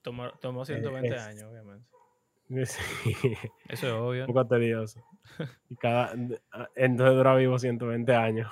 Tomó, 0.01 0.31
tomó 0.39 0.63
120 0.63 1.09
es- 1.15 1.21
años, 1.21 1.43
obviamente. 1.51 1.85
Sí, 2.65 3.13
Eso 3.67 3.87
es 3.87 3.93
obvio. 3.93 4.21
un 4.21 4.27
poco 4.27 4.47
tedioso. 4.47 5.03
Y 5.69 5.75
cada, 5.75 6.13
entonces 6.75 7.15
dura 7.17 7.35
vivo 7.35 7.59
120 7.59 8.15
años. 8.15 8.49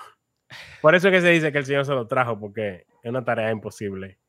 Por 0.82 0.96
eso 0.96 1.08
es 1.08 1.14
que 1.14 1.22
se 1.22 1.30
dice 1.30 1.52
que 1.52 1.58
el 1.58 1.66
Señor 1.66 1.86
se 1.86 1.94
lo 1.94 2.08
trajo, 2.08 2.40
porque 2.40 2.86
es 3.02 3.10
una 3.10 3.24
tarea 3.24 3.52
imposible 3.52 4.20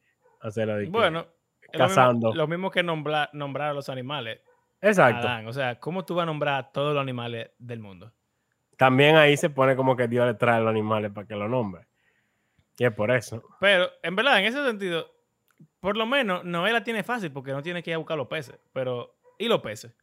de 0.54 0.84
que- 0.84 0.90
Bueno, 0.90 1.20
es 1.20 1.78
lo 1.78 1.86
mismo, 1.86 1.94
cazando. 1.96 2.34
lo 2.34 2.46
mismo 2.46 2.70
que 2.70 2.82
nombrar, 2.82 3.30
nombrar 3.32 3.70
a 3.70 3.74
los 3.74 3.88
animales. 3.88 4.40
Exacto. 4.80 5.26
Adán. 5.26 5.46
O 5.48 5.52
sea, 5.52 5.80
¿cómo 5.80 6.04
tú 6.04 6.14
vas 6.14 6.22
a 6.22 6.26
nombrar 6.26 6.54
a 6.56 6.70
todos 6.70 6.94
los 6.94 7.00
animales 7.02 7.50
del 7.58 7.80
mundo? 7.80 8.12
También 8.76 9.16
ahí 9.16 9.36
se 9.36 9.50
pone 9.50 9.74
como 9.74 9.96
que 9.96 10.06
Dios 10.06 10.26
le 10.26 10.34
trae 10.34 10.56
a 10.56 10.60
los 10.60 10.70
animales 10.70 11.10
para 11.12 11.26
que 11.26 11.34
lo 11.34 11.48
nombre. 11.48 11.86
Y 12.78 12.84
es 12.84 12.92
por 12.92 13.10
eso. 13.10 13.42
Pero, 13.58 13.88
en 14.02 14.14
verdad, 14.14 14.38
en 14.38 14.44
ese 14.44 14.62
sentido, 14.64 15.10
por 15.80 15.96
lo 15.96 16.04
menos 16.06 16.44
Noé 16.44 16.72
la 16.72 16.84
tiene 16.84 17.02
fácil 17.02 17.32
porque 17.32 17.52
no 17.52 17.62
tiene 17.62 17.82
que 17.82 17.90
ir 17.90 17.94
a 17.94 17.98
buscar 17.98 18.18
los 18.18 18.28
peces. 18.28 18.58
Pero, 18.72 19.16
¿y 19.38 19.48
los 19.48 19.62
peces? 19.62 19.94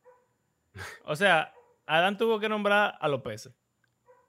O 1.06 1.16
sea, 1.16 1.54
Adán 1.86 2.18
tuvo 2.18 2.40
que 2.40 2.50
nombrar 2.50 2.98
a 3.00 3.08
los 3.08 3.22
peces. 3.22 3.54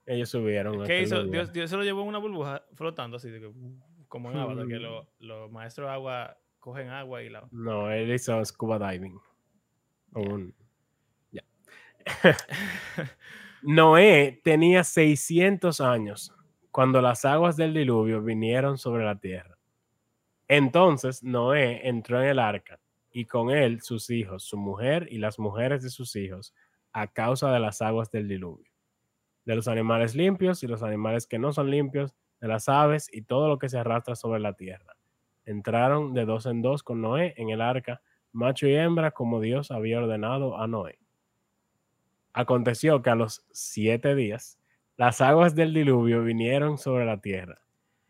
Ellos 0.05 0.29
subieron. 0.29 0.83
¿Qué 0.85 1.01
hizo? 1.01 1.23
Dios, 1.23 1.51
Dios 1.51 1.69
se 1.69 1.77
lo 1.77 1.83
llevó 1.83 2.01
en 2.03 2.09
una 2.09 2.19
burbuja 2.19 2.63
flotando 2.73 3.17
así, 3.17 3.29
de 3.29 3.39
que, 3.39 3.47
uh, 3.47 3.79
como 4.07 4.31
en 4.31 4.37
agua, 4.37 4.55
de 4.55 4.67
que 4.67 4.79
lo- 4.79 5.07
los 5.19 5.51
maestros 5.51 5.87
de 5.87 5.93
agua 5.93 6.37
cogen 6.59 6.89
agua 6.89 7.23
y 7.23 7.29
la... 7.29 7.47
No, 7.51 7.91
él 7.91 8.11
hizo 8.13 8.43
scuba 8.45 8.77
diving. 8.91 9.19
Un-. 10.13 10.53
Noé 13.63 14.41
tenía 14.43 14.83
600 14.83 15.81
años 15.81 16.31
cuando 16.71 17.01
las 17.01 17.25
aguas 17.25 17.55
del 17.57 17.73
diluvio 17.73 18.21
vinieron 18.21 18.77
sobre 18.77 19.03
la 19.05 19.17
tierra. 19.19 19.57
Entonces 20.47 21.23
Noé 21.23 21.87
entró 21.87 22.21
en 22.21 22.29
el 22.29 22.39
arca 22.39 22.79
y 23.11 23.25
con 23.25 23.49
él 23.49 23.81
sus 23.81 24.09
hijos, 24.09 24.43
su 24.43 24.57
mujer 24.57 25.07
y 25.09 25.17
las 25.17 25.39
mujeres 25.39 25.81
de 25.81 25.89
sus 25.89 26.15
hijos, 26.15 26.53
a 26.91 27.07
causa 27.07 27.51
de 27.51 27.59
las 27.59 27.81
aguas 27.81 28.11
del 28.11 28.27
diluvio, 28.27 28.71
de 29.45 29.55
los 29.55 29.67
animales 29.67 30.15
limpios 30.15 30.63
y 30.63 30.67
los 30.67 30.83
animales 30.83 31.27
que 31.27 31.39
no 31.39 31.53
son 31.53 31.69
limpios, 31.69 32.15
de 32.41 32.47
las 32.47 32.67
aves 32.67 33.09
y 33.11 33.21
todo 33.21 33.47
lo 33.47 33.59
que 33.59 33.69
se 33.69 33.77
arrastra 33.77 34.15
sobre 34.15 34.39
la 34.39 34.53
tierra. 34.53 34.97
Entraron 35.45 36.13
de 36.13 36.25
dos 36.25 36.45
en 36.47 36.61
dos 36.61 36.83
con 36.83 37.01
Noé 37.01 37.33
en 37.37 37.49
el 37.49 37.61
arca, 37.61 38.01
macho 38.31 38.67
y 38.67 38.75
hembra, 38.75 39.11
como 39.11 39.39
Dios 39.39 39.71
había 39.71 39.99
ordenado 39.99 40.59
a 40.59 40.67
Noé. 40.67 40.99
Aconteció 42.33 43.01
que 43.01 43.11
a 43.11 43.15
los 43.15 43.45
siete 43.51 44.15
días, 44.15 44.59
las 44.97 45.21
aguas 45.21 45.55
del 45.55 45.73
diluvio 45.73 46.23
vinieron 46.23 46.77
sobre 46.77 47.05
la 47.05 47.21
tierra. 47.21 47.61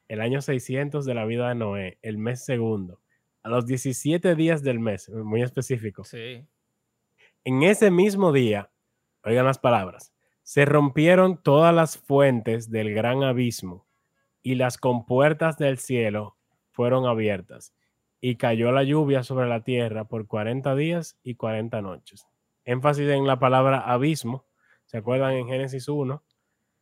El 0.08 0.22
año 0.22 0.42
600 0.42 1.06
de 1.06 1.14
la 1.14 1.26
vida 1.26 1.50
de 1.50 1.56
Noé, 1.56 2.00
el 2.02 2.18
mes 2.18 2.44
segundo, 2.44 3.02
a 3.44 3.50
los 3.50 3.66
17 3.66 4.36
días 4.36 4.64
del 4.64 4.80
mes, 4.80 5.10
muy 5.10 5.44
específico. 5.44 6.04
Sí. 6.04 6.48
En 7.44 7.62
ese 7.62 7.92
mismo 7.92 8.32
día, 8.32 8.72
oigan 9.24 9.46
las 9.46 9.60
palabras, 9.60 10.15
se 10.46 10.64
rompieron 10.64 11.42
todas 11.42 11.74
las 11.74 11.98
fuentes 11.98 12.70
del 12.70 12.94
gran 12.94 13.24
abismo 13.24 13.88
y 14.44 14.54
las 14.54 14.78
compuertas 14.78 15.58
del 15.58 15.80
cielo 15.80 16.38
fueron 16.70 17.08
abiertas 17.08 17.74
y 18.22 18.36
cayó 18.36 18.72
la 18.72 18.84
lluvia 18.84 19.24
sobre 19.24 19.50
la 19.50 19.64
tierra 19.64 20.06
por 20.06 20.28
40 20.28 20.76
días 20.76 21.18
y 21.24 21.34
40 21.34 21.82
noches. 21.82 22.28
Énfasis 22.64 23.10
en 23.10 23.26
la 23.26 23.40
palabra 23.40 23.80
abismo. 23.80 24.46
¿Se 24.86 24.98
acuerdan 24.98 25.34
en 25.34 25.48
Génesis 25.48 25.88
1? 25.88 26.24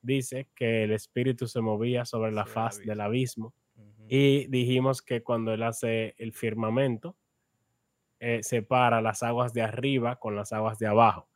Dice 0.01 0.49
que 0.55 0.83
el 0.83 0.91
espíritu 0.91 1.47
se 1.47 1.61
movía 1.61 2.03
sobre 2.03 2.33
la 2.33 2.43
Sobre 2.43 2.53
faz 2.53 2.79
del 2.79 2.99
abismo. 2.99 3.53
Y 4.09 4.45
dijimos 4.47 5.01
que 5.01 5.23
cuando 5.23 5.53
él 5.53 5.63
hace 5.63 6.15
el 6.17 6.33
firmamento, 6.33 7.15
eh, 8.19 8.43
separa 8.43 9.01
las 9.01 9.23
aguas 9.23 9.53
de 9.53 9.61
arriba 9.61 10.17
con 10.17 10.35
las 10.35 10.51
aguas 10.51 10.79
de 10.79 10.87
abajo. 10.87 11.29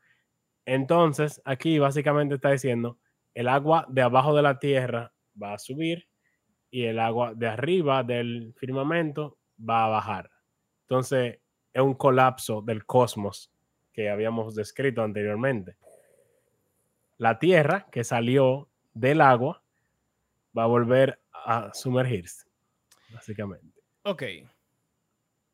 Entonces, 0.68 1.42
aquí 1.46 1.80
básicamente 1.80 2.36
está 2.36 2.52
diciendo, 2.52 3.00
el 3.34 3.48
agua 3.48 3.86
de 3.88 4.02
abajo 4.02 4.36
de 4.36 4.42
la 4.42 4.60
tierra 4.60 5.14
va 5.42 5.54
a 5.54 5.60
subir 5.60 6.10
y 6.70 6.84
el 6.84 7.00
agua 7.00 7.34
de 7.34 7.48
arriba 7.48 8.04
del 8.04 8.54
firmamento 8.58 9.38
va 9.58 9.86
a 9.86 9.88
bajar. 9.88 10.30
Entonces, 10.82 11.40
es 11.72 11.82
un 11.82 11.94
colapso 11.94 12.62
del 12.62 12.86
cosmos 12.86 13.50
que 13.94 14.10
habíamos 14.10 14.56
descrito 14.56 15.02
anteriormente. 15.02 15.78
La 17.18 17.40
tierra 17.40 17.88
que 17.90 18.04
salió 18.04 18.68
del 18.94 19.22
agua 19.22 19.64
va 20.56 20.64
a 20.64 20.68
volver 20.68 21.22
a 21.32 21.74
sumergirse, 21.74 22.46
básicamente. 23.14 23.82
Ok. 24.04 24.24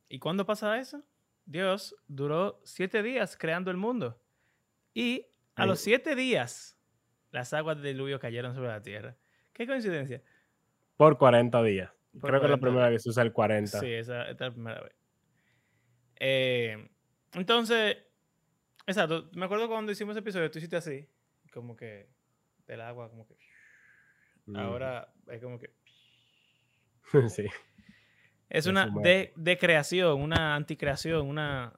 ¿Y 0.10 0.18
cuándo 0.18 0.44
pasa 0.44 0.80
eso? 0.80 1.04
Dios 1.46 1.96
duró 2.08 2.60
siete 2.64 3.04
días 3.04 3.38
creando 3.38 3.70
el 3.70 3.78
mundo. 3.78 4.23
Y 4.94 5.28
a 5.56 5.66
los 5.66 5.80
siete 5.80 6.16
días, 6.16 6.78
las 7.32 7.54
aguas 7.54 7.78
del 7.78 7.94
diluvio 7.94 8.20
cayeron 8.20 8.54
sobre 8.54 8.70
la 8.70 8.82
tierra. 8.82 9.16
Qué 9.54 9.68
coincidencia. 9.68 10.22
Por 10.98 11.18
40 11.18 11.64
días. 11.64 11.92
Creo 12.22 12.40
que 12.40 12.46
es 12.46 12.52
la 12.52 12.58
primera 12.58 12.90
vez 12.90 12.98
que 12.98 13.04
se 13.04 13.10
usa 13.10 13.24
el 13.24 13.34
40. 13.34 13.80
Sí, 13.80 13.92
esa, 13.92 14.30
esta 14.30 14.46
es 14.46 14.52
la 14.52 14.54
primera 14.54 14.82
vez. 14.82 14.96
Eh, 16.20 16.90
entonces, 17.34 17.98
exacto. 18.86 19.30
Me 19.34 19.46
acuerdo 19.46 19.68
cuando 19.68 19.92
hicimos 19.92 20.14
ese 20.14 20.20
episodio, 20.20 20.52
tú 20.52 20.60
hiciste 20.60 20.76
así, 20.76 21.08
como 21.52 21.76
que 21.76 22.08
del 22.68 22.82
agua, 22.82 23.10
como 23.10 23.28
que. 23.28 23.36
Ahora 24.56 25.12
es 25.28 25.42
como 25.42 25.58
que. 25.60 25.74
sí. 27.30 27.48
Es 28.50 28.68
una 28.68 28.88
de, 29.02 29.34
de, 29.36 29.58
creación, 29.58 30.22
una 30.22 30.56
anticreación, 30.56 31.28
una 31.28 31.74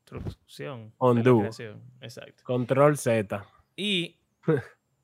destrucción. 0.00 0.92
Undo. 0.98 1.48
Exacto. 2.00 2.42
Control 2.44 2.96
Z. 2.96 3.44
Y 3.76 4.18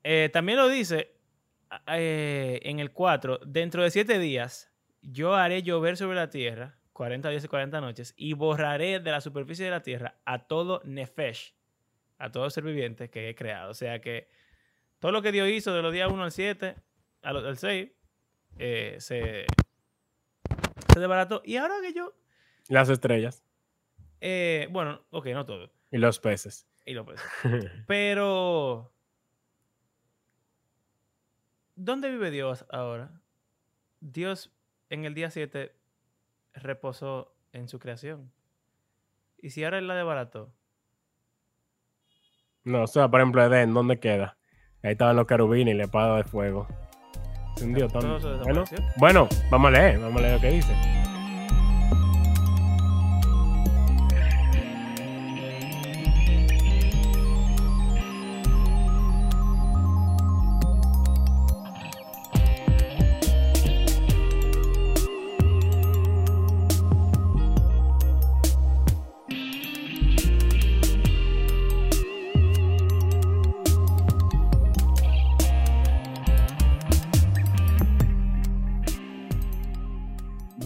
eh, 0.03 0.29
también 0.31 0.57
lo 0.57 0.67
dice 0.67 1.15
eh, 1.87 2.59
en 2.63 2.79
el 2.79 2.91
4, 2.91 3.39
dentro 3.45 3.83
de 3.83 3.91
siete 3.91 4.19
días 4.19 4.71
yo 5.01 5.35
haré 5.35 5.63
llover 5.63 5.97
sobre 5.97 6.15
la 6.15 6.29
tierra 6.29 6.77
40 6.97 7.29
días 7.29 7.43
y 7.43 7.47
40 7.47 7.79
noches 7.79 8.13
y 8.17 8.33
borraré 8.33 8.99
de 8.99 9.11
la 9.11 9.21
superficie 9.21 9.65
de 9.65 9.71
la 9.71 9.83
tierra 9.83 10.19
a 10.25 10.47
todo 10.47 10.81
Nefesh, 10.83 11.55
a 12.17 12.31
todo 12.31 12.49
ser 12.49 12.63
viviente 12.63 13.11
que 13.11 13.29
he 13.29 13.35
creado. 13.35 13.69
O 13.69 13.75
sea 13.75 14.01
que 14.01 14.29
todo 14.97 15.11
lo 15.11 15.21
que 15.21 15.31
Dios 15.31 15.47
hizo 15.47 15.73
de 15.75 15.83
los 15.83 15.93
días 15.93 16.11
1 16.11 16.23
al 16.23 16.31
7, 16.31 16.75
al, 17.21 17.57
6, 17.57 17.91
eh, 18.57 18.95
se, 18.99 19.45
se 20.91 20.99
desbarató. 20.99 21.43
Y 21.45 21.57
ahora 21.57 21.75
que 21.83 21.93
yo... 21.93 22.15
Las 22.67 22.89
estrellas. 22.89 23.43
Bueno, 24.71 25.01
ok, 25.11 25.27
no 25.27 25.45
todo. 25.45 25.71
Y 25.91 25.97
los 25.97 26.19
peces. 26.19 26.67
Y 26.85 26.93
los 26.93 27.05
peces. 27.05 27.25
Pero 27.87 28.91
¿Dónde 31.77 32.09
vive 32.09 32.31
Dios 32.31 32.65
ahora? 32.71 33.11
Dios 33.99 34.51
en 34.89 35.05
el 35.05 35.13
día 35.13 35.29
7 35.29 35.75
reposó 36.55 37.35
en 37.53 37.67
su 37.67 37.77
creación. 37.77 38.31
¿Y 39.37 39.51
si 39.51 39.63
ahora 39.63 39.77
él 39.77 39.87
la 39.87 39.93
desbarató? 39.93 40.51
No, 42.63 42.81
o 42.81 42.87
sea, 42.87 43.09
por 43.09 43.19
ejemplo, 43.19 43.43
Edén, 43.43 43.75
¿dónde 43.75 43.99
queda? 43.99 44.39
Ahí 44.81 44.93
estaban 44.93 45.15
los 45.15 45.27
querubines 45.27 45.75
y 45.75 45.77
la 45.77 45.83
espada 45.83 46.17
de 46.17 46.23
fuego. 46.23 46.67
Bueno, 48.43 48.63
bueno, 48.97 49.29
vamos 49.51 49.67
a 49.67 49.71
leer, 49.71 49.99
vamos 49.99 50.19
a 50.19 50.21
leer 50.21 50.33
lo 50.33 50.41
que 50.41 50.49
dice. 50.49 50.96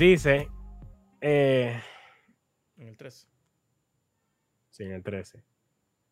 Dice. 0.01 0.49
Eh, 1.21 1.79
en 2.75 2.87
el 2.87 2.97
13. 2.97 3.27
Sí, 4.71 4.83
en 4.83 4.93
el 4.93 5.03
13. 5.03 5.43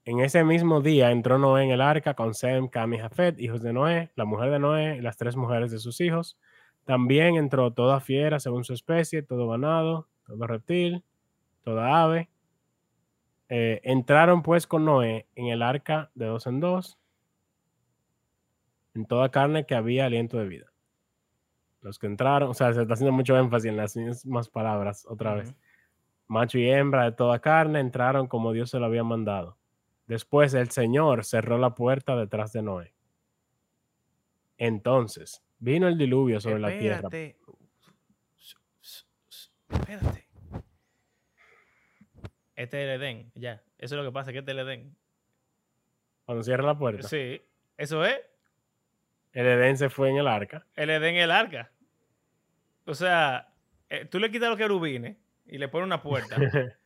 En 0.06 0.20
ese 0.20 0.44
mismo 0.44 0.82
día 0.82 1.10
entró 1.10 1.40
Noé 1.40 1.64
en 1.64 1.72
el 1.72 1.82
arca 1.82 2.14
con 2.14 2.36
Sem, 2.36 2.68
Cam 2.68 2.94
y 2.94 3.00
Jafet, 3.00 3.40
hijos 3.40 3.64
de 3.64 3.74
Noé, 3.74 4.12
la 4.16 4.26
mujer 4.26 4.52
de 4.52 4.60
Noé 4.60 4.98
y 4.98 5.02
las 5.02 5.18
tres 5.18 5.36
mujeres 5.36 5.72
de 5.72 5.80
sus 5.80 6.02
hijos. 6.02 6.38
También 6.86 7.36
entró 7.36 7.74
toda 7.74 8.00
fiera 8.00 8.40
según 8.40 8.64
su 8.64 8.74
especie, 8.74 9.24
todo 9.24 9.50
ganado, 9.50 10.08
todo 10.24 10.46
reptil, 10.46 11.04
toda 11.64 12.04
ave. 12.04 12.30
Eh, 13.50 13.82
entraron 13.84 14.44
pues 14.44 14.68
con 14.68 14.86
Noé 14.86 15.26
en 15.34 15.48
el 15.48 15.64
arca 15.64 16.12
de 16.14 16.28
dos 16.28 16.46
en 16.46 16.60
dos, 16.60 17.00
en 18.94 19.08
toda 19.08 19.32
carne 19.32 19.66
que 19.66 19.74
había 19.74 20.06
aliento 20.06 20.38
de 20.38 20.48
vida 20.48 20.69
los 21.82 22.00
que 22.00 22.08
entraron, 22.08 22.50
o 22.50 22.54
sea, 22.54 22.74
se 22.74 22.82
está 22.82 22.94
haciendo 22.94 23.12
mucho 23.12 23.38
énfasis 23.38 23.70
en 23.70 23.78
las 23.78 23.96
mismas 23.96 24.50
palabras 24.50 25.06
otra 25.08 25.36
vez. 25.36 25.56
Macho 26.28 26.58
y 26.60 26.70
hembra 26.70 27.06
de 27.06 27.12
toda 27.14 27.40
carne 27.40 27.80
entraron 27.80 28.28
como 28.28 28.52
Dios 28.52 28.70
se 28.70 28.80
lo 28.80 28.86
había 28.86 29.04
mandado. 29.04 29.58
Después 30.06 30.54
el 30.54 30.70
Señor 30.72 31.26
cerró 31.26 31.58
la 31.58 31.76
puerta 31.76 32.16
detrás 32.16 32.52
de 32.54 32.62
Noé. 32.62 32.94
Entonces 34.58 35.44
vino 35.58 35.88
el 35.88 35.98
diluvio 35.98 36.40
sobre 36.40 36.60
la 36.60 36.78
tierra. 36.78 37.10
Espérate. 39.70 40.28
Este 42.56 42.84
es 42.84 42.90
el 42.90 43.02
Edén, 43.02 43.32
ya. 43.36 43.64
Eso 43.78 43.96
es 43.96 44.02
lo 44.02 44.04
que 44.04 44.12
pasa, 44.12 44.34
que 44.34 44.40
este 44.40 44.52
es 44.52 44.58
el 44.58 44.68
Edén. 44.68 44.96
Cuando 46.26 46.44
cierra 46.44 46.64
la 46.64 46.78
puerta. 46.78 47.08
Sí, 47.08 47.42
eso 47.78 48.04
es. 48.04 48.20
El 49.32 49.46
Edén 49.46 49.78
se 49.78 49.90
fue 49.90 50.10
en 50.10 50.18
el 50.18 50.28
arca. 50.28 50.66
El 50.76 50.90
Edén 50.90 51.16
en 51.16 51.22
el 51.22 51.32
arca. 51.32 51.72
O 52.86 52.96
sea, 52.96 53.54
eh, 53.90 54.06
tú 54.06 54.20
le 54.20 54.32
quitas 54.32 54.50
los 54.50 54.58
querubines 54.58 55.18
y 55.46 55.58
le 55.58 55.68
pones 55.68 55.86
una 55.86 56.02
puerta. 56.02 56.36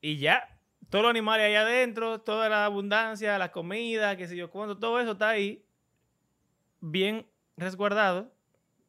y 0.00 0.18
ya, 0.18 0.56
todos 0.90 1.02
los 1.02 1.10
animales 1.10 1.46
ahí 1.46 1.54
adentro, 1.54 2.20
toda 2.20 2.48
la 2.48 2.64
abundancia, 2.64 3.38
la 3.38 3.50
comida, 3.50 4.16
qué 4.16 4.28
sé 4.28 4.36
yo 4.36 4.50
cuánto, 4.50 4.78
todo 4.78 5.00
eso 5.00 5.12
está 5.12 5.30
ahí, 5.30 5.64
bien 6.80 7.26
resguardado, 7.56 8.32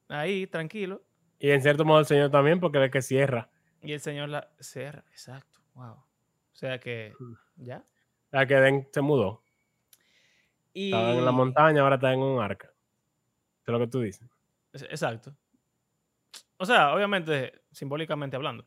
ahí, 0.08 0.48
tranquilo. 0.48 1.02
Y 1.40 1.52
en 1.52 1.62
cierto 1.62 1.86
modo 1.86 2.00
el 2.00 2.06
Señor 2.06 2.32
también, 2.32 2.60
porque 2.60 2.78
es 2.80 2.86
el 2.86 2.92
que 2.92 3.02
cierra. 3.02 3.50
Y 3.82 3.94
el 3.94 4.00
Señor 4.00 4.30
la 4.30 4.50
cierra, 4.60 5.04
exacto. 5.12 5.60
Wow. 5.76 5.94
O 5.94 6.06
sea 6.54 6.80
que, 6.80 7.14
ya. 7.56 7.84
La 8.32 8.46
que 8.46 8.56
Edén 8.56 8.88
se 8.92 9.02
mudó. 9.02 9.44
Estaba 10.86 11.12
en 11.12 11.26
la 11.26 11.32
montaña, 11.32 11.82
ahora 11.82 11.96
está 11.96 12.14
en 12.14 12.20
un 12.20 12.42
arca. 12.42 12.72
es 13.66 13.72
lo 13.72 13.80
que 13.80 13.88
tú 13.88 14.02
dices. 14.02 14.28
Exacto. 14.74 15.36
O 16.58 16.66
sea, 16.66 16.94
obviamente, 16.94 17.62
simbólicamente 17.72 18.36
hablando. 18.36 18.66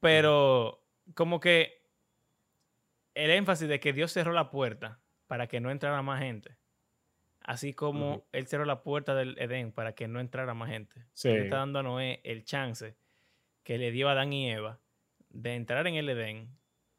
Pero 0.00 0.82
como 1.14 1.40
que 1.40 1.82
el 3.14 3.30
énfasis 3.30 3.68
de 3.68 3.80
que 3.80 3.92
Dios 3.92 4.12
cerró 4.12 4.32
la 4.32 4.50
puerta 4.50 5.00
para 5.26 5.46
que 5.46 5.60
no 5.60 5.70
entrara 5.70 6.02
más 6.02 6.20
gente. 6.20 6.56
Así 7.40 7.74
como 7.74 8.26
Él 8.32 8.46
cerró 8.46 8.64
la 8.64 8.82
puerta 8.82 9.14
del 9.14 9.38
Edén 9.38 9.72
para 9.72 9.94
que 9.94 10.08
no 10.08 10.20
entrara 10.20 10.52
más 10.54 10.68
gente. 10.68 11.06
Sí. 11.12 11.28
Él 11.28 11.44
está 11.44 11.58
dando 11.58 11.78
a 11.78 11.82
Noé 11.82 12.20
el 12.24 12.44
chance 12.44 12.96
que 13.62 13.78
le 13.78 13.90
dio 13.92 14.08
a 14.08 14.12
Adán 14.12 14.32
y 14.32 14.50
Eva 14.50 14.80
de 15.30 15.54
entrar 15.54 15.86
en 15.86 15.94
el 15.94 16.08
Edén, 16.08 16.48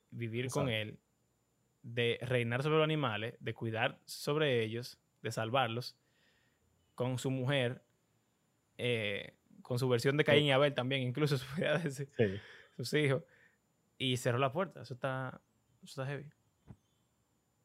vivir 0.09 0.49
con 0.49 0.69
Él 0.69 0.99
de 1.87 2.19
reinar 2.21 2.63
sobre 2.63 2.77
los 2.77 2.83
animales, 2.83 3.35
de 3.39 3.53
cuidar 3.53 3.99
sobre 4.05 4.61
ellos, 4.63 4.99
de 5.21 5.31
salvarlos, 5.31 5.97
con 6.95 7.17
su 7.17 7.31
mujer, 7.31 7.81
eh, 8.77 9.35
con 9.61 9.79
su 9.79 9.87
versión 9.87 10.17
de 10.17 10.25
Caín 10.25 10.45
y 10.45 10.51
Abel 10.51 10.73
también, 10.73 11.01
incluso 11.01 11.37
sus 12.77 12.93
hijos, 12.93 13.23
y 13.97 14.17
cerró 14.17 14.37
la 14.37 14.51
puerta. 14.51 14.81
Eso 14.81 14.95
está, 14.95 15.41
eso 15.81 16.01
está 16.01 16.05
heavy. 16.05 16.29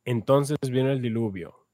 Entonces 0.04 0.56
vino 0.62 0.90
el 0.90 1.02
diluvio 1.02 1.66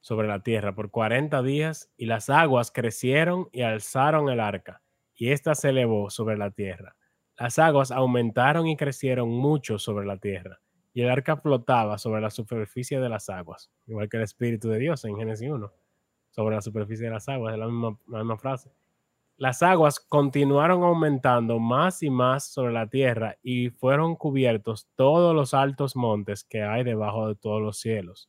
sobre 0.00 0.26
la 0.26 0.42
tierra 0.42 0.74
por 0.74 0.90
40 0.90 1.42
días 1.42 1.92
y 1.98 2.06
las 2.06 2.30
aguas 2.30 2.70
crecieron 2.70 3.48
y 3.52 3.60
alzaron 3.62 4.30
el 4.30 4.40
arca 4.40 4.82
y 5.14 5.32
ésta 5.32 5.54
se 5.54 5.68
elevó 5.68 6.08
sobre 6.08 6.38
la 6.38 6.50
tierra. 6.50 6.96
Las 7.38 7.58
aguas 7.58 7.90
aumentaron 7.90 8.66
y 8.66 8.76
crecieron 8.76 9.28
mucho 9.28 9.78
sobre 9.78 10.06
la 10.06 10.16
tierra 10.18 10.60
y 10.92 11.02
el 11.02 11.10
arca 11.10 11.36
flotaba 11.36 11.98
sobre 11.98 12.20
la 12.20 12.30
superficie 12.30 13.00
de 13.00 13.08
las 13.08 13.28
aguas, 13.28 13.70
igual 13.86 14.08
que 14.08 14.16
el 14.16 14.24
Espíritu 14.24 14.68
de 14.68 14.78
Dios 14.78 15.04
en 15.04 15.16
Génesis 15.16 15.48
1, 15.48 15.72
sobre 16.30 16.56
la 16.56 16.62
superficie 16.62 17.06
de 17.06 17.12
las 17.12 17.28
aguas, 17.28 17.54
es 17.54 17.58
la 17.58 17.66
misma, 17.66 18.36
frase. 18.38 18.70
las 19.36 19.62
aguas 19.62 20.00
continuaron 20.00 20.82
aumentando 20.82 21.58
más 21.58 22.02
y 22.02 22.10
más 22.10 22.44
sobre 22.44 22.72
la 22.72 22.88
tierra 22.88 23.36
y 23.42 23.70
fueron 23.70 24.16
cubiertos 24.16 24.88
todos 24.96 25.34
los 25.34 25.54
altos 25.54 25.96
montes 25.96 26.44
que 26.44 26.62
hay 26.62 26.84
debajo 26.84 27.28
de 27.28 27.34
todos 27.36 27.62
los 27.62 27.78
cielos. 27.78 28.28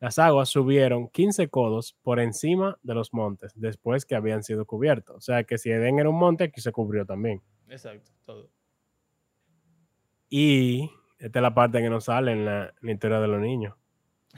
Las 0.00 0.18
aguas 0.18 0.48
subieron 0.48 1.08
15 1.08 1.48
codos 1.48 1.96
por 2.02 2.18
encima 2.18 2.76
de 2.82 2.92
los 2.92 3.14
montes 3.14 3.52
después 3.54 4.04
que 4.04 4.16
habían 4.16 4.42
sido 4.42 4.66
cubiertos. 4.66 5.16
O 5.16 5.20
sea 5.20 5.44
que 5.44 5.58
si 5.58 5.70
Edén 5.70 6.00
era 6.00 6.08
un 6.08 6.18
monte, 6.18 6.42
aquí 6.42 6.60
se 6.60 6.72
cubrió 6.72 7.06
también. 7.06 7.40
Exacto, 7.68 8.10
todo. 8.24 8.50
Y 10.28 10.90
esta 11.22 11.38
es 11.38 11.42
la 11.42 11.54
parte 11.54 11.80
que 11.80 11.88
no 11.88 12.00
sale 12.00 12.32
en 12.32 12.44
la, 12.44 12.64
en 12.64 12.74
la 12.80 12.92
historia 12.92 13.20
de 13.20 13.28
los 13.28 13.40
niños. 13.40 13.74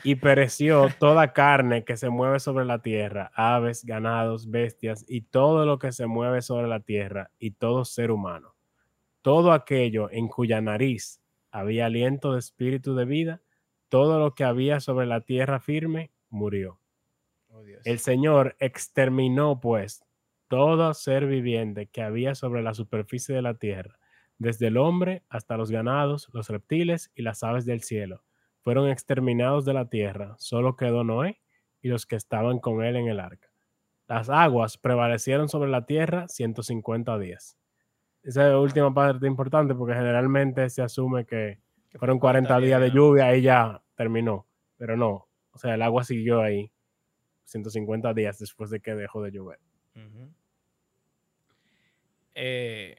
Y 0.03 0.17
pereció 0.17 0.89
toda 0.99 1.33
carne 1.33 1.83
que 1.83 1.97
se 1.97 2.11
mueve 2.11 2.41
sobre 2.41 2.67
la 2.67 2.83
tierra, 2.83 3.33
aves, 3.35 3.87
ganados, 3.87 4.51
bestias 4.51 5.05
y 5.09 5.23
todo 5.23 5.65
lo 5.65 5.79
que 5.79 5.93
se 5.93 6.07
mueve 6.07 6.43
sobre 6.43 6.69
la 6.69 6.81
tierra 6.81 7.31
y 7.39 7.53
todo 7.53 7.87
ser 7.87 8.11
humano. 8.11 8.55
Todo 9.23 9.53
aquello 9.53 10.11
en 10.11 10.29
cuya 10.29 10.61
nariz 10.61 11.23
había 11.51 11.87
aliento 11.87 12.35
de 12.35 12.41
espíritu 12.41 12.95
de 12.95 13.07
vida, 13.07 13.41
todo 13.89 14.19
lo 14.19 14.35
que 14.35 14.45
había 14.45 14.81
sobre 14.81 15.07
la 15.07 15.23
tierra 15.23 15.61
firme 15.61 16.11
murió. 16.29 16.81
Oh. 17.49 17.63
El 17.85 17.99
Señor 17.99 18.57
exterminó, 18.59 19.59
pues, 19.59 20.05
todo 20.49 20.93
ser 20.93 21.27
viviente 21.27 21.87
que 21.87 22.03
había 22.03 22.35
sobre 22.35 22.63
la 22.63 22.75
superficie 22.75 23.35
de 23.35 23.41
la 23.41 23.55
tierra, 23.55 23.99
desde 24.39 24.69
el 24.69 24.77
hombre 24.77 25.23
hasta 25.29 25.57
los 25.57 25.71
ganados, 25.71 26.29
los 26.33 26.49
reptiles 26.49 27.11
y 27.15 27.23
las 27.23 27.43
aves 27.43 27.65
del 27.65 27.83
cielo. 27.83 28.23
Fueron 28.61 28.89
exterminados 28.89 29.65
de 29.65 29.75
la 29.75 29.89
tierra, 29.89 30.35
solo 30.39 30.77
quedó 30.77 31.05
Noé 31.05 31.41
y 31.83 31.89
los 31.89 32.07
que 32.07 32.17
estaban 32.17 32.59
con 32.59 32.83
él 32.83 32.97
en 32.97 33.09
el 33.09 33.21
arca. 33.21 33.49
Las 34.07 34.29
aguas 34.29 34.79
prevalecieron 34.79 35.49
sobre 35.49 35.71
la 35.71 35.87
tierra 35.87 36.29
150 36.29 37.19
días. 37.19 37.59
Esa 38.23 38.49
es 38.49 38.55
última 38.55 38.93
parte 38.93 39.27
importante 39.27 39.75
porque 39.75 39.95
generalmente 39.95 40.69
se 40.71 40.83
asume 40.83 41.27
que 41.27 41.61
fueron 41.99 42.19
40 42.19 42.59
días 42.61 42.81
de 42.81 42.91
lluvia 42.91 43.35
y 43.37 43.43
ya 43.43 43.83
terminó, 43.95 44.47
pero 44.77 44.97
no. 44.97 45.29
O 45.53 45.59
sea, 45.59 45.75
el 45.75 45.83
agua 45.83 46.05
siguió 46.05 46.41
ahí 46.41 46.73
150 47.45 48.15
días 48.15 48.39
después 48.39 48.71
de 48.71 48.81
que 48.81 48.95
dejó 48.95 49.23
de 49.23 49.31
llover. 49.31 49.61
Eh, 52.35 52.97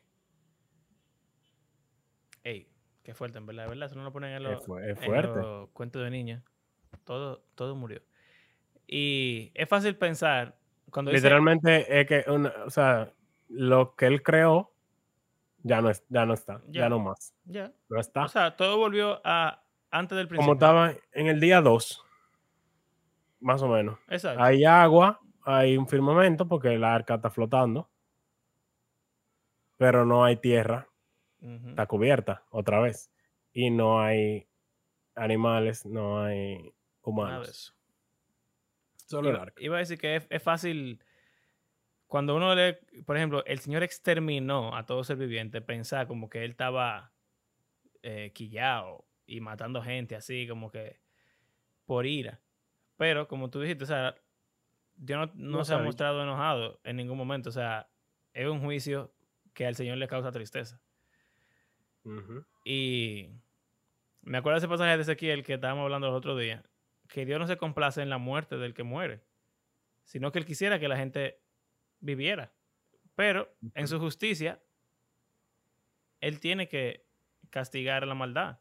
qué 3.05 3.13
fuerte, 3.13 3.37
en 3.37 3.45
verdad, 3.45 3.69
verdad. 3.69 3.85
Eso 3.85 3.95
no 3.95 4.03
lo 4.03 4.11
ponen 4.11 4.31
en 4.31 4.35
Es, 4.37 4.41
los, 4.41 4.65
fu- 4.65 4.77
es 4.79 5.01
en 5.01 5.35
los 5.35 5.69
cuentos 5.69 6.03
de 6.03 6.09
niña. 6.09 6.43
Todo, 7.05 7.45
todo 7.55 7.75
murió. 7.75 8.01
Y 8.87 9.51
es 9.53 9.69
fácil 9.69 9.95
pensar 9.95 10.57
cuando 10.91 11.11
dice- 11.11 11.21
Literalmente 11.23 12.01
es 12.01 12.07
que, 12.07 12.25
una- 12.29 12.53
o 12.65 12.69
sea, 12.69 13.13
lo 13.47 13.95
que 13.95 14.07
él 14.07 14.21
creó 14.23 14.71
ya 15.63 15.81
no, 15.81 15.89
es, 15.89 16.03
ya 16.09 16.25
no 16.25 16.33
está, 16.33 16.61
ya, 16.67 16.81
Ya. 16.81 16.89
no 16.89 16.99
más. 16.99 17.33
Ya. 17.45 17.71
No 17.89 17.99
está. 17.99 18.25
O 18.25 18.27
sea, 18.27 18.55
todo 18.55 18.77
volvió 18.77 19.21
a 19.23 19.63
antes 19.91 20.17
del 20.17 20.27
principio. 20.27 20.45
Como 20.45 20.53
estaba 20.53 20.93
en 21.13 21.27
el 21.27 21.39
día 21.39 21.61
2, 21.61 22.03
más 23.39 23.61
o 23.61 23.67
menos. 23.67 23.97
Exacto. 24.09 24.43
Hay 24.43 24.65
agua, 24.65 25.19
hay 25.43 25.77
un 25.77 25.87
firmamento 25.87 26.47
porque 26.47 26.77
la 26.77 26.93
arca 26.93 27.15
está 27.15 27.29
flotando, 27.29 27.89
pero 29.77 30.05
no 30.05 30.23
hay 30.23 30.37
tierra, 30.37 30.87
Está 31.69 31.85
cubierta 31.85 32.43
otra 32.49 32.79
vez. 32.79 33.11
Y 33.53 33.69
no 33.69 34.01
hay 34.01 34.47
animales, 35.15 35.85
no 35.85 36.21
hay 36.23 36.73
humanos. 37.01 37.49
eso. 37.49 37.73
Solo 39.07 39.29
el 39.29 39.35
Iba, 39.35 39.43
arca. 39.43 39.61
iba 39.61 39.75
a 39.75 39.79
decir 39.79 39.97
que 39.99 40.15
es, 40.15 40.27
es 40.29 40.41
fácil. 40.41 41.03
Cuando 42.07 42.35
uno 42.35 42.53
lee, 42.55 42.77
por 43.05 43.17
ejemplo, 43.17 43.43
el 43.45 43.59
Señor 43.59 43.83
exterminó 43.83 44.75
a 44.75 44.85
todo 44.85 45.03
ser 45.03 45.17
viviente, 45.17 45.61
pensar 45.61 46.07
como 46.07 46.29
que 46.29 46.43
él 46.43 46.51
estaba 46.51 47.13
eh, 48.01 48.31
quillado 48.33 49.05
y 49.25 49.41
matando 49.41 49.81
gente 49.81 50.15
así, 50.15 50.47
como 50.47 50.71
que 50.71 50.99
por 51.85 52.05
ira. 52.05 52.41
Pero, 52.97 53.27
como 53.27 53.49
tú 53.49 53.61
dijiste, 53.61 53.83
o 53.83 53.87
sea, 53.87 54.15
Dios 54.95 55.19
no, 55.19 55.33
no 55.35 55.57
No 55.59 55.65
se 55.65 55.73
ha 55.73 55.79
mostrado 55.79 56.21
enojado 56.23 56.79
en 56.83 56.95
ningún 56.97 57.17
momento. 57.17 57.49
O 57.49 57.53
sea, 57.53 57.89
es 58.33 58.47
un 58.47 58.61
juicio 58.61 59.13
que 59.53 59.65
al 59.65 59.75
Señor 59.75 59.97
le 59.97 60.07
causa 60.07 60.31
tristeza. 60.31 60.81
Y 62.63 63.29
me 64.21 64.37
acuerdo 64.37 64.55
de 64.55 64.65
ese 64.65 64.67
pasaje 64.67 64.95
de 64.95 65.01
Ezequiel 65.01 65.43
que 65.43 65.53
estábamos 65.55 65.83
hablando 65.83 66.07
los 66.07 66.17
otros 66.17 66.39
días, 66.39 66.63
que 67.07 67.25
Dios 67.25 67.39
no 67.39 67.47
se 67.47 67.57
complace 67.57 68.01
en 68.01 68.09
la 68.09 68.17
muerte 68.17 68.57
del 68.57 68.73
que 68.73 68.83
muere, 68.83 69.23
sino 70.03 70.31
que 70.31 70.39
Él 70.39 70.45
quisiera 70.45 70.79
que 70.79 70.87
la 70.87 70.97
gente 70.97 71.41
viviera. 71.99 72.53
Pero 73.15 73.55
en 73.73 73.87
su 73.87 73.99
justicia, 73.99 74.61
Él 76.21 76.39
tiene 76.39 76.67
que 76.67 77.05
castigar 77.49 78.05
la 78.05 78.15
maldad. 78.15 78.59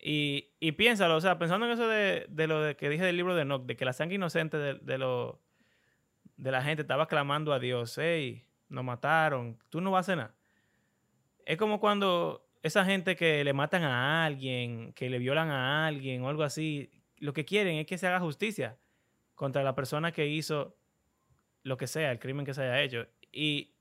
Y, 0.00 0.52
y 0.60 0.72
piénsalo, 0.72 1.16
o 1.16 1.20
sea, 1.20 1.38
pensando 1.38 1.66
en 1.66 1.72
eso 1.72 1.88
de, 1.88 2.26
de 2.28 2.46
lo 2.46 2.62
de 2.62 2.76
que 2.76 2.88
dije 2.88 3.04
del 3.04 3.16
libro 3.16 3.34
de 3.34 3.42
Enoch, 3.42 3.66
de 3.66 3.76
que 3.76 3.84
la 3.84 3.92
sangre 3.92 4.14
inocente 4.14 4.56
de, 4.56 4.74
de, 4.74 4.96
lo, 4.96 5.42
de 6.36 6.52
la 6.52 6.62
gente 6.62 6.82
estaba 6.82 7.08
clamando 7.08 7.52
a 7.52 7.58
Dios, 7.58 7.98
hey, 7.98 8.46
nos 8.68 8.84
mataron, 8.84 9.58
tú 9.70 9.80
no 9.80 9.90
vas 9.90 9.98
a 9.98 10.12
hacer 10.12 10.16
nada. 10.18 10.34
Es 11.44 11.56
como 11.56 11.80
cuando 11.80 12.47
esa 12.62 12.84
gente 12.84 13.16
que 13.16 13.44
le 13.44 13.52
matan 13.52 13.84
a 13.84 14.24
alguien, 14.24 14.92
que 14.92 15.08
le 15.08 15.18
violan 15.18 15.50
a 15.50 15.86
alguien 15.86 16.22
o 16.22 16.28
algo 16.28 16.42
así, 16.42 16.90
lo 17.18 17.32
que 17.32 17.44
quieren 17.44 17.76
es 17.76 17.86
que 17.86 17.98
se 17.98 18.06
haga 18.06 18.20
justicia 18.20 18.78
contra 19.34 19.62
la 19.62 19.74
persona 19.74 20.12
que 20.12 20.26
hizo 20.26 20.76
lo 21.62 21.76
que 21.76 21.86
sea, 21.86 22.10
el 22.10 22.18
crimen 22.18 22.44
que 22.44 22.54
se 22.54 22.62
haya 22.62 22.82
hecho. 22.82 23.06
Y 23.32 23.74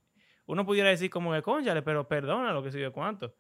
uno 0.46 0.66
pudiera 0.66 0.90
decir 0.90 1.10
como 1.10 1.34
que, 1.34 1.42
cónchale, 1.42 1.82
pero 1.82 2.08
perdona 2.08 2.54
lo 2.54 2.64
que 2.64 2.72
se 2.72 2.78
dio 2.78 2.92
cuánto. 2.92 3.36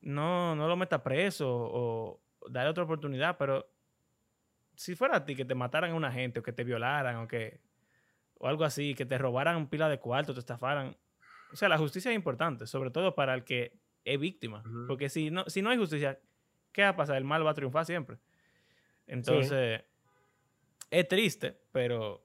No, 0.00 0.56
no 0.56 0.66
lo 0.66 0.76
meta 0.76 1.02
preso 1.02 1.48
o 1.48 2.22
darle 2.48 2.70
otra 2.70 2.84
oportunidad, 2.84 3.36
pero 3.38 3.70
si 4.74 4.96
fuera 4.96 5.18
a 5.18 5.24
ti 5.24 5.36
que 5.36 5.44
te 5.44 5.54
mataran 5.54 5.92
a 5.92 5.94
una 5.94 6.10
gente 6.10 6.40
o 6.40 6.42
que 6.42 6.52
te 6.52 6.64
violaran 6.64 7.16
o 7.16 7.28
que 7.28 7.60
o 8.38 8.48
algo 8.48 8.64
así, 8.64 8.96
que 8.96 9.06
te 9.06 9.16
robaran 9.18 9.56
un 9.56 9.68
pila 9.68 9.88
de 9.88 10.00
cuarto, 10.00 10.34
te 10.34 10.40
estafaran. 10.40 10.96
O 11.52 11.56
sea, 11.56 11.68
la 11.68 11.78
justicia 11.78 12.10
es 12.10 12.16
importante, 12.16 12.66
sobre 12.66 12.90
todo 12.90 13.14
para 13.14 13.34
el 13.34 13.44
que 13.44 13.78
es 14.04 14.18
víctima. 14.18 14.62
Porque 14.86 15.08
si 15.08 15.30
no, 15.30 15.44
si 15.48 15.62
no 15.62 15.70
hay 15.70 15.78
justicia, 15.78 16.18
¿qué 16.72 16.82
va 16.82 16.88
a 16.88 16.96
pasar? 16.96 17.16
El 17.16 17.24
mal 17.24 17.46
va 17.46 17.50
a 17.50 17.54
triunfar 17.54 17.84
siempre. 17.86 18.18
Entonces, 19.06 19.82
es 20.90 21.08
triste, 21.08 21.56
pero 21.72 22.24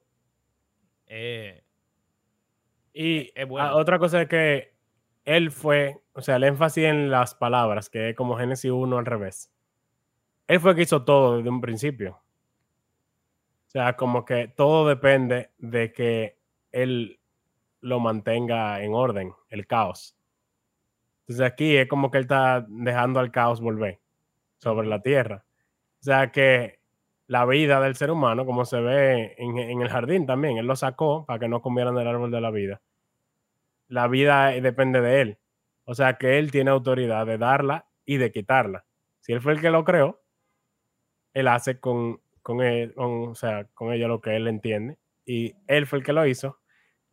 eh, 1.06 1.62
Y 2.92 3.30
es 3.34 3.48
bueno. 3.48 3.68
ah, 3.68 3.74
otra 3.76 3.98
cosa 3.98 4.22
es 4.22 4.28
que 4.28 4.74
él 5.24 5.50
fue, 5.50 6.00
o 6.12 6.22
sea, 6.22 6.36
el 6.36 6.44
énfasis 6.44 6.84
en 6.84 7.10
las 7.10 7.34
palabras, 7.34 7.90
que 7.90 8.10
es 8.10 8.16
como 8.16 8.36
Génesis 8.36 8.70
1 8.70 8.98
al 8.98 9.06
revés. 9.06 9.52
Él 10.46 10.60
fue 10.60 10.70
el 10.70 10.76
que 10.76 10.82
hizo 10.82 11.04
todo 11.04 11.36
desde 11.36 11.50
un 11.50 11.60
principio. 11.60 12.22
O 13.66 13.70
sea, 13.70 13.96
como 13.96 14.24
que 14.24 14.48
todo 14.48 14.88
depende 14.88 15.50
de 15.58 15.92
que 15.92 16.38
él 16.72 17.20
lo 17.80 18.00
mantenga 18.00 18.82
en 18.82 18.94
orden, 18.94 19.34
el 19.50 19.66
caos. 19.66 20.17
Entonces 21.28 21.44
aquí 21.46 21.76
es 21.76 21.86
como 21.88 22.10
que 22.10 22.16
él 22.16 22.24
está 22.24 22.64
dejando 22.68 23.20
al 23.20 23.30
caos 23.30 23.60
volver 23.60 24.00
sobre 24.56 24.88
la 24.88 25.02
tierra. 25.02 25.44
O 26.00 26.02
sea 26.02 26.32
que 26.32 26.80
la 27.26 27.44
vida 27.44 27.80
del 27.80 27.96
ser 27.96 28.10
humano, 28.10 28.46
como 28.46 28.64
se 28.64 28.80
ve 28.80 29.34
en, 29.36 29.82
el 29.82 29.88
jardín 29.90 30.24
también, 30.24 30.56
él 30.56 30.66
lo 30.66 30.74
sacó 30.74 31.26
para 31.26 31.38
que 31.38 31.48
no 31.48 31.60
comieran 31.60 31.94
del 31.94 32.08
árbol 32.08 32.30
de 32.30 32.40
la 32.40 32.50
vida. 32.50 32.80
La 33.88 34.08
vida 34.08 34.48
depende 34.52 35.02
de 35.02 35.20
él. 35.20 35.38
O 35.84 35.94
sea 35.94 36.14
que 36.14 36.38
él 36.38 36.50
tiene 36.50 36.70
autoridad 36.70 37.26
de 37.26 37.36
darla 37.36 37.86
y 38.06 38.16
de 38.16 38.32
quitarla. 38.32 38.86
Si 39.20 39.32
él 39.34 39.42
fue 39.42 39.52
el 39.52 39.60
que 39.60 39.70
lo 39.70 39.84
creó, 39.84 40.22
él 41.34 41.48
hace 41.48 41.78
con, 41.78 42.22
con, 42.40 42.62
él, 42.62 42.94
o 42.96 43.34
sea, 43.34 43.66
con 43.74 43.92
ella 43.92 44.08
lo 44.08 44.22
que 44.22 44.34
él 44.34 44.48
entiende. 44.48 44.96
Y 45.26 45.54
él 45.66 45.86
fue 45.86 45.98
el 45.98 46.04
que 46.06 46.14
lo 46.14 46.26
hizo. 46.26 46.58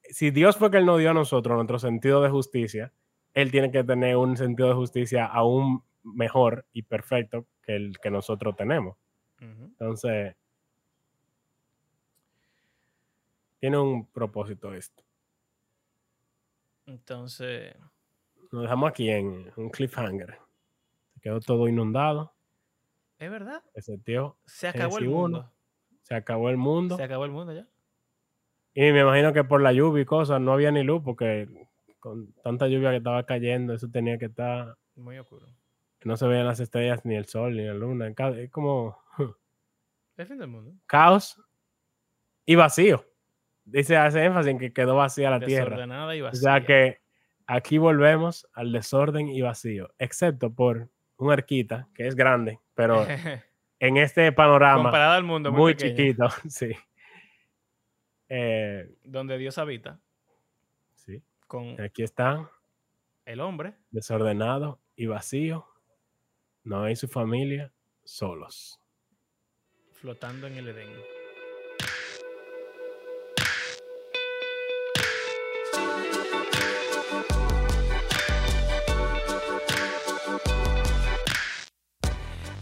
Si 0.04 0.32
Dios 0.32 0.56
fue 0.56 0.68
el 0.68 0.72
que 0.72 0.78
él 0.78 0.86
nos 0.86 1.00
dio 1.00 1.12
a 1.12 1.14
nosotros 1.14 1.56
nuestro 1.56 1.80
sentido 1.80 2.22
de 2.22 2.30
justicia, 2.30 2.94
él 3.36 3.52
tiene 3.52 3.70
que 3.72 3.84
tener 3.84 4.16
un 4.18 4.36
sentido 4.36 4.70
de 4.70 4.76
justicia 4.76 5.26
aún 5.26 5.84
mejor 6.04 6.66
y 6.74 6.82
perfecto 6.84 7.46
que 7.62 7.76
el 7.76 8.00
que 8.00 8.10
nosotros 8.10 8.56
tenemos. 8.56 8.98
Entonces, 9.40 10.36
tiene 13.60 13.78
un 13.78 14.08
propósito 14.08 14.74
esto. 14.74 15.04
entonces, 16.86 17.76
Nos 18.52 18.62
dejamos 18.64 18.90
aquí 18.90 19.10
en 19.10 19.52
un 19.58 19.70
cliffhanger. 19.70 20.38
Se 21.14 21.20
quedó 21.20 21.40
todo 21.40 21.68
inundado. 21.68 22.34
es 23.18 23.30
verdad. 23.30 23.64
Ese 23.74 23.98
tío, 23.98 24.38
Se 24.46 24.68
acabó 24.68 24.98
el 25.00 25.08
uno. 25.08 25.18
mundo. 25.18 25.52
se 26.04 26.16
acabó 26.16 26.50
el 26.50 26.58
mundo. 26.58 26.98
Se 26.98 27.04
acabó 27.04 27.26
el 27.26 27.32
mundo 27.32 27.54
ya. 27.54 27.68
Y 28.74 28.92
me 28.92 29.02
imagino 29.02 29.34
que 29.34 29.44
por 29.44 29.62
la 29.62 29.74
lluvia 29.74 30.02
y 30.04 30.06
cosas 30.06 30.40
no 30.42 30.52
había 30.54 30.72
ni 30.72 30.84
luz 30.84 31.02
porque 31.04 31.48
con 32.06 32.32
tanta 32.44 32.68
lluvia 32.68 32.92
que 32.92 32.98
estaba 32.98 33.26
cayendo, 33.26 33.74
eso 33.74 33.90
tenía 33.90 34.20
que 34.20 34.26
estar, 34.26 34.78
Muy 34.96 35.18
oscuro. 35.18 35.48
no 36.04 36.16
se 36.18 36.28
veían 36.28 36.46
las 36.46 36.60
estrellas, 36.60 37.04
ni 37.04 37.16
el 37.16 37.26
sol, 37.26 37.58
ni 37.58 37.64
la 37.66 37.74
luna. 37.74 38.08
Es 38.08 38.52
como 38.52 39.00
El 40.18 40.28
fin 40.28 40.38
del 40.38 40.48
mundo. 40.50 40.72
caos 40.86 41.42
y 42.46 42.54
vacío. 42.54 43.04
dice, 43.64 43.98
hace 43.98 44.24
énfasis 44.24 44.52
en 44.52 44.60
que 44.60 44.72
quedó 44.72 44.96
vacía 44.96 45.32
la 45.32 45.40
tierra. 45.40 45.66
Desordenada 45.72 46.16
y 46.16 46.22
O 46.22 46.26
vacía. 46.26 46.40
sea 46.42 46.64
que 46.64 47.00
aquí 47.48 47.80
volvemos 47.80 48.48
al 48.54 48.72
desorden 48.72 49.28
y 49.30 49.42
vacío, 49.42 49.90
excepto 49.98 50.54
por 50.54 50.90
un 51.18 51.32
arquita 51.32 51.88
que 51.96 52.06
es 52.08 52.16
grande, 52.16 52.60
pero 52.76 53.04
en 53.80 53.98
este 53.98 54.32
panorama 54.32 54.84
Comparada 54.84 55.16
al 55.16 55.24
mundo, 55.24 55.52
muy, 55.52 55.76
chiquito, 55.76 56.28
sí. 56.50 56.70
Eh, 58.30 58.90
donde 59.04 59.38
Dios 59.40 59.58
habita. 59.58 60.00
Con 61.48 61.80
Aquí 61.82 62.04
está, 62.04 62.50
el 63.26 63.40
hombre. 63.40 63.76
desordenado 63.92 64.80
y 64.96 65.06
vacío. 65.08 65.66
Noé 66.64 66.94
y 66.94 66.96
su 66.96 67.08
familia 67.08 67.72
solos. 68.04 68.80
flotando 69.94 70.48
en 70.48 70.58
el 70.58 70.68
Edén. 70.70 70.90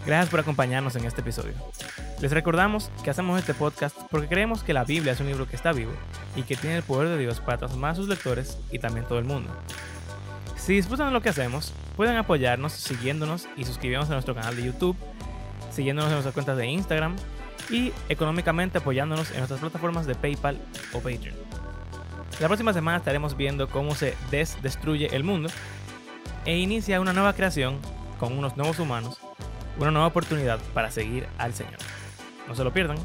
Gracias 0.05 0.29
por 0.29 0.39
acompañarnos 0.41 0.95
en 0.95 1.05
este 1.05 1.21
episodio. 1.21 1.53
Les 2.23 2.31
recordamos 2.31 2.89
que 3.03 3.09
hacemos 3.09 3.37
este 3.37 3.53
podcast 3.53 3.97
porque 4.09 4.29
creemos 4.29 4.63
que 4.63 4.71
la 4.71 4.85
Biblia 4.85 5.11
es 5.11 5.19
un 5.19 5.27
libro 5.27 5.45
que 5.45 5.57
está 5.57 5.73
vivo 5.73 5.91
y 6.37 6.43
que 6.43 6.55
tiene 6.55 6.77
el 6.77 6.83
poder 6.83 7.09
de 7.09 7.17
Dios 7.17 7.41
para 7.41 7.57
transformar 7.57 7.91
a 7.91 7.95
sus 7.95 8.07
lectores 8.07 8.57
y 8.71 8.79
también 8.79 9.05
todo 9.05 9.19
el 9.19 9.25
mundo. 9.25 9.51
Si 10.55 10.73
disfrutan 10.73 11.07
de 11.07 11.11
lo 11.11 11.21
que 11.21 11.27
hacemos, 11.27 11.73
pueden 11.97 12.15
apoyarnos 12.15 12.71
siguiéndonos 12.71 13.49
y 13.57 13.65
suscribiéndose 13.65 14.13
a 14.13 14.15
nuestro 14.15 14.35
canal 14.35 14.55
de 14.55 14.63
YouTube, 14.63 14.95
siguiéndonos 15.69 16.11
en 16.11 16.13
nuestras 16.13 16.33
cuentas 16.33 16.55
de 16.55 16.65
Instagram 16.65 17.17
y 17.69 17.91
económicamente 18.07 18.77
apoyándonos 18.77 19.29
en 19.31 19.39
nuestras 19.39 19.59
plataformas 19.59 20.05
de 20.05 20.15
PayPal 20.15 20.61
o 20.93 20.99
Patreon. 20.99 21.35
La 22.39 22.47
próxima 22.47 22.71
semana 22.71 22.99
estaremos 22.99 23.35
viendo 23.35 23.67
cómo 23.67 23.95
se 23.95 24.15
desdestruye 24.31 25.13
el 25.13 25.25
mundo 25.25 25.49
e 26.45 26.57
inicia 26.57 27.01
una 27.01 27.11
nueva 27.11 27.33
creación 27.33 27.79
con 28.17 28.37
unos 28.37 28.55
nuevos 28.55 28.79
humanos, 28.79 29.19
una 29.77 29.91
nueva 29.91 30.07
oportunidad 30.07 30.61
para 30.73 30.89
seguir 30.89 31.27
al 31.37 31.53
Señor. 31.53 31.79
No 32.47 32.55
se 32.55 32.63
lo 32.63 32.73
pierdan. 32.73 32.97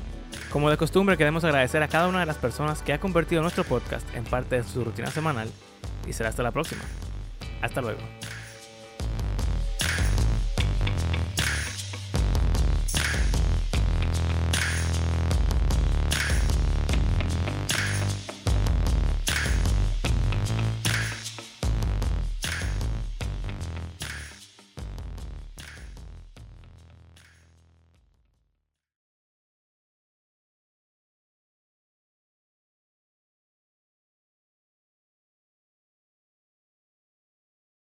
Como 0.51 0.71
de 0.71 0.77
costumbre 0.77 1.17
queremos 1.17 1.45
agradecer 1.45 1.83
a 1.83 1.89
cada 1.89 2.09
una 2.09 2.21
de 2.21 2.27
las 2.27 2.37
personas 2.37 2.83
que 2.83 2.93
ha 2.93 3.01
convertido 3.01 3.43
nuestro 3.43 3.65
podcast 3.65 4.07
en 4.15 4.25
parte 4.25 4.57
de 4.57 4.65
su 4.65 4.85
rutina 4.85 5.11
semanal 5.11 5.51
y 6.07 6.13
será 6.13 6.31
hasta 6.31 6.43
la 6.43 6.53
próxima. 6.53 6.83
Hasta 7.61 7.81
luego. 7.81 8.01